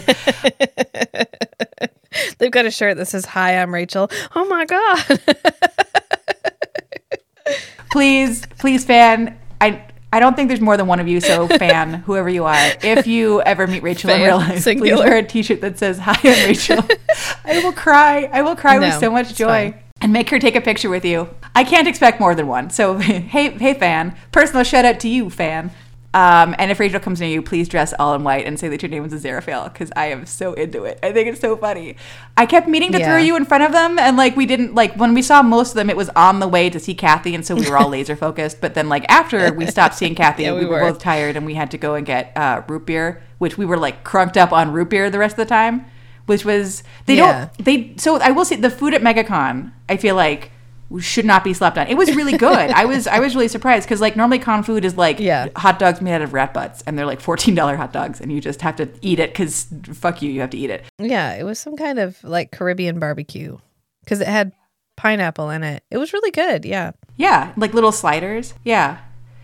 They've 2.37 2.51
got 2.51 2.65
a 2.65 2.71
shirt 2.71 2.97
that 2.97 3.05
says, 3.05 3.25
Hi, 3.25 3.61
I'm 3.61 3.73
Rachel. 3.73 4.09
Oh 4.35 4.45
my 4.45 4.65
God. 4.65 5.19
please, 7.91 8.45
please, 8.59 8.83
fan. 8.83 9.39
I. 9.59 9.85
I 10.13 10.19
don't 10.19 10.35
think 10.35 10.49
there's 10.49 10.59
more 10.59 10.75
than 10.75 10.87
one 10.87 10.99
of 10.99 11.07
you, 11.07 11.21
so 11.21 11.47
fan, 11.47 11.93
whoever 11.93 12.29
you 12.29 12.43
are. 12.43 12.71
If 12.83 13.07
you 13.07 13.41
ever 13.43 13.65
meet 13.65 13.81
Rachel 13.81 14.09
in 14.09 14.21
real 14.21 14.37
life, 14.37 14.59
singular. 14.59 14.97
please 14.97 15.09
wear 15.09 15.17
a 15.19 15.23
T-shirt 15.23 15.61
that 15.61 15.79
says 15.79 15.99
"Hi, 15.99 16.19
I'm 16.23 16.47
Rachel." 16.47 16.83
I 17.45 17.63
will 17.63 17.71
cry. 17.71 18.29
I 18.33 18.41
will 18.41 18.57
cry 18.57 18.77
with 18.77 18.99
so 18.99 19.09
much 19.09 19.35
joy. 19.35 19.71
fine. 19.71 19.83
And 20.01 20.11
make 20.11 20.29
her 20.31 20.39
take 20.39 20.55
a 20.55 20.61
picture 20.61 20.89
with 20.89 21.05
you. 21.05 21.29
I 21.55 21.63
can't 21.63 21.87
expect 21.87 22.19
more 22.19 22.33
than 22.33 22.47
one. 22.47 22.69
So, 22.71 22.97
hey, 22.97 23.51
hey, 23.51 23.73
fan! 23.75 24.15
Personal 24.31 24.63
shout 24.63 24.83
out 24.85 24.99
to 25.01 25.07
you, 25.07 25.29
fan. 25.29 25.71
Um, 26.13 26.55
and 26.59 26.69
if 26.71 26.79
Rachel 26.79 26.99
comes 26.99 27.21
near 27.21 27.29
you, 27.29 27.41
please 27.41 27.69
dress 27.69 27.93
all 27.97 28.13
in 28.15 28.23
white 28.25 28.45
and 28.45 28.59
say 28.59 28.67
that 28.67 28.81
your 28.81 28.89
name 28.89 29.05
is 29.05 29.13
Aziraphale 29.13 29.71
because 29.71 29.93
I 29.95 30.07
am 30.07 30.25
so 30.25 30.51
into 30.53 30.83
it. 30.83 30.99
I 31.01 31.13
think 31.13 31.29
it's 31.29 31.39
so 31.39 31.55
funny. 31.55 31.95
I 32.35 32.45
kept 32.45 32.67
meaning 32.67 32.91
to 32.91 32.97
throw 33.01 33.15
you 33.15 33.37
in 33.37 33.45
front 33.45 33.63
of 33.63 33.71
them, 33.71 33.97
and 33.97 34.17
like 34.17 34.35
we 34.35 34.45
didn't 34.45 34.75
like 34.75 34.95
when 34.95 35.13
we 35.13 35.21
saw 35.21 35.41
most 35.41 35.69
of 35.69 35.75
them, 35.75 35.89
it 35.89 35.95
was 35.95 36.09
on 36.09 36.39
the 36.39 36.49
way 36.49 36.69
to 36.69 36.79
see 36.79 36.93
Cathy, 36.95 37.33
and 37.33 37.45
so 37.45 37.55
we 37.55 37.69
were 37.69 37.77
all 37.77 37.87
laser 37.97 38.15
focused. 38.17 38.59
But 38.59 38.73
then 38.73 38.89
like 38.89 39.05
after 39.07 39.53
we 39.53 39.67
stopped 39.67 39.95
seeing 39.95 40.15
Cathy, 40.23 40.43
Yeah, 40.43 40.53
we, 40.53 40.61
we 40.61 40.65
were 40.65 40.81
were. 40.81 40.91
both 40.91 40.99
tired, 40.99 41.37
and 41.37 41.45
we 41.45 41.53
had 41.53 41.71
to 41.71 41.77
go 41.77 41.95
and 41.95 42.05
get 42.05 42.35
uh, 42.35 42.63
root 42.67 42.87
beer, 42.87 43.21
which 43.37 43.57
we 43.57 43.65
were 43.65 43.77
like 43.77 44.03
crunked 44.03 44.35
up 44.35 44.51
on 44.51 44.73
root 44.73 44.89
beer 44.89 45.09
the 45.09 45.19
rest 45.19 45.33
of 45.33 45.37
the 45.37 45.45
time, 45.45 45.85
which 46.31 46.45
was 46.45 46.83
they 47.05 47.17
Yeah. 47.17 47.49
don't 47.57 47.65
they. 47.65 47.93
So 47.97 48.17
I 48.19 48.31
will 48.31 48.45
say 48.45 48.55
the 48.55 48.69
food 48.69 48.93
at 48.93 49.01
MegaCon, 49.01 49.71
I 49.89 49.97
feel 49.97 50.15
like 50.15 50.51
should 50.99 51.23
not 51.25 51.43
be 51.43 51.53
slept 51.53 51.77
on. 51.77 51.87
It 51.87 51.95
was 51.95 52.13
really 52.15 52.37
good. 52.37 52.69
I 52.71 52.85
was 52.85 53.07
I 53.07 53.19
was 53.19 53.33
really 53.35 53.47
surprised 53.47 53.85
because 53.87 54.01
like 54.01 54.15
normally 54.17 54.39
con 54.39 54.61
food 54.63 54.83
is 54.85 54.97
like 54.97 55.19
Yeah. 55.19 55.47
hot 55.55 55.79
dogs 55.79 56.01
made 56.01 56.13
out 56.15 56.21
of 56.21 56.33
rat 56.33 56.53
butts, 56.53 56.83
and 56.85 56.97
they're 56.97 57.05
like 57.05 57.21
fourteen 57.21 57.55
dollar 57.55 57.75
hot 57.77 57.91
dogs, 57.93 58.19
and 58.21 58.31
you 58.31 58.39
just 58.41 58.61
have 58.61 58.75
to 58.77 58.89
eat 59.01 59.19
it 59.19 59.31
because 59.31 59.67
fuck 59.93 60.21
you, 60.21 60.29
you 60.31 60.41
have 60.41 60.49
to 60.51 60.57
eat 60.57 60.69
it. 60.69 60.83
yeah, 60.99 61.33
it 61.35 61.43
was 61.43 61.59
some 61.59 61.75
kind 61.77 61.99
of 61.99 62.21
like 62.23 62.51
Caribbean 62.51 62.99
barbecue 62.99 63.57
because 64.03 64.19
it 64.21 64.27
had 64.27 64.51
pineapple 64.97 65.49
in 65.49 65.63
it. 65.63 65.83
It 65.91 65.97
was 65.97 66.11
really 66.13 66.31
good. 66.31 66.65
Yeah. 66.65 66.91
Yeah, 67.17 67.53
like 67.55 67.73
little 67.73 67.91
sliders. 67.91 68.53
Yeah. 68.63 68.97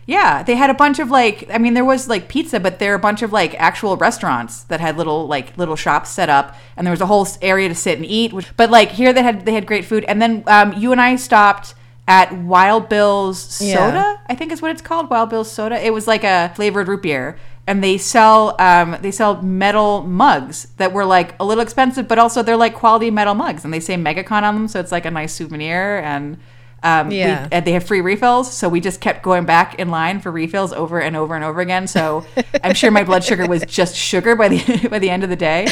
Yeah, 0.08 0.42
they 0.42 0.56
had 0.56 0.70
a 0.70 0.74
bunch 0.74 1.00
of 1.00 1.12
like 1.12 1.48
I 1.54 1.58
mean 1.58 1.74
there 1.74 1.86
was 1.86 2.08
like 2.08 2.30
pizza, 2.30 2.60
but 2.60 2.80
there 2.80 2.92
were 2.92 2.96
a 2.96 3.00
bunch 3.00 3.22
of 3.22 3.34
like 3.34 3.54
actual 3.60 3.98
restaurants 3.98 4.64
that 4.64 4.80
had 4.80 4.98
little 4.98 5.28
like 5.28 5.56
little 5.58 5.76
shops 5.76 6.10
set 6.10 6.30
up 6.30 6.56
and 6.76 6.88
there 6.88 6.92
was 6.92 7.02
a 7.02 7.06
whole 7.08 7.28
area 7.42 7.68
to 7.68 7.76
sit 7.76 7.98
and 7.98 8.06
eat. 8.06 8.32
Which, 8.34 8.56
but 8.56 8.70
like 8.72 8.92
here 8.92 9.12
they 9.12 9.22
had 9.22 9.46
they 9.46 9.54
had 9.54 9.68
great 9.68 9.84
food 9.86 10.06
and 10.06 10.22
then 10.22 10.44
um, 10.48 10.72
you 10.74 10.92
and 10.94 11.02
I 11.02 11.18
stopped 11.18 11.76
at 12.08 12.32
Wild 12.32 12.88
Bill's 12.88 13.38
Soda, 13.38 13.98
Yeah. 13.98 14.18
I 14.30 14.34
think 14.36 14.54
is 14.54 14.62
what 14.62 14.72
it's 14.72 14.82
called, 14.82 15.10
Wild 15.10 15.30
Bill's 15.30 15.52
Soda. 15.52 15.78
It 15.86 15.94
was 15.94 16.08
like 16.08 16.24
a 16.24 16.54
flavored 16.56 16.88
root 16.88 17.02
beer 17.02 17.38
and 17.68 17.84
they 17.84 17.98
sell 17.98 18.56
um, 18.62 18.96
they 19.02 19.12
sell 19.12 19.42
metal 19.42 20.04
mugs 20.04 20.68
that 20.78 20.94
were 20.94 21.04
like 21.04 21.36
a 21.38 21.44
little 21.44 21.62
expensive, 21.62 22.08
but 22.08 22.18
also 22.18 22.42
they're 22.42 22.56
like 22.56 22.76
quality 22.76 23.12
metal 23.12 23.34
mugs 23.34 23.66
and 23.66 23.74
they 23.74 23.82
say 23.82 23.96
MegaCon 23.96 24.44
on 24.44 24.56
them, 24.56 24.68
so 24.70 24.80
it's 24.80 24.94
like 24.94 25.06
a 25.06 25.12
nice 25.12 25.34
souvenir 25.34 25.98
and 26.00 26.38
um, 26.84 27.10
we- 27.10 27.20
Yeah. 27.20 27.48
and 27.52 27.66
they 27.66 27.72
have 27.74 27.84
free 27.84 28.02
refills, 28.02 28.52
so 28.54 28.70
we 28.70 28.80
just 28.80 29.02
kept 29.02 29.24
going 29.24 29.46
back 29.46 29.76
in 29.76 29.90
line 29.90 30.20
for 30.22 30.32
refills 30.32 30.72
over 30.74 31.00
and 31.02 31.16
over 31.16 31.36
and 31.36 31.44
over 31.44 31.60
again. 31.62 31.88
So 31.88 32.26
I'm 32.64 32.74
sure 32.76 32.92
my 32.92 33.04
blood 33.04 33.24
sugar 33.24 33.46
was 33.48 33.64
just 33.66 33.96
sugar 33.96 34.36
by 34.36 34.48
the 34.50 34.88
by 34.92 35.00
the 35.00 35.10
end 35.10 35.24
of 35.24 35.30
the 35.30 35.36
day. 35.36 35.68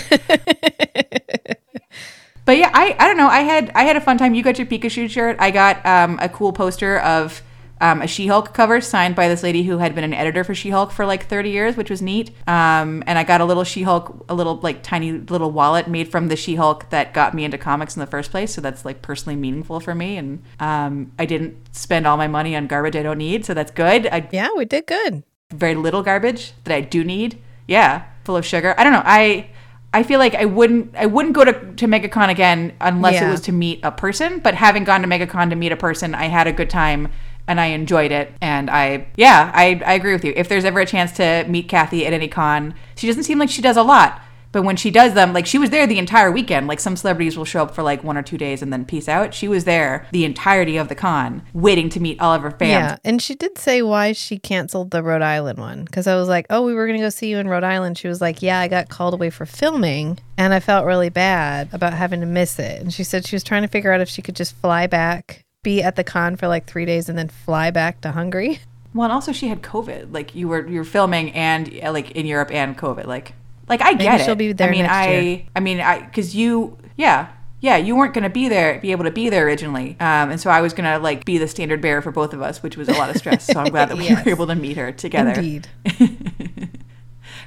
But 2.45 2.57
yeah, 2.59 2.69
I, 2.75 2.95
I 2.99 3.07
don't 3.07 3.17
know. 3.17 3.27
I 3.27 3.39
had 3.39 3.71
I 3.73 3.85
had 3.85 3.95
a 3.95 4.01
fun 4.01 4.19
time. 4.19 4.35
You 4.35 4.43
got 4.43 4.59
your 4.59 4.67
Pikachu 4.67 5.09
shirt. 5.09 5.35
I 5.39 5.49
got 5.49 5.83
um, 5.83 6.19
a 6.21 6.29
cool 6.29 6.53
poster 6.53 6.99
of 6.99 7.41
um, 7.81 8.01
a 8.01 8.07
She-Hulk 8.07 8.53
cover 8.53 8.79
signed 8.79 9.15
by 9.15 9.27
this 9.27 9.43
lady 9.43 9.63
who 9.63 9.79
had 9.79 9.93
been 9.95 10.03
an 10.03 10.13
editor 10.13 10.43
for 10.43 10.55
She-Hulk 10.55 10.91
for 10.91 11.05
like 11.05 11.27
30 11.27 11.49
years, 11.49 11.75
which 11.75 11.89
was 11.89 12.01
neat. 12.01 12.29
Um, 12.47 13.03
and 13.05 13.19
I 13.19 13.23
got 13.23 13.41
a 13.41 13.45
little 13.45 13.63
She-Hulk, 13.65 14.25
a 14.29 14.33
little 14.33 14.55
like 14.57 14.81
tiny 14.81 15.11
little 15.11 15.51
wallet 15.51 15.87
made 15.87 16.07
from 16.09 16.29
the 16.29 16.35
She-Hulk 16.35 16.89
that 16.89 17.13
got 17.13 17.33
me 17.33 17.43
into 17.43 17.57
comics 17.57 17.95
in 17.95 17.99
the 17.99 18.07
first 18.07 18.31
place. 18.31 18.53
So 18.53 18.61
that's 18.61 18.85
like 18.85 19.01
personally 19.01 19.35
meaningful 19.35 19.79
for 19.81 19.93
me. 19.93 20.17
And 20.17 20.41
um, 20.59 21.11
I 21.19 21.25
didn't 21.25 21.57
spend 21.75 22.07
all 22.07 22.15
my 22.17 22.27
money 22.27 22.55
on 22.55 22.67
garbage 22.67 22.95
I 22.95 23.03
don't 23.03 23.17
need, 23.17 23.45
so 23.45 23.53
that's 23.53 23.71
good. 23.71 24.07
I 24.07 24.27
Yeah, 24.31 24.49
we 24.55 24.65
did 24.65 24.87
good. 24.87 25.23
very 25.53 25.75
little 25.75 26.01
garbage 26.01 26.53
that 26.63 26.73
I 26.73 26.81
do 26.81 27.03
need. 27.03 27.41
Yeah, 27.67 28.03
full 28.23 28.37
of 28.37 28.45
sugar. 28.45 28.73
I 28.77 28.83
don't 28.83 28.93
know. 28.93 29.03
I 29.05 29.49
I 29.93 30.03
feel 30.03 30.19
like 30.19 30.35
I 30.35 30.45
wouldn't 30.45 30.93
I 30.95 31.05
wouldn't 31.05 31.33
go 31.35 31.43
to 31.45 31.53
to 31.53 31.87
MegaCon 31.87 32.29
again 32.29 32.73
unless 32.81 33.15
it 33.21 33.29
was 33.31 33.41
to 33.41 33.51
meet 33.51 33.79
a 33.83 33.91
person. 33.91 34.39
But 34.39 34.53
having 34.55 34.83
gone 34.83 35.01
to 35.01 35.07
MegaCon 35.07 35.49
to 35.51 35.55
meet 35.55 35.71
a 35.71 35.77
person, 35.77 36.13
I 36.13 36.25
had 36.25 36.47
a 36.47 36.51
good 36.51 36.69
time 36.69 37.09
and 37.47 37.59
I 37.59 37.67
enjoyed 37.67 38.11
it. 38.11 38.31
And 38.41 38.69
I 38.69 39.07
yeah, 39.15 39.51
I 39.53 39.81
I 39.85 39.93
agree 39.93 40.13
with 40.13 40.25
you. 40.25 40.33
If 40.35 40.49
there's 40.49 40.65
ever 40.65 40.79
a 40.79 40.85
chance 40.85 41.11
to 41.13 41.45
meet 41.47 41.69
Cathy 41.69 42.05
at 42.05 42.13
any 42.13 42.27
con, 42.27 42.73
she 42.95 43.07
doesn't 43.07 43.23
seem 43.23 43.39
like 43.39 43.49
she 43.49 43.61
does 43.61 43.77
a 43.77 43.83
lot. 43.83 44.21
But 44.55 44.63
when 44.63 44.77
she 44.77 44.89
does 44.89 45.15
them, 45.15 45.33
like 45.33 45.45
she 45.45 45.57
was 45.57 45.69
there 45.69 45.85
the 45.85 45.99
entire 45.99 46.31
weekend. 46.31 46.67
Like 46.67 46.79
some 46.79 46.95
celebrities 46.95 47.37
will 47.37 47.43
show 47.43 47.63
up 47.63 47.75
for 47.75 47.83
like 47.83 48.05
one 48.05 48.15
or 48.15 48.21
two 48.23 48.37
days 48.37 48.61
and 48.61 48.71
then 48.71 48.85
peace 48.85 49.09
out. 49.09 49.33
She 49.33 49.49
was 49.49 49.65
there 49.65 50.07
the 50.13 50.23
entirety 50.23 50.77
of 50.77 50.87
the 50.87 50.95
con, 50.95 51.43
waiting 51.53 51.89
to 51.89 51.99
meet 51.99 52.21
all 52.21 52.33
of 52.33 52.41
her 52.41 52.51
fans. 52.51 52.69
Yeah, 52.69 52.97
and 53.03 53.21
she 53.21 53.35
did 53.35 53.57
say 53.57 53.81
why 53.81 54.13
she 54.13 54.39
canceled 54.39 54.91
the 54.91 55.03
Rhode 55.03 55.21
Island 55.21 55.59
one 55.59 55.83
because 55.83 56.07
I 56.07 56.15
was 56.15 56.29
like, 56.29 56.45
"Oh, 56.49 56.61
we 56.61 56.73
were 56.73 56.87
gonna 56.87 56.99
go 56.99 57.09
see 57.09 57.27
you 57.27 57.37
in 57.37 57.49
Rhode 57.49 57.65
Island." 57.65 57.97
She 57.97 58.07
was 58.07 58.21
like, 58.21 58.41
"Yeah, 58.41 58.57
I 58.57 58.69
got 58.69 58.87
called 58.87 59.13
away 59.13 59.29
for 59.29 59.45
filming, 59.45 60.19
and 60.37 60.53
I 60.53 60.61
felt 60.61 60.85
really 60.85 61.09
bad 61.09 61.67
about 61.73 61.91
having 61.91 62.21
to 62.21 62.25
miss 62.25 62.57
it." 62.57 62.81
And 62.81 62.93
she 62.93 63.03
said 63.03 63.27
she 63.27 63.35
was 63.35 63.43
trying 63.43 63.63
to 63.63 63.67
figure 63.67 63.91
out 63.91 63.99
if 63.99 64.07
she 64.07 64.21
could 64.21 64.37
just 64.37 64.55
fly 64.55 64.87
back, 64.87 65.43
be 65.65 65.83
at 65.83 65.97
the 65.97 66.03
con 66.05 66.37
for 66.37 66.47
like 66.47 66.65
three 66.65 66.85
days, 66.85 67.09
and 67.09 67.17
then 67.17 67.27
fly 67.27 67.71
back 67.71 67.99
to 68.01 68.11
Hungary. 68.13 68.59
Well, 68.93 69.03
and 69.03 69.11
also 69.11 69.33
she 69.33 69.49
had 69.49 69.61
COVID. 69.61 70.13
Like 70.13 70.33
you 70.33 70.47
were 70.47 70.65
you're 70.65 70.85
filming 70.85 71.33
and 71.33 71.69
uh, 71.83 71.91
like 71.91 72.11
in 72.11 72.25
Europe 72.25 72.51
and 72.51 72.77
COVID. 72.77 73.05
Like 73.05 73.33
like 73.67 73.81
I 73.81 73.93
get 73.93 74.21
it. 74.21 74.23
she'll 74.23 74.35
be 74.35 74.53
there 74.53 74.69
I 74.69 74.71
mean, 74.71 74.85
I 74.85 75.19
year. 75.19 75.41
I 75.53 75.59
mean, 75.59 75.81
I 75.81 75.99
because 75.99 76.33
you 76.33 76.77
yeah. 76.95 77.27
Yeah, 77.61 77.77
you 77.77 77.95
weren't 77.95 78.13
gonna 78.13 78.29
be 78.29 78.47
there, 78.47 78.79
be 78.79 78.91
able 78.91 79.05
to 79.05 79.11
be 79.11 79.27
there 79.29 79.43
originally, 79.47 79.97
um, 79.99 80.29
and 80.29 80.39
so 80.39 80.51
I 80.51 80.61
was 80.61 80.73
gonna 80.73 80.99
like 80.99 81.25
be 81.25 81.39
the 81.39 81.47
standard 81.47 81.81
bearer 81.81 82.01
for 82.01 82.11
both 82.11 82.31
of 82.33 82.41
us, 82.41 82.61
which 82.61 82.77
was 82.77 82.87
a 82.89 82.91
lot 82.93 83.09
of 83.09 83.15
stress. 83.17 83.43
So 83.45 83.59
I'm 83.59 83.71
glad 83.71 83.89
that 83.89 83.97
we 83.97 84.03
Yes. 84.09 84.23
were 84.23 84.31
able 84.31 84.45
to 84.47 84.55
meet 84.55 84.77
her 84.77 84.91
together. 84.91 85.31
Indeed. 85.31 85.67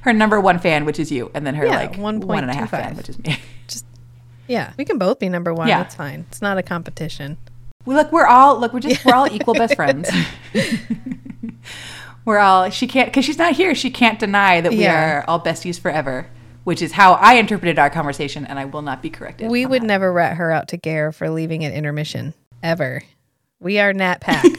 her 0.03 0.13
number 0.13 0.41
one 0.41 0.59
fan, 0.59 0.85
which 0.85 0.99
is 0.99 1.13
you, 1.13 1.31
and 1.35 1.47
then 1.47 1.55
her 1.55 1.67
Yeah, 1.67 1.77
like 1.77 1.97
one 1.99 2.17
and 2.17 2.51
a 2.51 2.55
half 2.55 2.71
1.25. 2.71 2.71
fan, 2.71 2.97
which 2.97 3.09
is 3.11 3.19
me. 3.21 3.39
Just 3.69 3.85
yeah, 4.49 4.73
we 4.77 4.85
can 4.85 4.99
both 4.99 5.21
be 5.21 5.29
number 5.29 5.55
one. 5.55 5.69
Yeah. 5.69 5.83
That's 5.85 5.95
fine. 5.95 6.25
It's 6.31 6.43
not 6.43 6.59
a 6.59 6.63
competition. 6.65 7.37
We 7.89 7.95
look, 7.95 8.13
we're 8.13 8.27
all 8.27 8.59
look, 8.61 8.75
we're 8.75 8.81
just 8.81 9.03
we're 9.03 9.15
all 9.15 9.27
equal 9.33 9.55
best 9.55 9.75
friends. 9.81 10.11
we're 12.27 12.37
all 12.37 12.69
she 12.69 12.87
can't 12.87 13.09
because 13.09 13.25
she's 13.25 13.39
not 13.39 13.55
here. 13.55 13.75
She 13.75 13.91
can't 13.91 14.19
deny 14.19 14.61
that 14.61 14.73
we 14.73 14.83
Yeah. 14.83 15.21
are 15.21 15.25
all 15.27 15.41
besties 15.41 15.81
forever, 15.81 16.27
which 16.65 16.83
is 16.83 16.93
how 16.93 17.15
I 17.15 17.35
interpreted 17.37 17.79
our 17.79 17.89
conversation, 17.89 18.45
and 18.45 18.59
I 18.59 18.67
will 18.67 18.83
not 18.83 19.01
be 19.01 19.09
corrected. 19.09 19.51
We 19.51 19.65
would 19.65 19.83
that. 19.83 19.87
never 19.87 20.13
rat 20.13 20.37
her 20.37 20.51
out 20.53 20.69
to 20.69 20.77
Ger 20.77 21.13
for 21.13 21.31
leaving 21.31 21.65
at 21.65 21.73
intermission 21.73 22.35
ever. 22.63 23.01
We 23.59 23.79
are 23.79 23.95
Nat 23.95 24.21
Pack. 24.21 24.45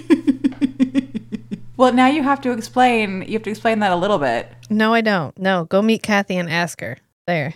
Well, 1.78 1.94
now 1.94 2.08
you 2.08 2.24
have 2.24 2.42
to 2.42 2.52
explain. 2.52 3.22
You 3.22 3.34
have 3.36 3.44
to 3.44 3.50
explain 3.52 3.80
that 3.80 3.94
a 3.94 3.96
little 3.96 4.18
bit. 4.18 4.52
no, 4.70 4.94
I 4.94 5.00
don't. 5.00 5.38
No, 5.40 5.64
go 5.64 5.82
meet 5.82 6.04
Cathy 6.04 6.36
and 6.36 6.50
ask 6.50 6.82
her. 6.82 6.98
There. 7.26 7.54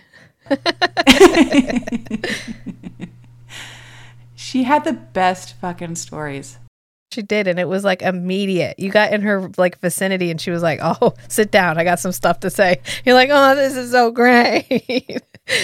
She 4.54 4.62
had 4.62 4.84
the 4.84 4.94
best 4.94 5.56
fucking 5.60 5.96
stories. 5.96 6.60
She 7.12 7.24
did, 7.24 7.48
and 7.48 7.58
it 7.58 7.68
was 7.68 7.84
like 7.84 8.04
immediate. 8.04 8.78
You 8.78 8.92
got 8.92 9.12
in 9.12 9.24
her 9.24 9.50
like 9.58 9.80
vicinity, 9.80 10.30
and 10.30 10.40
she 10.40 10.52
was 10.52 10.62
like, 10.62 10.78
"Oh, 10.80 11.16
sit 11.28 11.50
down. 11.50 11.80
I 11.80 11.84
got 11.84 11.98
some 12.00 12.12
stuff 12.12 12.40
to 12.42 12.52
say." 12.52 12.80
You're 13.04 13.16
like, 13.16 13.30
"Oh, 13.32 13.56
this 13.56 13.76
is 13.76 13.90
so 13.90 14.12
great." 14.12 15.24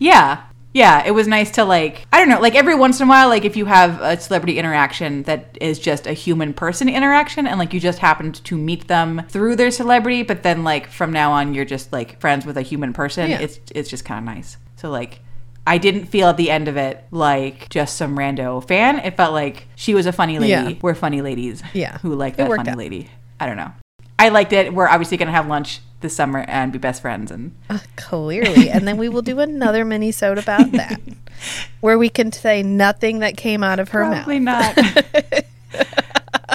Yeah. 0.00 0.42
Yeah, 0.74 1.06
it 1.06 1.12
was 1.12 1.28
nice 1.28 1.52
to 1.52 1.64
like 1.64 2.04
I 2.12 2.18
don't 2.18 2.28
know, 2.28 2.40
like 2.40 2.56
every 2.56 2.74
once 2.74 3.00
in 3.00 3.06
a 3.06 3.08
while 3.08 3.28
like 3.28 3.44
if 3.46 3.56
you 3.56 3.64
have 3.64 3.98
a 4.02 4.20
celebrity 4.20 4.58
interaction 4.58 5.22
that 5.22 5.56
is 5.60 5.78
just 5.78 6.06
a 6.06 6.12
human 6.12 6.52
person 6.52 6.88
interaction 6.88 7.46
and 7.46 7.58
like 7.60 7.72
you 7.72 7.80
just 7.80 8.00
happened 8.00 8.44
to 8.44 8.58
meet 8.58 8.86
them 8.88 9.22
through 9.30 9.56
their 9.56 9.70
celebrity 9.70 10.22
but 10.22 10.42
then 10.42 10.64
like 10.64 10.88
from 10.88 11.12
now 11.12 11.32
on 11.32 11.54
you're 11.54 11.64
just 11.64 11.92
like 11.94 12.20
friends 12.20 12.44
with 12.44 12.58
a 12.58 12.62
human 12.62 12.92
person, 12.92 13.30
Yeah. 13.30 13.38
it's 13.40 13.60
it's 13.74 13.88
just 13.88 14.04
kind 14.04 14.18
of 14.28 14.34
nice. 14.34 14.58
So 14.74 14.90
like 14.90 15.20
I 15.66 15.78
didn't 15.78 16.06
feel 16.06 16.28
at 16.28 16.36
the 16.36 16.50
end 16.50 16.68
of 16.68 16.76
it 16.76 17.04
like 17.10 17.68
just 17.70 17.96
some 17.96 18.16
rando 18.16 18.66
fan. 18.66 19.00
It 19.00 19.16
felt 19.16 19.32
like 19.32 19.66
she 19.74 19.94
was 19.94 20.06
a 20.06 20.12
funny 20.12 20.38
lady. 20.38 20.50
Yeah. 20.50 20.72
We're 20.80 20.94
funny 20.94 21.22
ladies. 21.22 21.62
Yeah. 21.74 21.98
Who 21.98 22.14
like 22.14 22.36
that 22.36 22.48
funny 22.48 22.70
out. 22.70 22.78
lady. 22.78 23.10
I 23.40 23.46
don't 23.46 23.56
know. 23.56 23.72
I 24.18 24.28
liked 24.30 24.52
it. 24.52 24.72
We're 24.72 24.88
obviously 24.88 25.16
going 25.16 25.26
to 25.26 25.32
have 25.32 25.46
lunch 25.48 25.80
this 26.00 26.14
summer 26.14 26.44
and 26.48 26.72
be 26.72 26.78
best 26.78 27.02
friends 27.02 27.30
and 27.30 27.54
Uh, 27.68 27.78
Clearly, 27.96 28.70
and 28.70 28.86
then 28.86 28.96
we 28.96 29.08
will 29.08 29.22
do 29.22 29.40
another 29.40 29.84
mini 29.84 30.12
sode 30.12 30.38
about 30.38 30.70
that, 30.72 31.00
where 31.80 31.98
we 31.98 32.08
can 32.10 32.30
say 32.32 32.62
nothing 32.62 33.18
that 33.20 33.36
came 33.36 33.62
out 33.64 33.78
of 33.78 33.88
her 33.90 34.04
Probably 34.04 34.38
mouth. 34.38 34.76
not. 34.76 35.44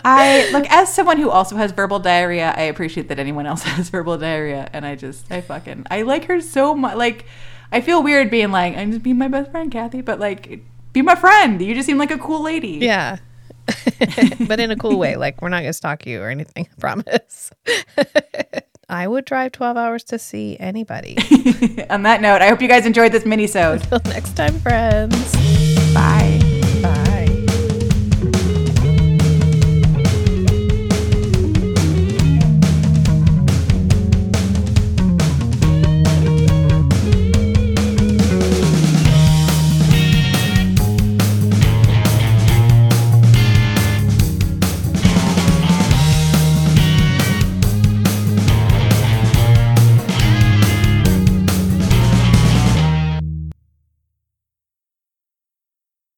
I 0.04 0.50
look 0.52 0.66
as 0.70 0.94
someone 0.94 1.18
who 1.18 1.30
also 1.30 1.56
has 1.58 1.72
verbal 1.72 2.00
diarrhea. 2.00 2.54
I 2.56 2.64
appreciate 2.64 3.08
that 3.10 3.20
anyone 3.20 3.46
else 3.46 3.64
has 3.64 3.90
verbal 3.90 4.18
diarrhea, 4.18 4.70
and 4.74 4.86
I 4.86 4.96
just 4.96 5.32
I 5.32 5.42
fucking 5.42 5.86
I 5.92 6.04
like 6.04 6.26
her 6.26 6.42
so 6.42 6.74
much. 6.76 6.96
Like 6.96 7.26
I 7.72 7.82
feel 7.82 8.04
weird 8.04 8.30
being 8.30 8.52
like 8.52 8.76
I'm 8.76 8.92
just 8.92 9.04
being 9.04 9.18
my 9.18 9.28
best 9.28 9.52
friend, 9.52 9.72
Cathy, 9.72 10.02
but 10.02 10.20
like 10.20 10.62
be 10.94 11.02
my 11.02 11.16
friend. 11.16 11.62
You 11.62 11.74
just 11.74 11.86
seem 11.86 11.98
like 11.98 12.12
a 12.12 12.18
cool 12.18 12.42
lady. 12.42 12.80
Yeah. 12.82 13.18
but 14.48 14.60
in 14.60 14.72
a 14.72 14.76
cool 14.76 14.98
way. 14.98 15.16
Like, 15.16 15.42
we're 15.42 15.50
not 15.50 15.62
going 15.62 15.70
to 15.70 15.74
stalk 15.74 16.06
you 16.06 16.22
or 16.22 16.30
anything, 16.30 16.68
I 16.72 16.80
promise. 16.80 17.52
I 18.90 19.08
would 19.08 19.26
drive 19.26 19.54
12 19.54 19.78
hours 19.78 20.04
to 20.06 20.20
see 20.20 20.58
anybody. 20.60 21.18
On 21.90 22.04
that 22.04 22.22
note, 22.22 22.42
I 22.42 22.50
hope 22.50 22.62
you 22.62 22.68
guys 22.68 22.86
enjoyed 22.86 23.14
this 23.14 23.26
mini-sode. 23.26 23.84
Till 23.84 24.02
next 24.06 24.36
time, 24.36 24.60
friends. 24.60 25.34
Bye. 25.94 26.41